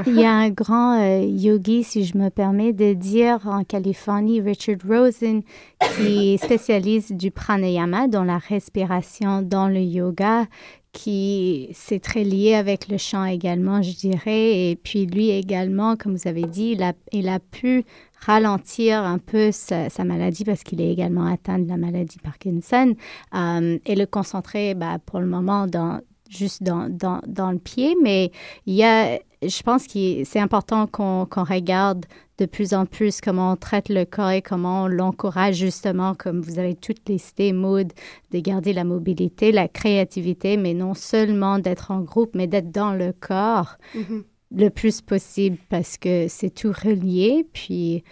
Il 0.06 0.20
y 0.20 0.26
a 0.26 0.32
un 0.32 0.50
grand 0.50 1.02
euh, 1.02 1.22
yogi, 1.22 1.84
si 1.84 2.06
je 2.06 2.18
me 2.18 2.30
permets 2.30 2.74
de 2.74 2.94
dire, 2.94 3.40
en 3.46 3.64
Californie, 3.64 4.42
Richard 4.42 4.78
Rosen, 4.88 5.42
qui 5.96 6.38
spécialise 6.44 7.12
du 7.12 7.32
pranayama, 7.32 8.08
dans 8.08 8.24
la 8.24 8.38
respiration 8.38 9.42
dans 9.42 9.68
le 9.68 9.80
yoga, 9.80 10.46
qui 10.92 11.70
c'est 11.74 12.00
très 12.00 12.24
lié 12.24 12.56
avec 12.56 12.88
le 12.88 12.98
chant 12.98 13.26
également, 13.26 13.82
je 13.82 13.92
dirais. 13.96 14.70
Et 14.70 14.76
puis 14.76 15.06
lui 15.06 15.30
également, 15.30 15.96
comme 15.96 16.16
vous 16.16 16.28
avez 16.28 16.44
dit, 16.44 16.74
il 16.76 16.84
a, 16.84 16.94
il 17.12 17.30
a 17.30 17.40
pu 17.40 17.84
ralentir 18.20 19.04
un 19.04 19.18
peu 19.20 19.52
sa, 19.52 19.90
maladie 20.04 20.44
parce 20.44 20.64
qu'il 20.64 20.82
est 20.82 20.92
également 20.92 21.26
atteint 21.26 21.60
de 21.60 21.68
la 21.68 21.78
maladie 21.78 22.18
Parkinson 22.20 22.96
euh, 23.36 23.78
et 23.86 23.96
le 23.96 24.06
concentrer 24.06 24.74
bah, 24.74 24.98
pour 25.06 25.20
le 25.20 25.28
moment 25.28 25.68
juste 26.30 26.64
dans, 26.64 27.52
le 27.52 27.58
pied. 27.58 27.96
Mais 28.02 28.32
il 28.66 28.74
y 28.74 28.84
a, 28.84 29.20
je 29.42 29.62
pense 29.64 29.88
que 29.88 30.24
c'est 30.24 30.40
important 30.40 30.88
qu'on 30.88 31.26
regarde 31.44 32.06
de 32.38 32.46
plus 32.46 32.74
en 32.74 32.86
plus 32.86 33.20
comment 33.20 33.54
on 33.54 33.56
traite 33.56 33.90
le 33.90 34.06
corps 34.06 34.30
et 34.30 34.44
comment 34.44 34.84
on 34.84 34.88
l'encourage 34.88 35.56
justement, 35.56 36.14
comme 36.14 36.42
vous 36.42 36.60
avez 36.60 36.76
toutes 36.76 37.10
listé, 37.10 37.52
Maud, 37.52 37.92
de 38.32 38.40
garder 38.40 38.74
la 38.74 38.84
mobilité, 38.84 39.52
la 39.52 39.68
créativité, 39.68 40.56
mais 40.56 40.76
non 40.76 40.94
seulement 40.94 41.58
d'être 41.58 41.90
en 41.90 42.02
groupe, 42.02 42.36
mais 42.36 42.46
d'être 42.46 42.72
dans 42.72 42.94
le 42.94 43.12
corps. 43.12 43.78
Mm-hmm 43.96 44.24
le 44.56 44.70
plus 44.70 45.02
possible 45.02 45.58
parce 45.70 45.98
que 45.98 46.28
c'est 46.28 46.50
tout 46.50 46.72
relié. 46.72 47.48
Puis 47.54 48.04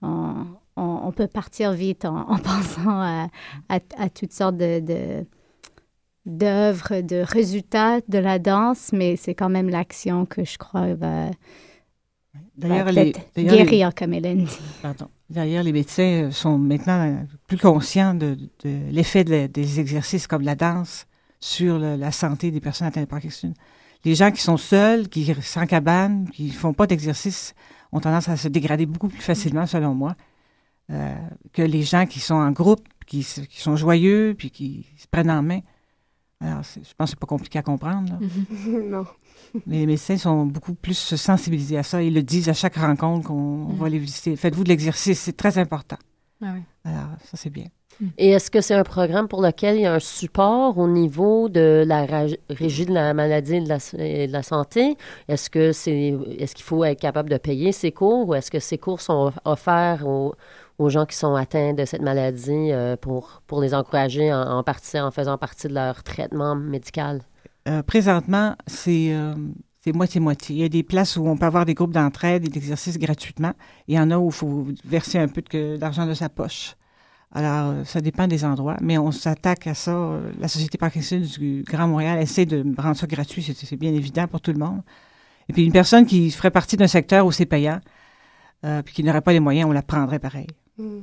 on, 0.00 0.46
on, 0.76 1.12
peut 1.12 1.26
partir 1.26 1.72
vite 1.72 2.04
en, 2.04 2.24
pensant 2.38 3.00
à, 3.00 3.28
à, 3.68 4.08
toutes 4.10 4.32
sortes 4.32 4.56
de, 4.56 5.24
d'œuvres, 6.26 7.00
de 7.00 7.16
résultats 7.16 8.00
de 8.08 8.18
la 8.18 8.38
danse, 8.38 8.90
mais 8.92 9.16
c'est 9.16 9.34
quand 9.34 9.50
même 9.50 9.68
l'action 9.68 10.26
que 10.26 10.44
je 10.44 10.58
crois 10.58 10.94
va, 10.94 11.30
les, 12.56 13.12
guérir, 13.36 13.94
comme 13.94 14.12
Hélène 14.12 14.44
dit. 14.44 14.58
Pardon. 14.82 15.08
D'ailleurs, 15.30 15.62
les 15.62 15.72
médecins 15.72 16.30
sont 16.30 16.58
maintenant 16.58 17.26
plus 17.46 17.58
conscients 17.58 18.14
de, 18.14 18.36
l'effet 18.64 19.24
des 19.24 19.80
exercices 19.80 20.26
comme 20.26 20.42
la 20.42 20.54
danse 20.54 21.06
sur 21.40 21.78
la 21.78 22.12
santé 22.12 22.50
des 22.50 22.60
personnes 22.60 22.86
atteintes 22.86 23.04
de 23.04 23.08
Parkinson. 23.08 23.52
Les 24.04 24.14
gens 24.14 24.30
qui 24.30 24.42
sont 24.42 24.56
seuls, 24.56 25.08
qui 25.08 25.32
sans 25.42 25.66
cabane, 25.66 26.28
qui 26.30 26.44
ne 26.46 26.52
font 26.52 26.72
pas 26.72 26.86
d'exercice, 26.86 27.54
ont 27.92 28.00
tendance 28.00 28.28
à 28.28 28.36
se 28.36 28.48
dégrader 28.48 28.86
beaucoup 28.86 29.08
plus 29.08 29.20
facilement, 29.20 29.66
selon 29.66 29.94
moi, 29.94 30.14
euh, 30.90 31.14
que 31.52 31.62
les 31.62 31.82
gens 31.82 32.06
qui 32.06 32.20
sont 32.20 32.34
en 32.34 32.50
groupe, 32.50 32.86
qui, 33.06 33.24
qui, 33.48 33.60
sont 33.60 33.76
joyeux, 33.76 34.34
puis 34.36 34.50
qui 34.50 34.86
se 34.96 35.06
prennent 35.06 35.30
en 35.30 35.42
main. 35.42 35.60
Alors, 36.40 36.62
je 36.62 36.80
pense 36.96 37.10
que 37.10 37.10
c'est 37.10 37.18
pas 37.20 37.26
compliqué 37.26 37.58
à 37.58 37.62
comprendre. 37.62 38.18
non. 38.66 39.06
Les 39.66 39.86
médecins 39.86 40.16
sont 40.16 40.46
beaucoup 40.46 40.74
plus 40.74 41.14
sensibilisés 41.16 41.78
à 41.78 41.82
ça. 41.82 42.02
Ils 42.02 42.14
le 42.14 42.22
disent 42.22 42.48
à 42.48 42.54
chaque 42.54 42.76
rencontre 42.76 43.28
qu'on 43.28 43.66
va 43.74 43.88
les 43.88 43.98
visiter. 43.98 44.34
Faites-vous 44.36 44.64
de 44.64 44.68
l'exercice, 44.68 45.20
c'est 45.20 45.36
très 45.36 45.58
important. 45.58 45.98
Ah 46.42 46.52
oui. 46.54 46.62
Alors, 46.84 47.08
ça, 47.24 47.36
c'est 47.36 47.50
bien. 47.50 47.66
Et 48.18 48.30
est-ce 48.30 48.50
que 48.50 48.60
c'est 48.60 48.74
un 48.74 48.82
programme 48.82 49.28
pour 49.28 49.42
lequel 49.42 49.76
il 49.76 49.82
y 49.82 49.86
a 49.86 49.94
un 49.94 50.00
support 50.00 50.78
au 50.78 50.88
niveau 50.88 51.48
de 51.48 51.84
la 51.86 52.06
régie 52.50 52.86
de 52.86 52.92
la 52.92 53.14
maladie 53.14 53.56
et 53.56 54.26
de 54.26 54.32
la, 54.32 54.42
santé? 54.42 54.96
Est-ce 55.28 55.50
que 55.50 55.72
c'est 55.72 56.14
est-ce 56.38 56.54
qu'il 56.54 56.64
faut 56.64 56.84
être 56.84 57.00
capable 57.00 57.30
de 57.30 57.36
payer 57.36 57.72
ces 57.72 57.92
cours 57.92 58.28
ou 58.28 58.34
est-ce 58.34 58.50
que 58.50 58.60
ces 58.60 58.78
cours 58.78 59.00
sont 59.00 59.32
offerts 59.44 60.06
aux, 60.06 60.34
gens 60.88 61.06
qui 61.06 61.16
sont 61.16 61.36
atteints 61.36 61.74
de 61.74 61.84
cette 61.84 62.02
maladie 62.02 62.72
euh, 62.72 62.96
pour, 62.96 63.40
pour 63.46 63.60
les 63.60 63.72
encourager 63.72 64.32
en, 64.32 64.64
faisant 65.12 65.38
partie 65.38 65.68
de 65.68 65.74
leur 65.74 66.02
traitement 66.02 66.56
médical? 66.56 67.22
Euh, 67.68 67.84
présentement, 67.84 68.56
c'est 68.66 69.14
euh, 69.14 69.34
c'est 69.84 69.92
moitié-moitié. 69.92 70.56
Il 70.56 70.62
y 70.62 70.64
a 70.64 70.68
des 70.68 70.84
places 70.84 71.16
où 71.16 71.26
on 71.26 71.36
peut 71.36 71.46
avoir 71.46 71.66
des 71.66 71.74
groupes 71.74 71.92
d'entraide 71.92 72.44
et 72.44 72.48
d'exercices 72.48 72.98
gratuitement. 72.98 73.52
Il 73.88 73.96
y 73.96 73.98
en 73.98 74.10
a 74.12 74.18
où 74.18 74.26
il 74.26 74.32
faut 74.32 74.66
verser 74.84 75.18
un 75.18 75.26
peu 75.26 75.42
d'argent 75.76 76.06
de, 76.06 76.14
sa 76.14 76.28
poche. 76.28 76.76
Alors, 77.34 77.70
euh, 77.70 77.84
ça 77.84 78.00
dépend 78.00 78.26
des 78.26 78.44
endroits, 78.44 78.76
mais 78.80 78.98
on 78.98 79.10
s'attaque 79.10 79.66
à 79.66 79.74
ça. 79.74 80.20
La 80.38 80.48
Société 80.48 80.78
Parkinson 80.78 81.20
du 81.20 81.64
Grand 81.66 81.88
Montréal 81.88 82.20
essaie 82.20 82.46
de 82.46 82.64
rendre 82.78 82.96
ça 82.96 83.06
gratuit, 83.06 83.42
c'est 83.42 83.76
bien 83.76 83.92
évident 83.92 84.26
pour 84.26 84.40
tout 84.40 84.52
le 84.52 84.58
monde. 84.58 84.82
Et 85.48 85.52
puis, 85.52 85.64
une 85.64 85.72
personne 85.72 86.06
qui 86.06 86.30
ferait 86.30 86.50
partie 86.50 86.76
d'un 86.76 86.86
secteur 86.86 87.26
où 87.26 87.32
c'est 87.32 87.46
payant, 87.46 87.80
puis 88.84 88.94
qui 88.94 89.02
n'aurait 89.02 89.22
pas 89.22 89.32
les 89.32 89.40
moyens, 89.40 89.68
on 89.68 89.72
la 89.72 89.82
prendrait 89.82 90.18
pareil. 90.18 90.46
Mm. 90.78 91.00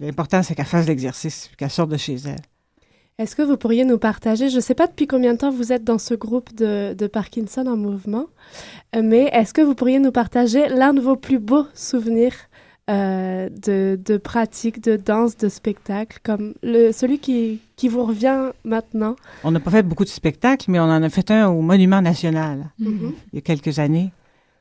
L'important, 0.00 0.42
c'est 0.42 0.54
qu'elle 0.54 0.66
fasse 0.66 0.86
l'exercice, 0.86 1.50
qu'elle 1.56 1.70
sorte 1.70 1.90
de 1.90 1.96
chez 1.96 2.16
elle. 2.26 2.40
Est-ce 3.16 3.36
que 3.36 3.42
vous 3.42 3.56
pourriez 3.56 3.84
nous 3.84 3.98
partager, 3.98 4.48
je 4.48 4.56
ne 4.56 4.60
sais 4.60 4.74
pas 4.74 4.88
depuis 4.88 5.06
combien 5.06 5.34
de 5.34 5.38
temps 5.38 5.52
vous 5.52 5.72
êtes 5.72 5.84
dans 5.84 5.98
ce 5.98 6.14
groupe 6.14 6.52
de, 6.52 7.06
Parkinson 7.06 7.64
en 7.68 7.76
mouvement, 7.76 8.26
euh, 8.96 9.02
mais 9.04 9.30
est-ce 9.32 9.54
que 9.54 9.60
vous 9.60 9.76
pourriez 9.76 10.00
nous 10.00 10.10
partager 10.10 10.68
l'un 10.68 10.92
de 10.92 11.00
vos 11.00 11.14
plus 11.14 11.38
beaux 11.38 11.66
souvenirs 11.74 12.34
euh, 12.90 13.48
de, 13.48 13.98
de 14.04 14.16
pratique, 14.18 14.82
de 14.82 14.96
danse, 14.96 15.36
de 15.36 15.48
spectacle, 15.48 16.18
comme 16.22 16.54
le, 16.62 16.92
celui 16.92 17.18
qui, 17.18 17.60
qui 17.76 17.88
vous 17.88 18.04
revient 18.04 18.50
maintenant? 18.64 19.16
On 19.42 19.50
n'a 19.50 19.60
pas 19.60 19.70
fait 19.70 19.82
beaucoup 19.82 20.04
de 20.04 20.10
spectacles, 20.10 20.70
mais 20.70 20.78
on 20.78 20.84
en 20.84 21.02
a 21.02 21.08
fait 21.08 21.30
un 21.30 21.48
au 21.48 21.62
Monument 21.62 22.02
National 22.02 22.70
mm-hmm. 22.80 23.12
il 23.32 23.36
y 23.36 23.38
a 23.38 23.40
quelques 23.40 23.78
années. 23.78 24.12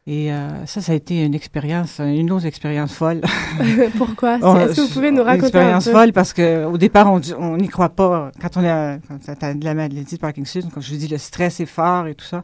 Et 0.06 0.34
euh, 0.34 0.66
ça, 0.66 0.82
ça 0.82 0.92
a 0.92 0.96
été 0.96 1.24
une 1.24 1.34
expérience, 1.34 2.00
une 2.00 2.30
autre 2.32 2.46
expérience 2.46 2.94
folle. 2.94 3.22
Pourquoi? 3.98 4.36
Est-ce 4.38 4.76
que 4.76 4.82
vous 4.82 4.94
pouvez 4.94 5.12
nous 5.12 5.24
raconter 5.24 5.40
Une 5.40 5.46
expérience 5.46 5.90
folle 5.90 6.12
parce 6.12 6.34
qu'au 6.34 6.78
départ, 6.78 7.12
on 7.40 7.58
n'y 7.58 7.70
croit 7.70 7.90
pas. 7.90 8.32
Quand 8.42 8.58
on 8.58 8.66
a, 8.66 8.98
quand 9.00 9.56
de 9.56 9.64
la 9.66 9.74
maladie 9.74 10.16
de 10.16 10.20
Parkinson, 10.20 10.62
comme 10.74 10.84
je 10.84 10.96
dis, 10.96 11.08
le 11.08 11.18
stress 11.18 11.62
est 11.62 11.66
fort 11.66 12.08
et 12.08 12.16
tout 12.16 12.26
ça. 12.26 12.44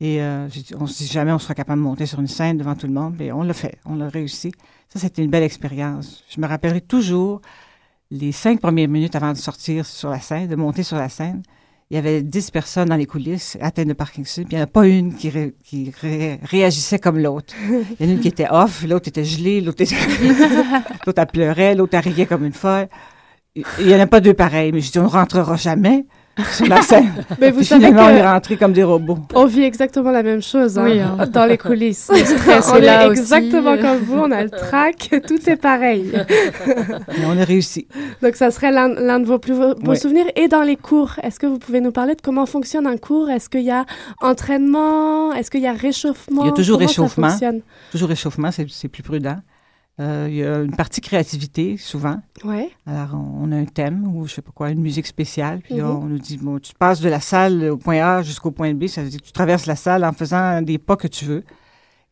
Et 0.00 0.22
euh, 0.22 0.48
on 0.78 0.86
se 0.86 0.98
dit 0.98 1.06
jamais 1.06 1.32
on 1.32 1.38
sera 1.38 1.54
capable 1.54 1.80
de 1.80 1.84
monter 1.84 2.06
sur 2.06 2.20
une 2.20 2.26
scène 2.26 2.56
devant 2.56 2.74
tout 2.74 2.86
le 2.86 2.92
monde, 2.92 3.16
mais 3.18 3.32
on 3.32 3.42
l'a 3.42 3.52
fait, 3.52 3.78
on 3.84 3.96
l'a 3.96 4.08
réussi. 4.08 4.52
Ça, 4.88 4.98
c'était 4.98 5.22
une 5.22 5.30
belle 5.30 5.42
expérience. 5.42 6.24
Je 6.28 6.40
me 6.40 6.46
rappellerai 6.46 6.80
toujours 6.80 7.42
les 8.10 8.32
cinq 8.32 8.60
premières 8.60 8.88
minutes 8.88 9.14
avant 9.14 9.32
de 9.32 9.38
sortir 9.38 9.86
sur 9.86 10.10
la 10.10 10.20
scène, 10.20 10.48
de 10.48 10.56
monter 10.56 10.82
sur 10.82 10.96
la 10.96 11.08
scène 11.08 11.42
il 11.90 11.96
y 11.96 11.98
avait 11.98 12.22
dix 12.22 12.52
personnes 12.52 12.88
dans 12.88 12.96
les 12.96 13.06
coulisses 13.06 13.58
atteintes 13.60 13.88
de 13.88 13.94
Parkinson, 13.94 14.44
puis 14.44 14.52
il 14.52 14.56
n'y 14.56 14.60
en 14.60 14.64
a 14.64 14.68
pas 14.68 14.86
une 14.86 15.12
qui, 15.12 15.32
qui 15.64 15.92
réagissait 16.00 17.00
comme 17.00 17.18
l'autre. 17.18 17.52
Il 17.98 18.06
y 18.06 18.08
en 18.08 18.12
a 18.12 18.14
une 18.14 18.20
qui 18.20 18.28
était 18.28 18.46
off, 18.48 18.84
l'autre 18.86 19.08
était 19.08 19.24
gelée, 19.24 19.60
l'autre 19.60 19.82
était... 19.82 19.96
l'autre 21.06 21.26
pleurait, 21.26 21.74
l'autre 21.74 21.96
a 21.96 22.00
riait 22.00 22.26
comme 22.26 22.44
une 22.44 22.52
folle. 22.52 22.88
Il 23.56 23.64
n'y 23.80 23.94
en 23.94 23.98
a 23.98 24.06
pas 24.06 24.20
deux 24.20 24.34
pareils, 24.34 24.70
mais 24.70 24.80
je 24.80 24.92
dis, 24.92 25.00
on 25.00 25.04
ne 25.04 25.08
rentrera 25.08 25.56
jamais 25.56 26.06
sur 26.52 26.66
la 26.66 26.82
scène. 26.82 27.12
Mais 27.40 27.50
vous 27.50 27.62
savez 27.62 27.86
finalement, 27.86 28.10
on 28.10 28.16
est 28.16 28.26
rentrés 28.26 28.56
comme 28.56 28.72
des 28.72 28.82
robots. 28.82 29.18
On 29.34 29.46
vit 29.46 29.62
exactement 29.62 30.10
la 30.10 30.22
même 30.22 30.42
chose 30.42 30.78
hein, 30.78 31.16
hein. 31.18 31.26
dans 31.26 31.46
les 31.46 31.58
coulisses. 31.58 32.10
Le 32.12 32.24
stress 32.24 32.70
on 32.72 32.76
est, 32.76 32.80
là 32.82 33.06
exactement 33.06 33.76
comme 33.76 33.98
vous, 33.98 34.18
on 34.18 34.30
a 34.30 34.42
le 34.42 34.50
trac, 34.50 35.10
tout 35.26 35.50
est 35.50 35.56
pareil. 35.56 36.12
Mais 36.66 37.24
on 37.26 37.38
a 37.38 37.44
réussi. 37.44 37.86
Donc 38.22 38.36
ça 38.36 38.50
serait 38.50 38.70
l'un 38.70 39.20
de 39.20 39.26
vos 39.26 39.38
plus 39.38 39.54
beaux 39.54 39.94
souvenirs. 39.94 40.26
Et 40.36 40.48
dans 40.48 40.62
les 40.62 40.76
cours, 40.76 41.12
est-ce 41.22 41.38
que 41.38 41.46
vous 41.46 41.58
pouvez 41.58 41.80
nous 41.80 41.92
parler 41.92 42.14
de 42.14 42.20
comment 42.20 42.46
fonctionne 42.46 42.86
un 42.86 42.96
cours? 42.96 43.30
Est-ce 43.30 43.48
qu'il 43.48 43.62
y 43.62 43.70
a 43.70 43.84
entraînement? 44.20 45.32
Est-ce 45.32 45.50
qu'il 45.50 45.62
y 45.62 45.66
a 45.66 45.72
réchauffement? 45.72 46.42
Il 46.44 46.46
y 46.46 46.50
a 46.50 46.54
toujours 46.54 46.78
réchauffement. 46.78 47.36
Toujours 47.90 48.08
réchauffement, 48.08 48.50
c'est 48.50 48.88
plus 48.88 49.02
prudent. 49.02 49.38
Euh, 50.00 50.26
il 50.30 50.36
y 50.36 50.44
a 50.44 50.60
une 50.60 50.74
partie 50.74 51.02
créativité, 51.02 51.76
souvent. 51.76 52.22
Alors, 52.86 53.14
on, 53.14 53.52
a 53.52 53.56
un 53.56 53.66
thème 53.66 54.06
ou 54.06 54.26
je 54.26 54.34
sais 54.34 54.42
pas 54.42 54.52
quoi, 54.52 54.70
une 54.70 54.80
musique 54.80 55.06
spéciale. 55.06 55.60
Puis 55.60 55.74
mhm. 55.74 55.84
on 55.84 56.04
nous 56.06 56.18
dit, 56.18 56.38
bon, 56.38 56.58
tu 56.58 56.72
passes 56.72 57.00
de 57.00 57.08
la 57.08 57.20
salle 57.20 57.64
au 57.70 57.76
point 57.76 58.02
A 58.02 58.22
jusqu'au 58.22 58.50
point 58.50 58.72
B. 58.72 58.86
Ça 58.86 59.02
veut 59.02 59.10
dire 59.10 59.20
que 59.20 59.26
tu 59.26 59.32
traverses 59.32 59.66
la 59.66 59.76
salle 59.76 60.04
en 60.04 60.12
faisant 60.12 60.62
des 60.62 60.78
pas 60.78 60.96
que 60.96 61.06
tu 61.06 61.26
veux. 61.26 61.44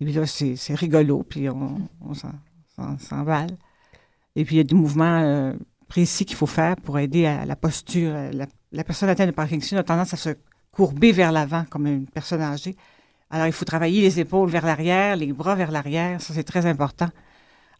Et 0.00 0.04
puis 0.04 0.12
là, 0.12 0.26
c'est 0.26 0.74
rigolo. 0.74 1.22
Puis 1.22 1.48
on, 1.48 1.80
on 2.02 2.98
s'emballe. 2.98 3.56
Et 4.36 4.44
puis, 4.44 4.56
il 4.56 4.58
y 4.58 4.60
a 4.60 4.64
des 4.64 4.74
mouvements 4.74 5.20
euh, 5.22 5.54
précis 5.88 6.26
qu'il 6.26 6.36
faut 6.36 6.46
faire 6.46 6.76
pour 6.76 6.98
aider 6.98 7.24
à 7.24 7.46
la 7.46 7.56
posture. 7.56 8.12
La, 8.32 8.46
la 8.70 8.84
personne 8.84 9.08
atteinte 9.08 9.28
de 9.28 9.34
Parkinson 9.34 9.76
a 9.78 9.82
tendance 9.82 10.12
à 10.12 10.18
se 10.18 10.30
courber 10.72 11.12
vers 11.12 11.32
l'avant 11.32 11.64
comme 11.70 11.86
une 11.86 12.06
personne 12.06 12.42
âgée. 12.42 12.76
Alors, 13.30 13.46
il 13.46 13.52
faut 13.52 13.64
travailler 13.64 14.02
les 14.02 14.20
épaules 14.20 14.50
vers 14.50 14.66
l'arrière, 14.66 15.16
les 15.16 15.32
bras 15.32 15.54
vers 15.54 15.70
l'arrière. 15.70 16.20
Ça, 16.20 16.34
c'est 16.34 16.44
très 16.44 16.66
important. 16.66 17.08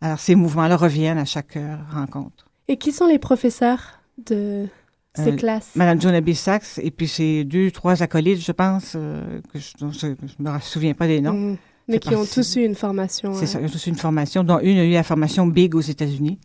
Alors, 0.01 0.21
ces 0.21 0.35
mouvements-là 0.35 0.77
reviennent 0.77 1.19
à 1.19 1.25
chaque 1.25 1.57
euh, 1.57 1.77
rencontre. 1.91 2.47
Et 2.69 2.77
qui 2.77 2.93
sont 2.93 3.07
les 3.07 3.19
professeurs 3.19 4.01
de 4.27 4.67
ces 5.15 5.33
euh, 5.33 5.37
classes? 5.37 5.73
Madame 5.75 6.01
Jonah 6.01 6.35
Sachs 6.35 6.79
et 6.79 6.91
puis 6.91 7.09
ses 7.09 7.45
deux, 7.45 7.71
trois 7.71 8.03
acolytes, 8.03 8.41
je 8.41 8.53
pense, 8.53 8.93
euh, 8.95 9.41
que 9.53 9.59
je 9.59 9.85
ne 9.85 10.51
me 10.51 10.61
souviens 10.61 10.95
pas 10.95 11.07
des 11.07 11.21
noms. 11.21 11.53
Mm. 11.53 11.57
Mais 11.89 11.99
qui 11.99 12.15
ont 12.15 12.27
tous 12.27 12.57
eu 12.57 12.65
une 12.65 12.75
formation. 12.75 13.33
C'est 13.33 13.47
ça, 13.47 13.61
ils 13.61 13.67
ont 13.67 13.71
tous 13.71 13.87
eu 13.87 13.89
une 13.89 13.97
formation, 13.97 14.45
dont 14.45 14.59
une 14.61 14.77
a 14.77 14.85
eu 14.85 14.93
la 14.93 15.03
formation 15.03 15.47
Big 15.47 15.75
aux 15.75 15.81
États-Unis. 15.81 16.39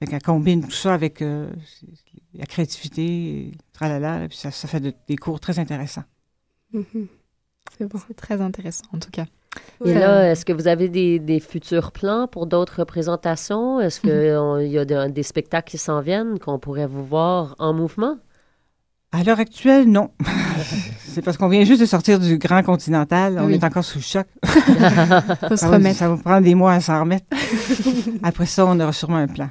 Elle 0.00 0.20
combine 0.20 0.64
tout 0.64 0.72
ça 0.72 0.92
avec 0.92 1.20
la 1.20 2.46
créativité, 2.46 3.52
tralala, 3.72 4.24
et 4.24 4.28
puis 4.28 4.36
ça, 4.36 4.50
ça 4.50 4.66
fait 4.66 4.82
des 5.06 5.16
cours 5.16 5.38
très 5.38 5.60
intéressants. 5.60 6.02
Mm-hmm. 6.74 7.06
C'est 7.78 7.86
bon. 7.86 8.00
C'est 8.08 8.14
très 8.14 8.40
intéressant, 8.40 8.86
en 8.92 8.98
tout 8.98 9.10
cas. 9.10 9.26
Et 9.84 9.94
là, 9.94 10.30
est-ce 10.30 10.44
que 10.44 10.52
vous 10.52 10.68
avez 10.68 10.88
des, 10.88 11.40
futurs 11.40 11.92
plans 11.92 12.26
pour 12.26 12.46
d'autres 12.46 12.80
représentations? 12.80 13.80
Est-ce 13.80 14.00
qu'il 14.00 14.72
y 14.72 14.78
a 14.78 15.08
des 15.08 15.22
spectacles 15.22 15.70
qui 15.70 15.78
s'en 15.78 16.00
viennent, 16.00 16.38
qu'on 16.38 16.58
pourrait 16.58 16.86
vous 16.86 17.04
voir 17.04 17.54
en 17.58 17.72
mouvement? 17.72 18.16
À 19.12 19.24
l'heure 19.24 19.40
actuelle, 19.40 19.90
non. 19.90 20.10
c'est 20.98 21.22
parce 21.22 21.36
qu'on 21.36 21.48
vient 21.48 21.64
juste 21.64 21.80
de 21.80 21.86
sortir 21.86 22.20
du 22.20 22.38
Grand 22.38 22.62
Continental. 22.62 23.40
On 23.40 23.48
est 23.48 23.64
encore 23.64 23.84
sous 23.84 23.98
le 23.98 24.04
choc. 24.04 24.26
Faut 24.44 25.56
se 25.56 25.66
remettre. 25.66 25.98
Ça 25.98 26.08
va 26.08 26.16
prendre 26.16 26.42
des 26.42 26.54
mois 26.54 26.74
à 26.74 26.80
s'en 26.80 27.00
remettre. 27.00 27.26
Après 28.22 28.46
ça, 28.46 28.64
on 28.66 28.78
aura 28.78 28.92
sûrement 28.92 29.16
un 29.16 29.26
plan. 29.26 29.48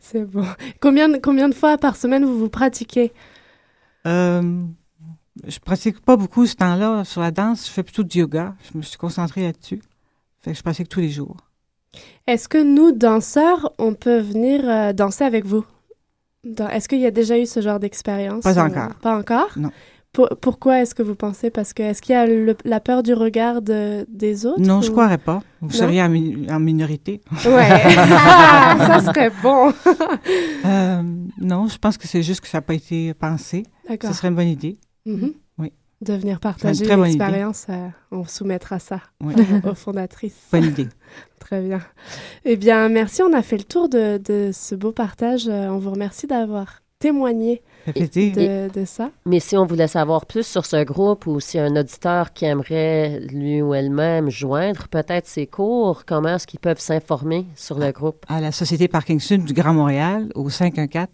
c'est 0.00 0.24
bon. 0.24 0.46
Combien, 0.80 1.20
combien 1.20 1.50
de 1.50 1.54
fois 1.54 1.76
par 1.76 1.96
semaine 1.96 2.24
vous 2.24 2.38
vous 2.38 2.48
pratiquez? 2.48 3.12
Euh, 4.06 4.62
je 5.46 5.58
pratique 5.58 6.00
pas 6.00 6.16
beaucoup 6.16 6.46
ce 6.46 6.54
temps-là 6.56 7.04
sur 7.04 7.20
la 7.20 7.30
danse. 7.30 7.66
Je 7.66 7.72
fais 7.72 7.82
plutôt 7.82 8.02
du 8.02 8.18
yoga. 8.18 8.54
Je 8.70 8.78
me 8.78 8.82
suis 8.82 8.98
concentrée 8.98 9.42
là-dessus. 9.42 9.82
Fait 10.40 10.52
que 10.52 10.56
je 10.56 10.62
pratique 10.62 10.88
tous 10.88 11.00
les 11.00 11.10
jours. 11.10 11.36
Est-ce 12.26 12.48
que 12.48 12.62
nous, 12.62 12.92
danseurs, 12.92 13.72
on 13.78 13.94
peut 13.94 14.18
venir 14.18 14.68
euh, 14.68 14.92
danser 14.92 15.24
avec 15.24 15.44
vous? 15.44 15.64
Est-ce 16.70 16.88
qu'il 16.88 17.00
y 17.00 17.06
a 17.06 17.10
déjà 17.10 17.38
eu 17.38 17.46
ce 17.46 17.60
genre 17.60 17.80
d'expérience? 17.80 18.44
Pas 18.44 18.62
encore. 18.62 18.94
Pas 18.96 19.18
encore? 19.18 19.48
Non. 19.56 19.70
pourquoi 20.40 20.80
est-ce 20.80 20.94
que 20.94 21.02
vous 21.02 21.16
pensez? 21.16 21.50
Parce 21.50 21.72
que 21.72 21.82
est-ce 21.82 22.00
qu'il 22.00 22.14
y 22.14 22.16
a 22.16 22.26
la 22.64 22.80
peur 22.80 23.02
du 23.02 23.14
regard 23.14 23.62
des 23.62 24.46
autres? 24.46 24.60
Non, 24.60 24.80
je 24.80 24.86
je 24.86 24.92
croirais 24.92 25.18
pas. 25.18 25.42
Vous 25.60 25.72
seriez 25.72 26.02
en, 26.02 26.60
minorité. 26.60 27.20
Ouais. 27.44 27.68
ça 27.94 29.00
serait 29.00 29.32
bon. 29.42 29.72
Euh, 30.64 31.02
non, 31.40 31.66
je 31.66 31.78
pense 31.78 31.98
que 31.98 32.06
c'est 32.06 32.22
juste 32.22 32.40
que 32.40 32.48
ça 32.48 32.58
n'a 32.58 32.62
pas 32.62 32.74
été 32.74 33.12
pensé. 33.14 33.64
D'accord. 33.88 34.10
Ce 34.10 34.16
serait 34.16 34.28
une 34.28 34.36
bonne 34.36 34.48
idée. 34.48 34.78
Mhm. 35.06 35.32
Oui. 35.58 35.72
De 36.02 36.12
venir 36.12 36.40
partager 36.40 36.84
l'expérience, 36.84 37.66
euh, 37.70 37.88
on 38.10 38.24
soumettra 38.24 38.78
ça 38.78 39.00
aux 39.64 39.74
fondatrices. 39.74 40.36
Bonne 40.52 40.64
idée. 40.64 40.88
Très 41.38 41.62
bien. 41.62 41.80
Eh 42.44 42.56
bien, 42.56 42.88
merci. 42.88 43.22
On 43.22 43.32
a 43.32 43.42
fait 43.42 43.56
le 43.56 43.64
tour 43.64 43.88
de, 43.88 44.50
ce 44.52 44.74
beau 44.74 44.92
partage. 44.92 45.48
Euh, 45.48 45.68
on 45.68 45.78
vous 45.78 45.92
remercie 45.92 46.26
d'avoir 46.26 46.82
témoigner 46.98 47.62
de, 47.86 48.72
de, 48.72 48.84
ça. 48.84 49.10
Mais 49.26 49.38
si 49.38 49.56
on 49.56 49.66
voulait 49.66 49.86
savoir 49.86 50.26
plus 50.26 50.46
sur 50.46 50.66
ce 50.66 50.82
groupe 50.82 51.26
ou 51.26 51.40
si 51.40 51.58
un 51.58 51.76
auditeur 51.76 52.32
qui 52.32 52.46
aimerait 52.46 53.20
lui 53.20 53.62
ou 53.62 53.74
elle-même 53.74 54.30
joindre 54.30 54.88
peut-être 54.88 55.26
ses 55.26 55.46
cours, 55.46 56.04
comment 56.04 56.34
est-ce 56.36 56.46
qu'ils 56.46 56.60
peuvent 56.60 56.80
s'informer 56.80 57.46
sur 57.54 57.78
le 57.78 57.92
groupe? 57.92 58.24
À 58.28 58.40
la 58.40 58.50
Société 58.50 58.88
Parkinson 58.88 59.36
du 59.36 59.52
Grand 59.52 59.74
Montréal 59.74 60.30
au 60.34 60.48
514 60.48 61.06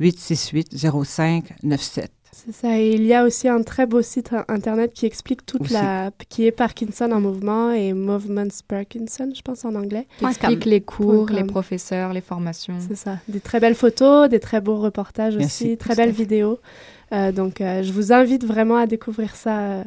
868 0.00 0.74
0597. 0.74 2.17
C'est 2.32 2.52
ça. 2.52 2.78
Et 2.78 2.92
il 2.92 3.04
y 3.04 3.14
a 3.14 3.24
aussi 3.24 3.48
un 3.48 3.62
très 3.62 3.86
beau 3.86 4.02
site 4.02 4.30
internet 4.48 4.92
qui 4.92 5.06
explique 5.06 5.44
toute 5.44 5.70
la. 5.70 6.10
qui 6.28 6.46
est 6.46 6.52
Parkinson 6.52 7.10
en 7.12 7.20
mouvement 7.20 7.70
et 7.70 7.92
Movements 7.92 8.46
Parkinson, 8.66 9.30
je 9.34 9.42
pense 9.42 9.64
en 9.64 9.74
anglais. 9.74 10.06
Qui 10.18 10.26
explique 10.26 10.64
les 10.64 10.80
cours, 10.80 11.30
les 11.30 11.44
professeurs, 11.44 12.12
les 12.12 12.20
formations. 12.20 12.76
C'est 12.86 12.96
ça. 12.96 13.18
Des 13.28 13.40
très 13.40 13.60
belles 13.60 13.74
photos, 13.74 14.28
des 14.28 14.40
très 14.40 14.60
beaux 14.60 14.76
reportages 14.78 15.36
aussi, 15.36 15.76
très 15.76 15.94
belles 15.94 16.10
vidéos. 16.12 16.58
Euh, 17.12 17.32
donc, 17.32 17.60
euh, 17.60 17.82
je 17.82 17.92
vous 17.92 18.12
invite 18.12 18.44
vraiment 18.44 18.76
à 18.76 18.86
découvrir 18.86 19.34
ça. 19.34 19.82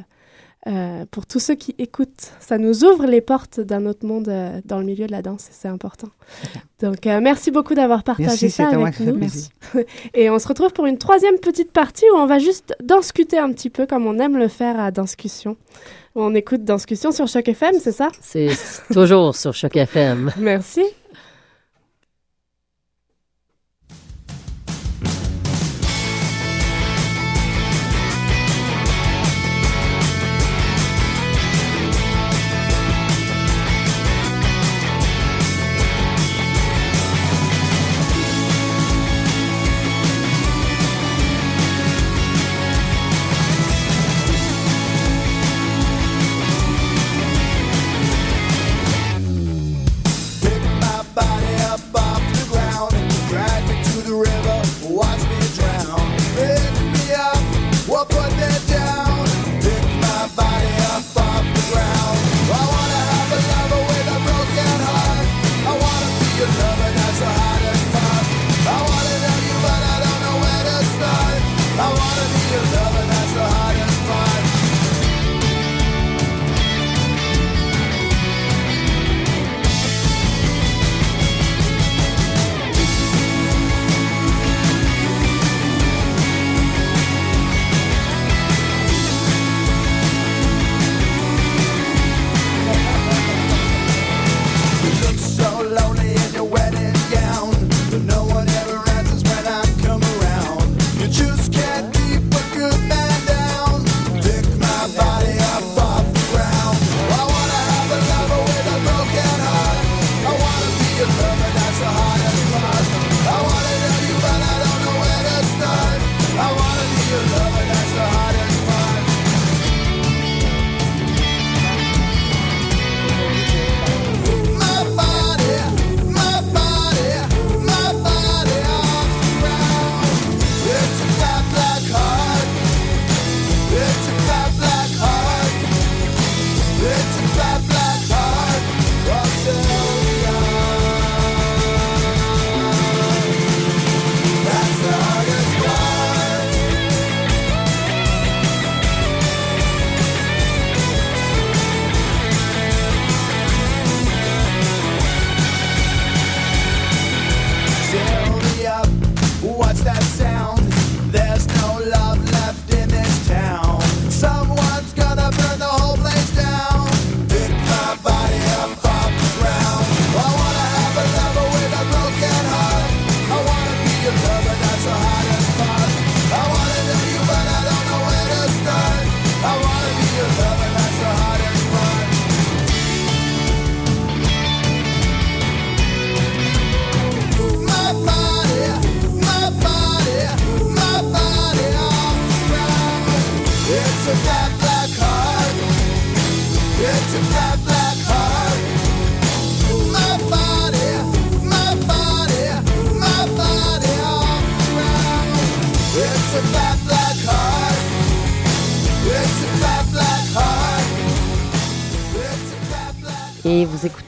Euh, 0.68 1.06
pour 1.10 1.26
tous 1.26 1.40
ceux 1.40 1.56
qui 1.56 1.74
écoutent. 1.80 2.34
Ça 2.40 2.60
nous 2.60 2.84
ouvre 2.84 3.08
les 3.08 3.22
portes 3.22 3.60
d'un 3.60 3.88
autre 3.88 4.06
monde 4.06 4.30
euh, 4.30 4.62
dans 4.64 4.78
le 4.78 4.86
milieu 4.86 5.08
de 5.08 5.12
la 5.12 5.24
danse 5.24 5.48
et 5.48 5.54
c'est 5.54 5.68
important. 5.68 6.10
Donc, 6.80 7.08
euh, 7.08 7.20
merci 7.20 7.50
beaucoup 7.50 7.74
d'avoir 7.74 8.04
partagé 8.04 8.48
ça 8.50 8.68
avec 8.68 9.00
nous. 9.00 9.20
et 10.14 10.30
on 10.30 10.38
se 10.38 10.48
retrouve 10.48 10.72
pour 10.72 10.86
une 10.86 11.00
troisième 11.00 11.40
petite 11.40 11.72
partie 11.72 12.06
où 12.14 12.18
on 12.18 12.28
va 12.28 12.38
juste 12.38 12.76
discuter 12.80 13.40
un 13.40 13.52
petit 13.54 13.72
peu 13.72 13.88
comme 13.88 14.06
on 14.06 14.20
aime 14.20 14.38
le 14.38 14.48
faire 14.48 14.80
à 14.80 14.92
Danscussion. 14.92 15.58
On 16.14 16.36
écoute 16.36 16.64
Danscussion 16.64 17.12
sur 17.12 17.28
Choc 17.28 17.48
FM, 17.48 17.74
c'est 17.80 17.92
ça? 17.92 18.10
C'est 18.22 18.52
toujours 18.94 19.36
sur 19.36 19.56
Choc 19.56 19.76
FM. 19.76 20.32
Merci. 20.38 20.84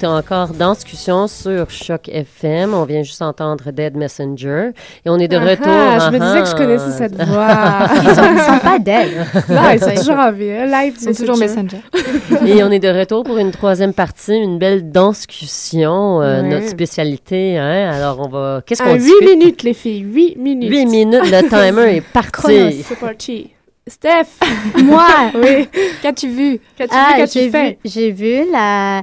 Encore 0.06 0.50
dans 0.50 0.74
discussion 0.74 1.28
sur 1.28 1.70
Choc 1.70 2.10
FM. 2.10 2.74
On 2.74 2.86
vient 2.86 3.04
juste 3.04 3.22
entendre 3.22 3.72
Dead 3.72 3.96
Messenger. 3.96 4.72
Et 5.06 5.10
on 5.10 5.18
est 5.18 5.28
de 5.28 5.38
retour. 5.38 5.66
je 5.66 6.12
me 6.12 6.20
disais 6.20 6.42
que 6.42 6.50
je 6.50 6.56
connaissais 6.56 6.92
cette 6.92 7.24
voix. 7.28 7.88
ils, 8.02 8.10
sont, 8.10 8.54
sont 8.54 8.60
pas 8.60 8.80
dead. 8.80 9.10
Non, 9.50 9.70
ils 9.74 9.80
sont 9.80 9.96
toujours 9.96 10.20
en 10.20 10.32
vie. 10.32 10.52
Hein. 10.52 10.66
Live, 10.66 10.96
c'est 10.98 11.14
toujours 11.14 11.38
Messenger. 11.38 11.82
Et 12.46 12.64
on 12.64 12.72
est 12.72 12.80
de 12.80 12.90
retour 12.90 13.24
pour 13.24 13.38
une 13.38 13.52
troisième 13.52 13.94
partie, 13.94 14.36
une 14.36 14.58
belle 14.58 14.92
discussion, 14.92 16.22
euh, 16.22 16.42
notre 16.42 16.68
spécialité. 16.68 17.58
Hein? 17.58 17.92
Alors, 17.94 18.20
on 18.20 18.28
va. 18.28 18.62
Qu'est-ce 18.66 18.84
qu'on 18.84 18.96
dit? 18.96 19.12
8 19.22 19.38
minutes, 19.38 19.64
les 19.64 19.74
filles. 19.74 20.00
8 20.00 20.38
minutes. 20.38 20.70
8 20.70 20.86
minutes. 20.86 21.32
Le 21.32 21.50
timer 21.50 21.98
est 21.98 22.02
parti. 22.02 22.84
C'est 22.84 23.00
parti. 23.00 23.50
Steph, 23.86 24.40
moi, 24.82 25.06
oui. 25.36 25.68
Qu'as-tu 26.02 26.30
vu? 26.30 26.60
Qu'as-tu 26.78 26.94
ah, 26.96 27.14
vu 27.16 27.18
Qu'as-tu 27.18 27.52
fait? 27.52 27.78
J'ai 27.84 28.12
vu 28.12 28.50
la 28.50 29.02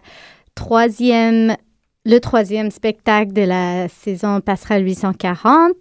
troisième, 0.60 1.56
le 2.04 2.18
troisième 2.18 2.70
spectacle 2.70 3.32
de 3.32 3.40
la 3.42 3.88
saison 3.88 4.40
Passerelle 4.40 4.84
840. 4.84 5.72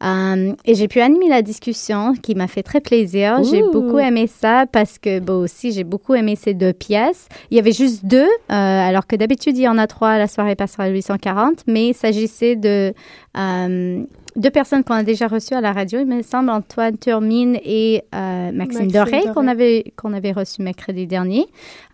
Um, 0.00 0.54
et 0.64 0.76
j'ai 0.76 0.86
pu 0.86 1.00
animer 1.00 1.28
la 1.28 1.42
discussion 1.42 2.12
qui 2.14 2.36
m'a 2.36 2.46
fait 2.46 2.62
très 2.62 2.80
plaisir. 2.80 3.42
J'ai 3.42 3.62
beaucoup 3.62 3.98
aimé 3.98 4.28
ça 4.28 4.64
parce 4.70 4.96
que, 5.00 5.18
bon, 5.18 5.42
aussi, 5.42 5.72
j'ai 5.72 5.82
beaucoup 5.82 6.14
aimé 6.14 6.36
ces 6.36 6.54
deux 6.54 6.72
pièces. 6.72 7.26
Il 7.50 7.56
y 7.56 7.60
avait 7.60 7.72
juste 7.72 8.04
deux, 8.04 8.22
euh, 8.22 8.28
alors 8.48 9.08
que 9.08 9.16
d'habitude, 9.16 9.58
il 9.58 9.62
y 9.62 9.68
en 9.68 9.76
a 9.76 9.88
trois 9.88 10.10
à 10.10 10.18
la 10.18 10.28
soirée 10.28 10.54
Passerelle 10.54 10.94
840, 10.94 11.64
mais 11.66 11.88
il 11.88 11.94
s'agissait 11.94 12.54
de, 12.54 12.94
um, 13.34 14.06
deux 14.36 14.50
personnes 14.50 14.84
qu'on 14.84 14.94
a 14.94 15.02
déjà 15.02 15.26
reçues 15.26 15.54
à 15.54 15.60
la 15.60 15.72
radio, 15.72 15.98
il 15.98 16.06
me 16.06 16.22
semble, 16.22 16.50
Antoine 16.50 16.96
Turmine 16.96 17.58
et 17.64 18.04
euh, 18.14 18.52
Maxime, 18.52 18.84
Maxime 18.84 18.92
Doré, 18.92 19.10
Doré. 19.22 19.34
qu'on 19.34 19.48
avait, 19.48 19.92
qu'on 19.96 20.12
avait 20.12 20.32
reçu 20.32 20.62
mercredi 20.62 21.08
dernier. 21.08 21.40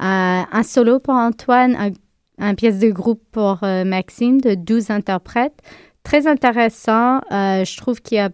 Euh, 0.02 0.42
un 0.52 0.62
solo 0.62 0.98
pour 0.98 1.14
Antoine, 1.14 1.74
un, 1.76 1.90
un 2.38 2.54
pièce 2.54 2.78
de 2.78 2.90
groupe 2.90 3.22
pour 3.32 3.62
euh, 3.62 3.84
Maxime 3.84 4.40
de 4.40 4.54
12 4.54 4.90
interprètes. 4.90 5.60
Très 6.02 6.26
intéressant. 6.26 7.18
Euh, 7.32 7.64
je 7.64 7.76
trouve 7.76 8.00
qu'il 8.00 8.18
y 8.18 8.20
a, 8.20 8.30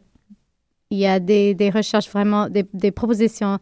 il 0.90 0.98
y 0.98 1.07
a 1.07 1.20
des, 1.20 1.55
des 1.55 1.70
recherches 1.70 2.09
vraiment, 2.09 2.48
des, 2.48 2.64
des 2.72 2.90
propositions 2.90 3.59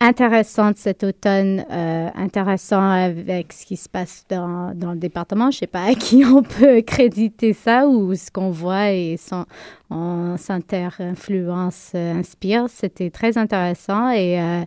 intéressantes 0.00 0.76
cet 0.76 1.02
automne, 1.02 1.64
euh, 1.70 2.08
intéressant 2.14 2.88
avec 2.88 3.52
ce 3.52 3.66
qui 3.66 3.76
se 3.76 3.88
passe 3.88 4.24
dans, 4.28 4.72
dans 4.74 4.92
le 4.92 4.98
département. 4.98 5.50
Je 5.50 5.56
ne 5.56 5.60
sais 5.60 5.66
pas 5.66 5.84
à 5.84 5.94
qui 5.94 6.24
on 6.24 6.42
peut 6.42 6.82
créditer 6.82 7.52
ça 7.52 7.88
ou 7.88 8.14
ce 8.14 8.30
qu'on 8.30 8.50
voit 8.50 8.92
et 8.92 9.16
son, 9.16 9.44
on 9.90 10.36
s'inter-influence, 10.36 11.92
euh, 11.94 12.14
inspire. 12.14 12.66
C'était 12.68 13.10
très 13.10 13.36
intéressant 13.38 14.10
et, 14.10 14.40
euh, 14.40 14.62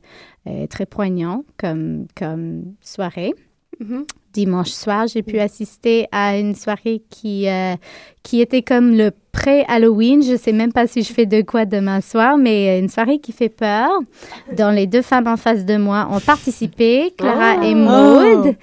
et 0.46 0.68
très 0.68 0.86
poignant 0.86 1.46
comme, 1.58 2.08
comme 2.16 2.76
soirée. 2.82 3.34
Mhm. 3.80 4.06
Dimanche 4.34 4.70
soir, 4.72 5.08
j'ai 5.08 5.24
pu 5.24 5.40
assister 5.40 6.08
à 6.12 6.38
une 6.38 6.56
soirée 6.56 7.02
qui, 7.10 7.50
euh, 7.50 7.76
qui 8.24 8.42
était 8.42 8.62
comme 8.62 8.96
le 8.96 9.12
pré-Halloween. 9.32 10.24
Je 10.24 10.38
sais 10.38 10.54
même 10.54 10.72
pas 10.72 10.88
si 10.88 11.04
je 11.04 11.12
fais 11.12 11.26
de 11.26 11.42
quoi 11.42 11.66
demain 11.66 12.02
soir, 12.02 12.38
mais 12.38 12.80
une 12.80 12.90
soirée 12.90 13.20
qui 13.20 13.32
fait 13.32 13.50
peur, 13.50 13.90
dont 14.58 14.70
les 14.72 14.88
deux 14.88 15.02
femmes 15.02 15.28
en 15.28 15.38
face 15.38 15.66
de 15.66 15.78
moi 15.78 16.08
ont 16.12 16.20
participé, 16.20 17.14
Clara 17.18 17.66
et 17.66 17.76
Maude. 17.76 18.56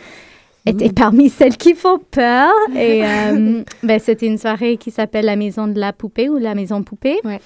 Étaient 0.69 0.93
parmi 0.93 1.29
celles 1.29 1.57
qui 1.57 1.75
font 1.75 1.99
peur. 2.11 2.53
Et 2.75 3.05
euh, 3.05 3.62
ben, 3.83 3.99
c'était 3.99 4.27
une 4.27 4.39
soirée 4.39 4.77
qui 4.77 4.91
s'appelle 4.91 5.25
la 5.25 5.37
Maison 5.37 5.66
de 5.66 5.79
la 5.79 5.93
Poupée 5.93 6.29
ou 6.29 6.39
la 6.39 6.55
Maison 6.55 6.83
Poupée 6.83 7.21
euh, 7.25 7.37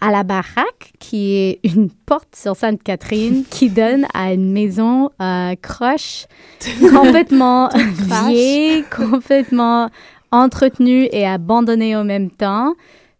à 0.00 0.10
la 0.10 0.22
Baraque, 0.22 0.92
qui 0.98 1.36
est 1.36 1.60
une 1.64 1.90
porte 1.90 2.34
sur 2.36 2.56
Sainte-Catherine 2.56 3.44
qui 3.50 3.70
donne 3.70 4.06
à 4.14 4.32
une 4.32 4.52
maison 4.52 5.10
euh, 5.20 5.54
croche, 5.60 6.26
complètement 6.92 7.68
vieille, 7.74 8.84
complètement 8.94 9.90
entretenue 10.30 11.08
et 11.12 11.26
abandonnée 11.26 11.96
au 11.96 12.04
même 12.04 12.30
temps. 12.30 12.74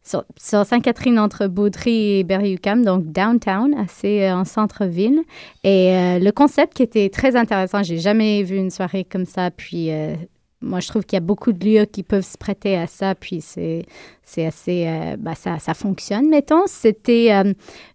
Sur, 0.07 0.25
Sainte-Catherine 0.65 1.19
entre 1.19 1.49
Baudry 1.49 2.19
et 2.19 2.25
Berry-UQAM, 2.25 2.85
donc 2.85 3.07
downtown, 3.07 3.75
assez 3.75 4.23
euh, 4.23 4.37
en 4.37 4.45
centre-ville. 4.45 5.21
Et 5.65 5.97
euh, 5.97 6.19
le 6.21 6.31
concept 6.31 6.75
qui 6.75 6.85
était 6.85 7.09
très 7.09 7.35
intéressant, 7.35 7.83
j'ai 7.83 7.99
jamais 7.99 8.45
vu 8.45 8.57
une 8.57 8.71
soirée 8.71 9.03
comme 9.05 9.27
ça, 9.27 9.51
puis 9.51 9.91
euh, 9.91 10.15
moi, 10.61 10.79
je 10.79 10.87
trouve 10.89 11.05
qu'il 11.05 11.17
y 11.17 11.19
a 11.19 11.21
beaucoup 11.21 11.53
de 11.53 11.65
lieux 11.65 11.85
qui 11.87 12.05
peuvent 12.05 12.25
se 12.25 12.39
prêter 12.39 12.77
à 12.77 12.87
ça, 12.87 13.17
puis 13.17 13.41
c'est, 13.41 13.85
c'est 14.23 14.47
assez... 14.47 14.87
bah, 15.19 15.35
ça, 15.35 15.59
ça 15.59 15.75
fonctionne, 15.75 16.29
mettons. 16.29 16.67
C'était 16.67 17.31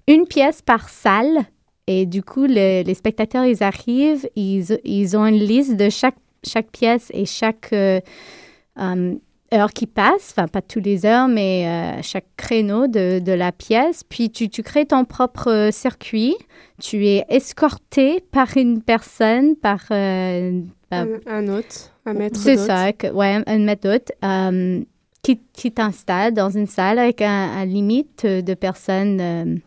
une 0.07 0.28
pièce 0.28 0.62
par 0.62 0.89
salle, 0.89 1.45
et 1.88 2.05
du 2.05 2.22
coup, 2.22 2.45
le- 2.45 2.84
les 2.84 2.93
spectateurs, 2.93 3.45
ils 3.45 3.64
arrivent, 3.64 4.30
ils, 4.36 4.80
ils 4.84 5.18
ont 5.18 5.26
une 5.26 5.39
liste 5.39 5.76
de 5.78 5.89
chaque, 5.89 6.18
chaque 6.45 6.72
pièce 6.72 7.09
et 7.14 7.26
chaque 7.26 7.74
euh, 9.54 9.58
heure 9.58 9.72
qui 9.72 9.88
passe, 9.88 10.34
enfin 10.36 10.47
pas 10.47 10.62
toutes 10.62 10.86
les 10.86 11.06
heures, 11.06 11.28
mais 11.28 11.66
euh, 11.68 12.02
chaque 12.02 12.26
créneau 12.38 12.88
de, 12.88 13.20
de 13.20 13.32
la 13.32 13.52
pièce. 13.52 14.04
Puis 14.08 14.30
tu, 14.30 14.49
tu 14.49 14.64
crées 14.64 14.86
ton 14.86 15.06
propre 15.06 15.49
euh, 15.52 15.72
circuit. 15.72 16.36
Tu 16.82 17.06
es 17.08 17.26
escorté 17.30 18.22
par 18.32 18.56
une 18.58 18.82
personne, 18.82 19.56
par... 19.56 19.82
euh, 19.91 20.62
par- 20.89 21.06
Un, 21.28 21.47
un 21.47 21.47
hôte, 21.47 21.91
un 22.06 22.14
maître 22.14 22.39
c'est 22.39 22.58
ça, 22.58 22.91
que, 22.93 23.08
ouais, 23.08 23.41
un 23.45 23.60
maître 23.60 23.89
d'hôte 23.89 24.12
euh, 24.26 24.82
qui, 25.22 25.39
qui 25.54 25.72
t'installe 25.72 26.34
dans 26.34 26.49
une 26.49 26.68
salle 26.68 26.97
avec 26.99 27.22
un, 27.22 27.52
un 27.52 27.66
limite 27.66 28.26
de 28.26 28.54
personnes 28.56 29.62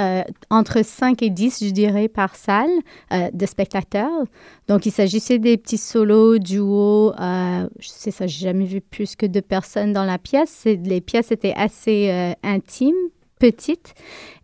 euh, 0.00 0.22
entre 0.50 0.84
5 0.84 1.22
et 1.22 1.30
10, 1.30 1.64
je 1.64 1.70
dirais, 1.70 2.08
par 2.08 2.36
salle 2.36 2.70
euh, 3.12 3.30
de 3.32 3.46
spectateurs. 3.46 4.24
Donc, 4.68 4.84
il 4.84 4.92
s'agissait 4.92 5.38
des 5.38 5.56
petits 5.56 5.78
solos, 5.78 6.38
duos. 6.38 7.12
Euh, 7.18 7.68
je 7.78 7.88
sais 7.88 8.10
ça, 8.10 8.26
j'ai 8.26 8.44
jamais 8.46 8.66
vu 8.66 8.80
plus 8.80 9.16
que 9.16 9.26
deux 9.26 9.42
personnes 9.42 9.92
dans 9.92 10.04
la 10.04 10.18
pièce. 10.18 10.64
Les 10.66 11.00
pièces 11.00 11.32
étaient 11.32 11.54
assez 11.56 12.10
euh, 12.10 12.32
intimes, 12.42 12.94
petites. 13.38 13.94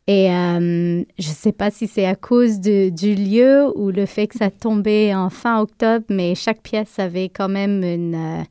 Et 0.09 0.27
je 0.27 1.05
ne 1.29 1.35
sais 1.35 1.53
pas 1.53 1.71
si 1.71 1.87
c'est 1.87 2.05
à 2.07 2.17
cause 2.17 2.59
du 2.59 3.15
lieu 3.15 3.69
ou 3.77 3.93
le 3.93 4.05
fait 4.05 4.27
que 4.27 4.37
ça 4.37 4.51
tombait 4.51 5.15
en 5.15 5.31
fin 5.31 5.61
octobre, 5.61 6.05
mais 6.09 6.35
chaque 6.35 6.61
pièce 6.61 6.99
avait 6.99 7.29
quand 7.29 7.49
même 7.49 7.85
un 7.85 8.45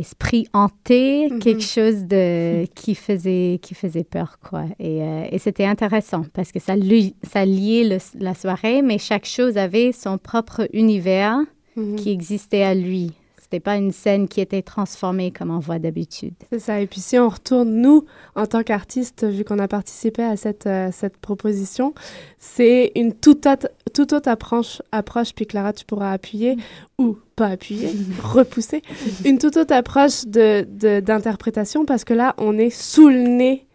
esprit 0.00 0.46
hanté, 0.52 1.28
quelque 1.40 1.62
chose 1.62 2.04
de, 2.06 2.64
qui, 2.74 2.94
faisait, 2.94 3.58
qui 3.62 3.74
faisait 3.74 4.04
peur. 4.04 4.38
quoi. 4.42 4.64
Et, 4.78 5.02
euh, 5.02 5.24
et 5.30 5.38
c'était 5.38 5.64
intéressant 5.66 6.24
parce 6.34 6.50
que 6.52 6.58
ça, 6.58 6.74
li- 6.76 7.14
ça 7.22 7.44
liait 7.44 7.84
le- 7.88 8.20
la 8.24 8.34
soirée, 8.34 8.82
mais 8.82 8.98
chaque 8.98 9.26
chose 9.26 9.56
avait 9.56 9.92
son 9.92 10.18
propre 10.18 10.68
univers 10.72 11.38
Mhm. 11.76 11.96
qui 11.96 12.10
existait 12.10 12.62
à 12.64 12.74
lui. 12.74 13.12
C'était 13.52 13.58
pas 13.64 13.76
une 13.78 13.90
scène 13.90 14.28
qui 14.28 14.40
était 14.40 14.62
transformée 14.62 15.32
comme 15.32 15.50
on 15.50 15.58
voit 15.58 15.80
d'habitude. 15.80 16.34
C'est 16.52 16.60
ça. 16.60 16.80
Et 16.80 16.86
puis 16.86 17.00
si 17.00 17.18
on 17.18 17.28
retourne, 17.28 17.68
nous, 17.82 18.04
en 18.36 18.46
tant 18.46 18.62
qu'artistes, 18.62 19.26
vu 19.26 19.42
qu'on 19.42 19.58
a 19.58 19.66
participé 19.66 20.22
à 20.22 20.36
cette, 20.36 20.68
euh, 20.68 20.90
cette 20.92 21.16
proposition, 21.16 21.92
c'est 22.38 22.92
une 22.94 23.12
toute 23.12 23.46
autre, 23.46 23.68
toute 23.92 24.12
autre 24.12 24.28
approche, 24.28 24.80
approche, 24.92 25.34
puis 25.34 25.46
Clara, 25.48 25.72
tu 25.72 25.84
pourras 25.84 26.12
appuyer, 26.12 26.58
ou 26.96 27.18
pas 27.34 27.46
appuyer, 27.48 27.88
repousser, 28.22 28.82
une 29.24 29.38
toute 29.38 29.56
autre 29.56 29.74
approche 29.74 30.26
de, 30.26 30.64
de- 30.70 31.00
d'interprétation, 31.00 31.84
parce 31.84 32.04
que 32.04 32.14
là, 32.14 32.36
on 32.38 32.56
est 32.56 32.70
sous 32.70 33.08
le 33.08 33.18
nez 33.18 33.66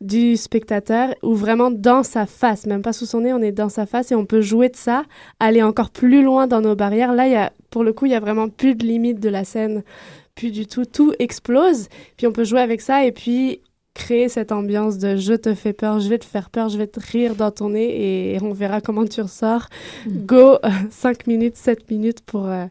du 0.00 0.36
spectateur 0.36 1.14
ou 1.22 1.34
vraiment 1.34 1.70
dans 1.70 2.02
sa 2.02 2.26
face, 2.26 2.66
même 2.66 2.82
pas 2.82 2.92
sous 2.92 3.06
son 3.06 3.20
nez, 3.22 3.32
on 3.32 3.42
est 3.42 3.52
dans 3.52 3.68
sa 3.68 3.86
face 3.86 4.12
et 4.12 4.14
on 4.14 4.24
peut 4.26 4.40
jouer 4.40 4.68
de 4.68 4.76
ça, 4.76 5.04
aller 5.40 5.62
encore 5.62 5.90
plus 5.90 6.22
loin 6.22 6.46
dans 6.46 6.60
nos 6.60 6.76
barrières. 6.76 7.12
Là, 7.12 7.26
y 7.28 7.34
a, 7.34 7.52
pour 7.70 7.82
le 7.84 7.92
coup, 7.92 8.06
il 8.06 8.12
y 8.12 8.14
a 8.14 8.20
vraiment 8.20 8.48
plus 8.48 8.74
de 8.74 8.84
limite 8.84 9.20
de 9.20 9.28
la 9.28 9.44
scène, 9.44 9.82
plus 10.34 10.50
du 10.50 10.66
tout. 10.66 10.84
Tout 10.84 11.12
explose, 11.18 11.88
puis 12.16 12.26
on 12.26 12.32
peut 12.32 12.44
jouer 12.44 12.60
avec 12.60 12.80
ça 12.80 13.04
et 13.04 13.12
puis 13.12 13.60
créer 13.94 14.28
cette 14.28 14.50
ambiance 14.50 14.98
de 14.98 15.16
je 15.16 15.34
te 15.34 15.54
fais 15.54 15.72
peur, 15.72 16.00
je 16.00 16.08
vais 16.08 16.18
te 16.18 16.24
faire 16.24 16.50
peur, 16.50 16.68
je 16.68 16.78
vais 16.78 16.88
te 16.88 16.98
rire 17.00 17.34
dans 17.36 17.50
ton 17.52 17.70
nez 17.70 18.34
et 18.34 18.42
on 18.42 18.52
verra 18.52 18.80
comment 18.80 19.04
tu 19.06 19.20
ressors. 19.22 19.66
Go, 20.08 20.56
5 20.90 21.26
minutes, 21.26 21.56
7 21.56 21.90
minutes 21.90 22.20
pour... 22.22 22.46
euh, 22.48 22.66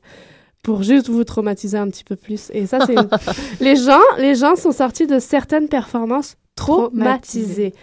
pour 0.64 0.82
juste 0.82 1.10
vous 1.10 1.26
traumatiser 1.26 1.78
un 1.78 1.90
petit 1.90 2.06
peu 2.06 2.16
plus. 2.16 2.50
Et 2.54 2.66
ça, 2.68 2.80
c'est... 2.86 2.94
une- 2.98 3.10
les, 3.60 3.76
gens, 3.76 4.00
les 4.18 4.34
gens 4.34 4.56
sont 4.56 4.72
sortis 4.72 5.08
de 5.08 5.20
certaines 5.20 5.68
performances 5.68 6.36
traumatisés. 6.56 7.74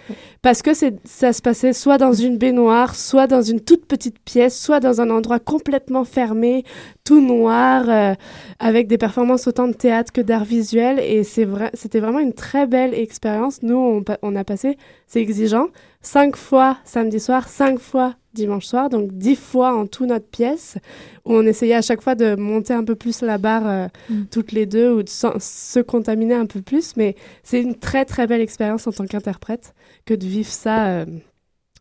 Parce 0.43 0.63
que 0.63 0.71
ça 0.75 1.33
se 1.33 1.43
passait 1.43 1.73
soit 1.73 1.99
dans 1.99 2.13
une 2.13 2.39
baignoire, 2.39 2.95
soit 2.95 3.27
dans 3.27 3.43
une 3.43 3.61
toute 3.61 3.87
petite 3.87 4.19
pièce, 4.21 4.59
soit 4.59 4.81
dans 4.81 5.01
un 5.01 5.11
endroit 5.11 5.39
complètement 5.39 6.05
fermé, 6.05 6.65
tout 7.05 7.21
noir, 7.21 7.85
euh, 7.89 8.15
avec 8.59 8.87
des 8.87 8.99
performances 8.99 9.47
autant 9.47 9.67
de 9.67 9.73
théâtre 9.73 10.13
que 10.13 10.21
d'art 10.21 10.45
visuel. 10.45 10.99
Et 11.01 11.25
c'est 11.25 11.45
vrai, 11.45 11.71
c'était 11.75 12.01
vraiment 12.01 12.21
une 12.21 12.33
très 12.33 12.67
belle 12.67 12.95
expérience. 12.95 13.63
Nous, 13.63 14.05
on, 14.23 14.37
a 14.37 14.45
passé, 14.45 14.79
c'est 15.07 15.21
exigeant, 15.21 15.67
cinq 16.01 16.37
fois 16.37 16.79
samedi 16.85 17.21
soir, 17.21 17.49
cinq 17.49 17.81
fois 17.81 18.15
dimanche 18.33 18.67
soir, 18.67 18.89
donc 18.91 19.11
dix 19.13 19.35
fois 19.35 19.75
en 19.75 19.87
tout 19.87 20.07
notre 20.07 20.27
pièce, 20.27 20.79
où 21.25 21.35
on 21.35 21.45
essayait 21.45 21.75
à 21.75 21.83
chaque 21.83 22.01
fois 22.01 22.15
de 22.15 22.37
monter 22.37 22.73
un 22.73 22.85
peu 22.85 22.95
plus 22.95 23.23
la 23.23 23.39
barre 23.39 23.69
euh, 23.69 23.89
toutes 24.31 24.53
les 24.53 24.67
deux 24.67 24.93
ou 24.93 25.03
de 25.03 25.09
se 25.09 25.81
contaminer 25.81 26.35
un 26.35 26.47
peu 26.47 26.63
plus. 26.63 26.97
Mais 26.97 27.17
c'est 27.43 27.61
une 27.61 27.75
très 27.75 28.05
très 28.05 28.29
belle 28.29 28.41
expérience 28.41 28.60
en 28.65 28.77
tant 28.93 29.07
qu'interprète 29.07 29.75
que 30.05 30.15
de 30.15 30.27
vivre 30.27 30.51
ça. 30.51 30.89
euh, 30.89 31.07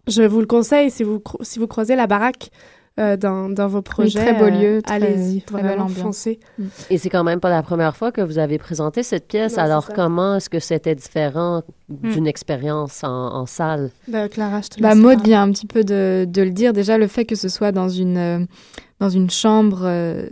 je 0.07 0.23
vous 0.23 0.39
le 0.39 0.47
conseille 0.47 0.89
si 0.89 1.03
vous, 1.03 1.17
cro- 1.19 1.43
si 1.43 1.59
vous 1.59 1.67
croisez 1.67 1.95
la 1.95 2.07
baraque 2.07 2.49
euh, 2.99 3.15
dans, 3.15 3.47
dans 3.49 3.67
vos 3.67 3.81
projets. 3.81 4.19
très 4.19 4.33
beau 4.33 4.45
euh, 4.45 4.49
lieu, 4.49 4.81
très- 4.81 4.95
Allez-y, 4.95 5.41
très 5.43 5.57
belle 5.57 5.65
vraiment, 5.67 5.83
ambiance. 5.85 6.01
foncez. 6.01 6.39
Et 6.89 6.97
c'est 6.97 7.09
quand 7.09 7.23
même 7.23 7.39
pas 7.39 7.49
la 7.49 7.61
première 7.63 7.95
fois 7.95 8.11
que 8.11 8.19
vous 8.21 8.39
avez 8.39 8.57
présenté 8.57 9.03
cette 9.03 9.27
pièce. 9.27 9.55
Non, 9.57 9.63
Alors, 9.63 9.87
comment 9.93 10.35
est-ce 10.35 10.49
que 10.49 10.59
c'était 10.59 10.95
différent 10.95 11.61
d'une 11.89 12.27
expérience 12.27 13.03
en, 13.03 13.07
en 13.35 13.45
salle? 13.45 13.91
Bah, 14.07 14.27
Clara, 14.27 14.61
je 14.61 14.69
te 14.69 14.81
Bah, 14.81 14.95
Maud 14.95 15.21
vient 15.23 15.43
un 15.43 15.51
petit 15.51 15.67
peu 15.67 15.83
de, 15.83 16.25
de 16.27 16.41
le 16.41 16.51
dire. 16.51 16.73
Déjà, 16.73 16.97
le 16.97 17.07
fait 17.07 17.25
que 17.25 17.35
ce 17.35 17.47
soit 17.47 17.71
dans 17.71 17.89
une, 17.89 18.17
euh, 18.17 18.39
dans 18.99 19.09
une 19.09 19.29
chambre 19.29 19.81
euh, 19.83 20.27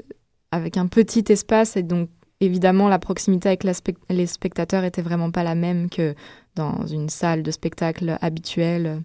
avec 0.51 0.75
un 0.77 0.87
petit 0.87 1.23
espace 1.29 1.77
et 1.77 1.83
donc 1.83 2.09
évidemment 2.41 2.87
la 2.87 2.99
proximité 2.99 3.49
avec 3.49 3.65
les 4.09 4.27
spectateurs 4.27 4.83
était 4.83 5.01
vraiment 5.01 5.31
pas 5.31 5.43
la 5.43 5.55
même 5.55 5.89
que 5.89 6.15
dans 6.55 6.85
une 6.85 7.09
salle 7.09 7.43
de 7.43 7.51
spectacle 7.51 8.17
habituelle 8.21 8.85
euh, 8.85 8.99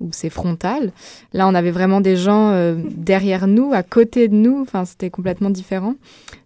où 0.00 0.10
c'est 0.12 0.30
frontal. 0.30 0.92
Là, 1.32 1.48
on 1.48 1.54
avait 1.54 1.70
vraiment 1.70 2.00
des 2.00 2.16
gens 2.16 2.50
euh, 2.50 2.76
derrière 2.90 3.46
nous, 3.46 3.72
à 3.72 3.82
côté 3.82 4.28
de 4.28 4.34
nous. 4.34 4.60
Enfin, 4.60 4.84
c'était 4.84 5.10
complètement 5.10 5.50
différent. 5.50 5.94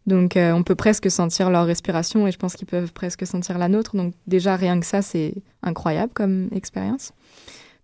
Donc, 0.07 0.37
euh, 0.37 0.53
on 0.53 0.63
peut 0.63 0.75
presque 0.75 1.11
sentir 1.11 1.51
leur 1.51 1.67
respiration 1.67 2.27
et 2.27 2.33
je 2.33 2.39
pense 2.39 2.55
qu'ils 2.55 2.67
peuvent 2.67 2.93
presque 2.93 3.27
sentir 3.27 3.59
la 3.59 3.69
nôtre. 3.69 3.97
Donc, 3.97 4.15
déjà, 4.27 4.57
rien 4.57 4.79
que 4.81 4.87
ça, 4.87 5.03
c'est 5.03 5.35
incroyable 5.63 6.13
comme 6.15 6.49
expérience. 6.53 7.13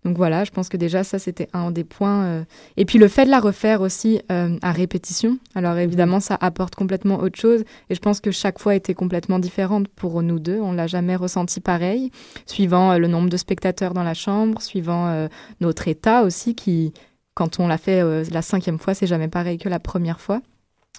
Donc 0.05 0.15
voilà, 0.15 0.45
je 0.45 0.51
pense 0.51 0.69
que 0.69 0.77
déjà 0.77 1.03
ça 1.03 1.19
c'était 1.19 1.49
un 1.53 1.71
des 1.71 1.83
points. 1.83 2.23
euh. 2.23 2.43
Et 2.77 2.85
puis 2.85 2.99
le 2.99 3.09
fait 3.09 3.25
de 3.25 3.29
la 3.29 3.39
refaire 3.41 3.81
aussi 3.81 4.21
euh, 4.31 4.57
à 4.61 4.71
répétition. 4.71 5.37
Alors 5.55 5.77
évidemment 5.77 6.21
ça 6.21 6.37
apporte 6.39 6.75
complètement 6.75 7.19
autre 7.19 7.37
chose. 7.37 7.65
Et 7.89 7.95
je 7.95 7.99
pense 7.99 8.21
que 8.21 8.31
chaque 8.31 8.59
fois 8.59 8.75
était 8.75 8.93
complètement 8.93 9.39
différente 9.39 9.89
pour 9.89 10.21
nous 10.23 10.39
deux. 10.39 10.59
On 10.61 10.71
l'a 10.71 10.87
jamais 10.87 11.17
ressenti 11.17 11.59
pareil, 11.59 12.11
suivant 12.45 12.93
euh, 12.93 12.97
le 12.97 13.07
nombre 13.07 13.29
de 13.29 13.35
spectateurs 13.37 13.93
dans 13.93 14.03
la 14.03 14.13
chambre, 14.13 14.61
suivant 14.61 15.27
notre 15.59 15.87
état 15.87 16.23
aussi 16.23 16.55
qui, 16.55 16.93
quand 17.33 17.59
on 17.59 17.67
l'a 17.67 17.77
fait 17.77 18.01
la 18.31 18.41
cinquième 18.41 18.79
fois, 18.79 18.93
c'est 18.93 19.07
jamais 19.07 19.27
pareil 19.27 19.57
que 19.57 19.69
la 19.69 19.79
première 19.79 20.19
fois. 20.21 20.41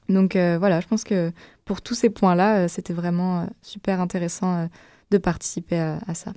Donc 0.09 0.35
voilà, 0.35 0.81
je 0.81 0.87
pense 0.87 1.05
que 1.05 1.33
pour 1.65 1.81
tous 1.83 1.95
ces 1.95 2.11
points-là, 2.11 2.69
c'était 2.69 2.93
vraiment 2.93 3.47
super 3.63 4.01
intéressant 4.01 4.69
de 5.11 5.19
participer 5.19 5.79
à, 5.79 5.99
à 6.07 6.15
ça. 6.15 6.33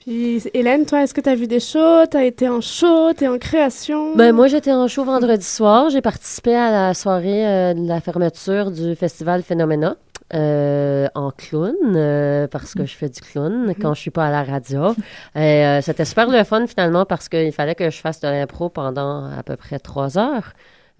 Puis 0.00 0.42
Hélène, 0.54 0.86
toi, 0.86 1.02
est-ce 1.02 1.12
que 1.12 1.20
tu 1.20 1.28
as 1.28 1.34
vu 1.34 1.46
des 1.46 1.60
shows? 1.60 2.06
Tu 2.10 2.16
as 2.16 2.24
été 2.24 2.48
en 2.48 2.60
show? 2.62 3.12
Tu 3.12 3.24
es 3.24 3.28
en 3.28 3.38
création? 3.38 4.16
Ben, 4.16 4.32
moi, 4.32 4.46
j'étais 4.48 4.72
en 4.72 4.88
show 4.88 5.04
vendredi 5.04 5.44
soir. 5.44 5.90
J'ai 5.90 6.00
participé 6.00 6.54
à 6.54 6.70
la 6.70 6.94
soirée 6.94 7.46
euh, 7.46 7.74
de 7.74 7.86
la 7.86 8.00
fermeture 8.00 8.70
du 8.70 8.94
festival 8.96 9.42
Phénoména. 9.42 9.96
euh, 10.32 11.08
en 11.16 11.32
clown 11.32 11.74
euh, 11.96 12.46
parce 12.46 12.74
que 12.74 12.86
je 12.86 12.94
fais 12.94 13.08
du 13.08 13.20
clown 13.20 13.74
quand 13.82 13.94
je 13.94 14.00
suis 14.00 14.10
pas 14.12 14.26
à 14.26 14.30
la 14.30 14.44
radio. 14.44 14.92
Et, 15.34 15.38
euh, 15.66 15.80
c'était 15.82 16.04
super 16.04 16.30
le 16.30 16.44
fun 16.44 16.66
finalement 16.68 17.04
parce 17.04 17.28
qu'il 17.28 17.50
fallait 17.52 17.74
que 17.74 17.90
je 17.90 17.98
fasse 17.98 18.20
de 18.20 18.28
l'impro 18.28 18.68
pendant 18.68 19.24
à 19.36 19.42
peu 19.42 19.56
près 19.56 19.80
trois 19.80 20.16
heures. 20.18 20.52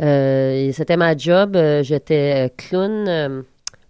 Euh, 0.02 0.52
et 0.68 0.72
c'était 0.72 0.96
ma 0.96 1.16
job. 1.16 1.56
J'étais 1.82 2.52
clown 2.58 3.44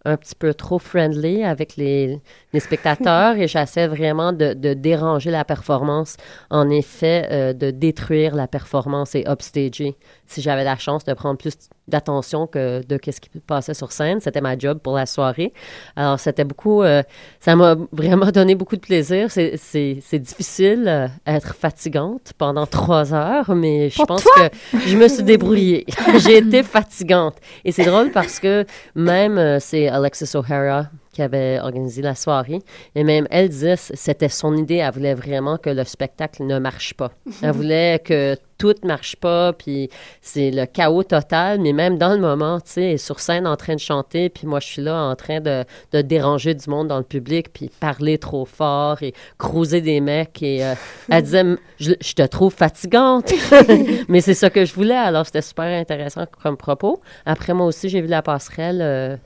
un 0.04 0.16
petit 0.16 0.34
peu 0.34 0.54
trop 0.54 0.78
friendly 0.78 1.44
avec 1.44 1.76
les, 1.76 2.20
spectateurs 2.58 3.36
et 3.36 3.46
j'essaie 3.48 3.86
vraiment 3.86 4.32
de, 4.32 4.54
de 4.54 4.74
déranger 4.74 5.30
la 5.30 5.44
performance. 5.44 6.16
En 6.50 6.70
effet, 6.70 7.28
euh, 7.30 7.52
de 7.52 7.70
détruire 7.70 8.34
la 8.34 8.48
performance 8.48 9.14
et 9.14 9.24
upstager. 9.28 9.96
Si 10.30 10.42
j'avais 10.42 10.62
la 10.62 10.76
chance 10.76 11.02
de 11.04 11.12
prendre 11.12 11.36
plus 11.36 11.54
d'attention 11.88 12.46
que 12.46 12.86
de 12.86 13.00
ce 13.04 13.20
qui 13.20 13.28
passait 13.40 13.74
sur 13.74 13.90
scène, 13.90 14.20
c'était 14.20 14.40
ma 14.40 14.56
job 14.56 14.78
pour 14.78 14.94
la 14.94 15.04
soirée. 15.06 15.52
Alors, 15.96 16.20
c'était 16.20 16.44
beaucoup... 16.44 16.84
euh, 16.84 17.02
ça 17.40 17.56
m'a 17.56 17.74
vraiment 17.90 18.30
donné 18.30 18.54
beaucoup 18.54 18.76
de 18.76 18.80
plaisir. 18.80 19.28
C'est- 19.32 20.18
difficile, 20.20 20.84
euh, 20.86 21.08
être 21.26 21.56
fatigante 21.56 22.32
pendant 22.38 22.64
trois 22.66 23.12
heures, 23.12 23.52
mais 23.56 23.90
je 23.90 23.96
Pour 23.96 24.06
pense 24.06 24.22
toi? 24.22 24.48
que 24.50 24.78
je 24.86 24.96
me 24.96 25.08
suis 25.08 25.24
débrouillée. 25.24 25.84
J'ai 26.18 26.36
été 26.36 26.62
fatigante. 26.62 27.34
Et 27.64 27.72
c'est 27.72 27.84
drôle 27.84 28.12
parce 28.12 28.38
que 28.38 28.64
même, 28.94 29.36
euh, 29.36 29.58
c'est 29.58 29.88
Alexis 29.88 30.36
O'Hara 30.36 30.86
qui 31.12 31.22
avait 31.22 31.58
organisé 31.60 32.02
la 32.02 32.14
soirée. 32.14 32.60
Et 32.94 33.04
même 33.04 33.26
elle 33.30 33.48
disait, 33.48 33.76
c'était 33.76 34.28
son 34.28 34.56
idée. 34.56 34.76
Elle 34.76 34.92
voulait 34.92 35.14
vraiment 35.14 35.56
que 35.56 35.70
le 35.70 35.84
spectacle 35.84 36.44
ne 36.44 36.58
marche 36.58 36.94
pas. 36.94 37.10
Elle 37.42 37.52
voulait 37.52 38.00
que 38.04 38.36
tout 38.58 38.74
ne 38.82 38.88
marche 38.88 39.16
pas, 39.16 39.54
puis 39.54 39.88
c'est 40.20 40.50
le 40.50 40.66
chaos 40.66 41.02
total. 41.02 41.60
Mais 41.60 41.72
même 41.72 41.96
dans 41.96 42.12
le 42.12 42.20
moment, 42.20 42.60
tu 42.60 42.72
sais, 42.72 42.96
sur 42.98 43.18
scène 43.18 43.46
en 43.46 43.56
train 43.56 43.74
de 43.74 43.80
chanter, 43.80 44.28
puis 44.28 44.46
moi, 44.46 44.60
je 44.60 44.66
suis 44.66 44.82
là 44.82 45.02
en 45.02 45.16
train 45.16 45.40
de, 45.40 45.64
de 45.92 46.02
déranger 46.02 46.54
du 46.54 46.68
monde 46.68 46.88
dans 46.88 46.98
le 46.98 47.04
public, 47.04 47.52
puis 47.52 47.70
parler 47.80 48.18
trop 48.18 48.44
fort 48.44 49.02
et 49.02 49.14
cruiser 49.38 49.80
des 49.80 50.00
mecs. 50.00 50.42
Et 50.42 50.62
euh, 50.64 50.74
elle 51.10 51.22
disait, 51.22 51.44
je, 51.78 51.92
je 52.00 52.12
te 52.12 52.26
trouve 52.26 52.52
fatigante. 52.52 53.32
mais 54.08 54.20
c'est 54.20 54.34
ça 54.34 54.50
que 54.50 54.64
je 54.64 54.74
voulais. 54.74 54.94
Alors, 54.94 55.24
c'était 55.24 55.42
super 55.42 55.64
intéressant 55.64 56.26
comme 56.42 56.58
propos. 56.58 57.00
Après, 57.24 57.54
moi 57.54 57.66
aussi, 57.66 57.88
j'ai 57.88 58.02
vu 58.02 58.08
la 58.08 58.20
passerelle 58.20 58.80
euh, 58.82 59.16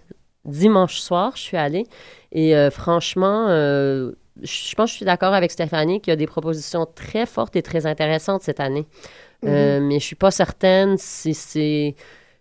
dimanche 0.45 0.99
soir. 0.99 1.33
Je 1.37 1.43
suis 1.43 1.57
allée. 1.57 1.87
Et 2.33 2.57
euh, 2.57 2.71
franchement, 2.71 3.47
euh, 3.49 4.13
je 4.43 4.75
pense 4.75 4.91
que 4.91 4.93
je 4.93 4.97
suis 4.97 5.07
d'accord 5.07 5.35
avec 5.35 5.51
Stéphanie 5.51 6.01
qu'il 6.01 6.11
y 6.11 6.15
a 6.15 6.17
des 6.17 6.27
propositions 6.27 6.87
très 6.87 7.27
fortes 7.27 7.57
et 7.57 7.63
très 7.63 7.87
intéressantes 7.87 8.43
cette 8.43 8.61
année. 8.61 8.87
Euh, 9.45 9.81
mais 9.81 10.01
je 10.01 10.05
suis 10.05 10.17
pas 10.17 10.31
certaine 10.31 10.97
si 10.97 11.35
c'est 11.35 11.95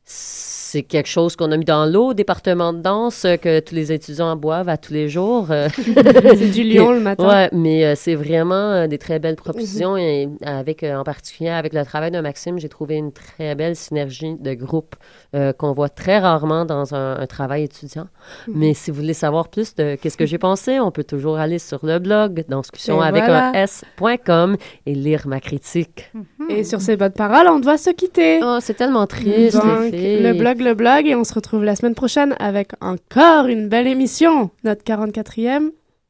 c'est 0.06 0.82
quelque 0.84 1.08
chose 1.08 1.36
qu'on 1.36 1.52
a 1.52 1.58
mis 1.58 1.66
dans 1.66 1.86
l'eau, 1.86 2.10
au 2.10 2.14
département 2.14 2.74
de 2.74 2.80
danse, 2.80 3.26
euh, 3.26 3.38
que 3.38 3.60
tous 3.60 3.76
les 3.76 3.92
étudiants 3.92 4.36
boivent 4.36 4.70
à 4.70 4.78
tous 4.78 4.92
les 4.92 5.08
jours. 5.08 5.48
euh. 5.52 5.68
C'est 5.78 6.50
du 6.52 6.64
lion 6.64 6.92
le 6.92 7.00
matin. 7.00 7.28
Ouais, 7.28 7.50
mais 7.52 7.86
euh, 7.86 7.94
c'est 7.96 8.16
vraiment 8.16 8.88
des 8.88 8.98
très 8.98 9.20
belles 9.20 9.36
propositions 9.36 9.96
et 9.98 10.28
avec, 10.44 10.84
en 10.84 11.04
particulier 11.04 11.50
avec 11.52 11.74
le 11.74 11.86
travail 11.86 12.12
de 12.12 12.20
Maxime, 12.20 12.58
j'ai 12.58 12.70
trouvé 12.70 12.96
une 12.96 13.12
très 13.12 13.54
belle 13.56 13.76
synergie 13.76 14.36
de 14.40 14.54
groupe 14.56 14.96
euh, 15.36 15.54
qu'on 15.54 15.74
voit 15.74 15.90
très 15.90 16.18
rarement 16.20 16.66
dans 16.66 16.96
un, 16.96 17.20
un 17.20 17.28
travail 17.28 17.64
étudiant. 17.64 18.08
Mhm. 18.48 18.54
Mais 18.58 18.74
si 18.74 18.90
vous 18.92 18.98
voulez 18.98 19.14
savoir 19.14 19.50
plus 19.50 19.76
de 19.76 19.96
qu'est-ce 19.96 20.18
que 20.18 20.26
j'ai 20.26 20.40
pensé, 20.40 20.80
on 20.80 20.92
peut 20.92 21.04
toujours 21.04 21.38
aller 21.38 21.60
sur 21.60 21.86
le 21.86 22.00
blog 22.00 22.44
discussion 22.50 23.04
Et 23.04 23.08
avec 23.08 23.24
voilà. 23.24 23.50
un 23.50 23.54
s.com 23.54 24.58
et 24.86 24.96
lire 24.96 25.28
ma 25.28 25.40
critique. 25.40 26.12
Et 26.50 26.64
sur 26.64 26.82
ces 26.82 26.98
bonnes 26.98 27.12
paroles, 27.14 27.48
on 27.48 27.60
doit 27.60 27.78
se 27.78 27.90
quitter. 27.92 28.40
Oh, 28.44 28.58
c'est 28.60 28.74
tellement 28.74 29.08
triste, 29.08 29.56
Donc, 29.56 29.93
le 29.98 30.34
blog, 30.34 30.62
le 30.62 30.74
blog, 30.74 31.08
et 31.08 31.16
on 31.16 31.24
se 31.24 31.34
retrouve 31.34 31.64
la 31.64 31.76
semaine 31.76 31.96
prochaine 31.96 32.36
avec 32.40 32.72
encore 32.82 33.48
une 33.48 33.68
belle 33.70 33.88
émission. 33.88 34.50
Notre 34.64 34.84
44e, 34.84 35.70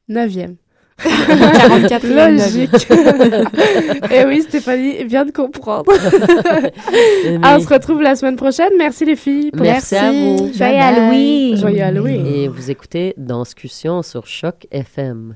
9e. 0.10 0.56
44e, 1.00 2.38
Logique. 2.38 2.92
Et 4.12 4.26
oui, 4.28 4.42
Stéphanie 4.44 5.04
vient 5.06 5.26
de 5.26 5.32
comprendre. 5.32 5.92
Mais- 7.26 7.40
Ah, 7.44 7.58
on 7.58 7.60
se 7.62 7.68
retrouve 7.68 8.02
la 8.02 8.16
semaine 8.16 8.36
prochaine. 8.36 8.72
Merci 8.78 9.04
les 9.06 9.16
filles. 9.16 9.52
pour- 9.52 9.62
Merci, 9.62 9.96
à 9.96 10.12
vous. 10.12 10.52
Joyeux 10.54 10.78
Halloween. 10.80 11.58
Joyeux 11.58 11.82
Halloween. 11.84 12.26
Et 12.28 12.48
vous 12.48 12.70
écoutez 12.70 13.14
Danscussion 13.18 14.02
sur 14.04 14.28
Choc 14.28 14.68
FM. 14.72 15.36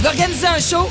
Tu 0.00 0.06
organiser 0.06 0.46
un 0.46 0.60
show, 0.60 0.86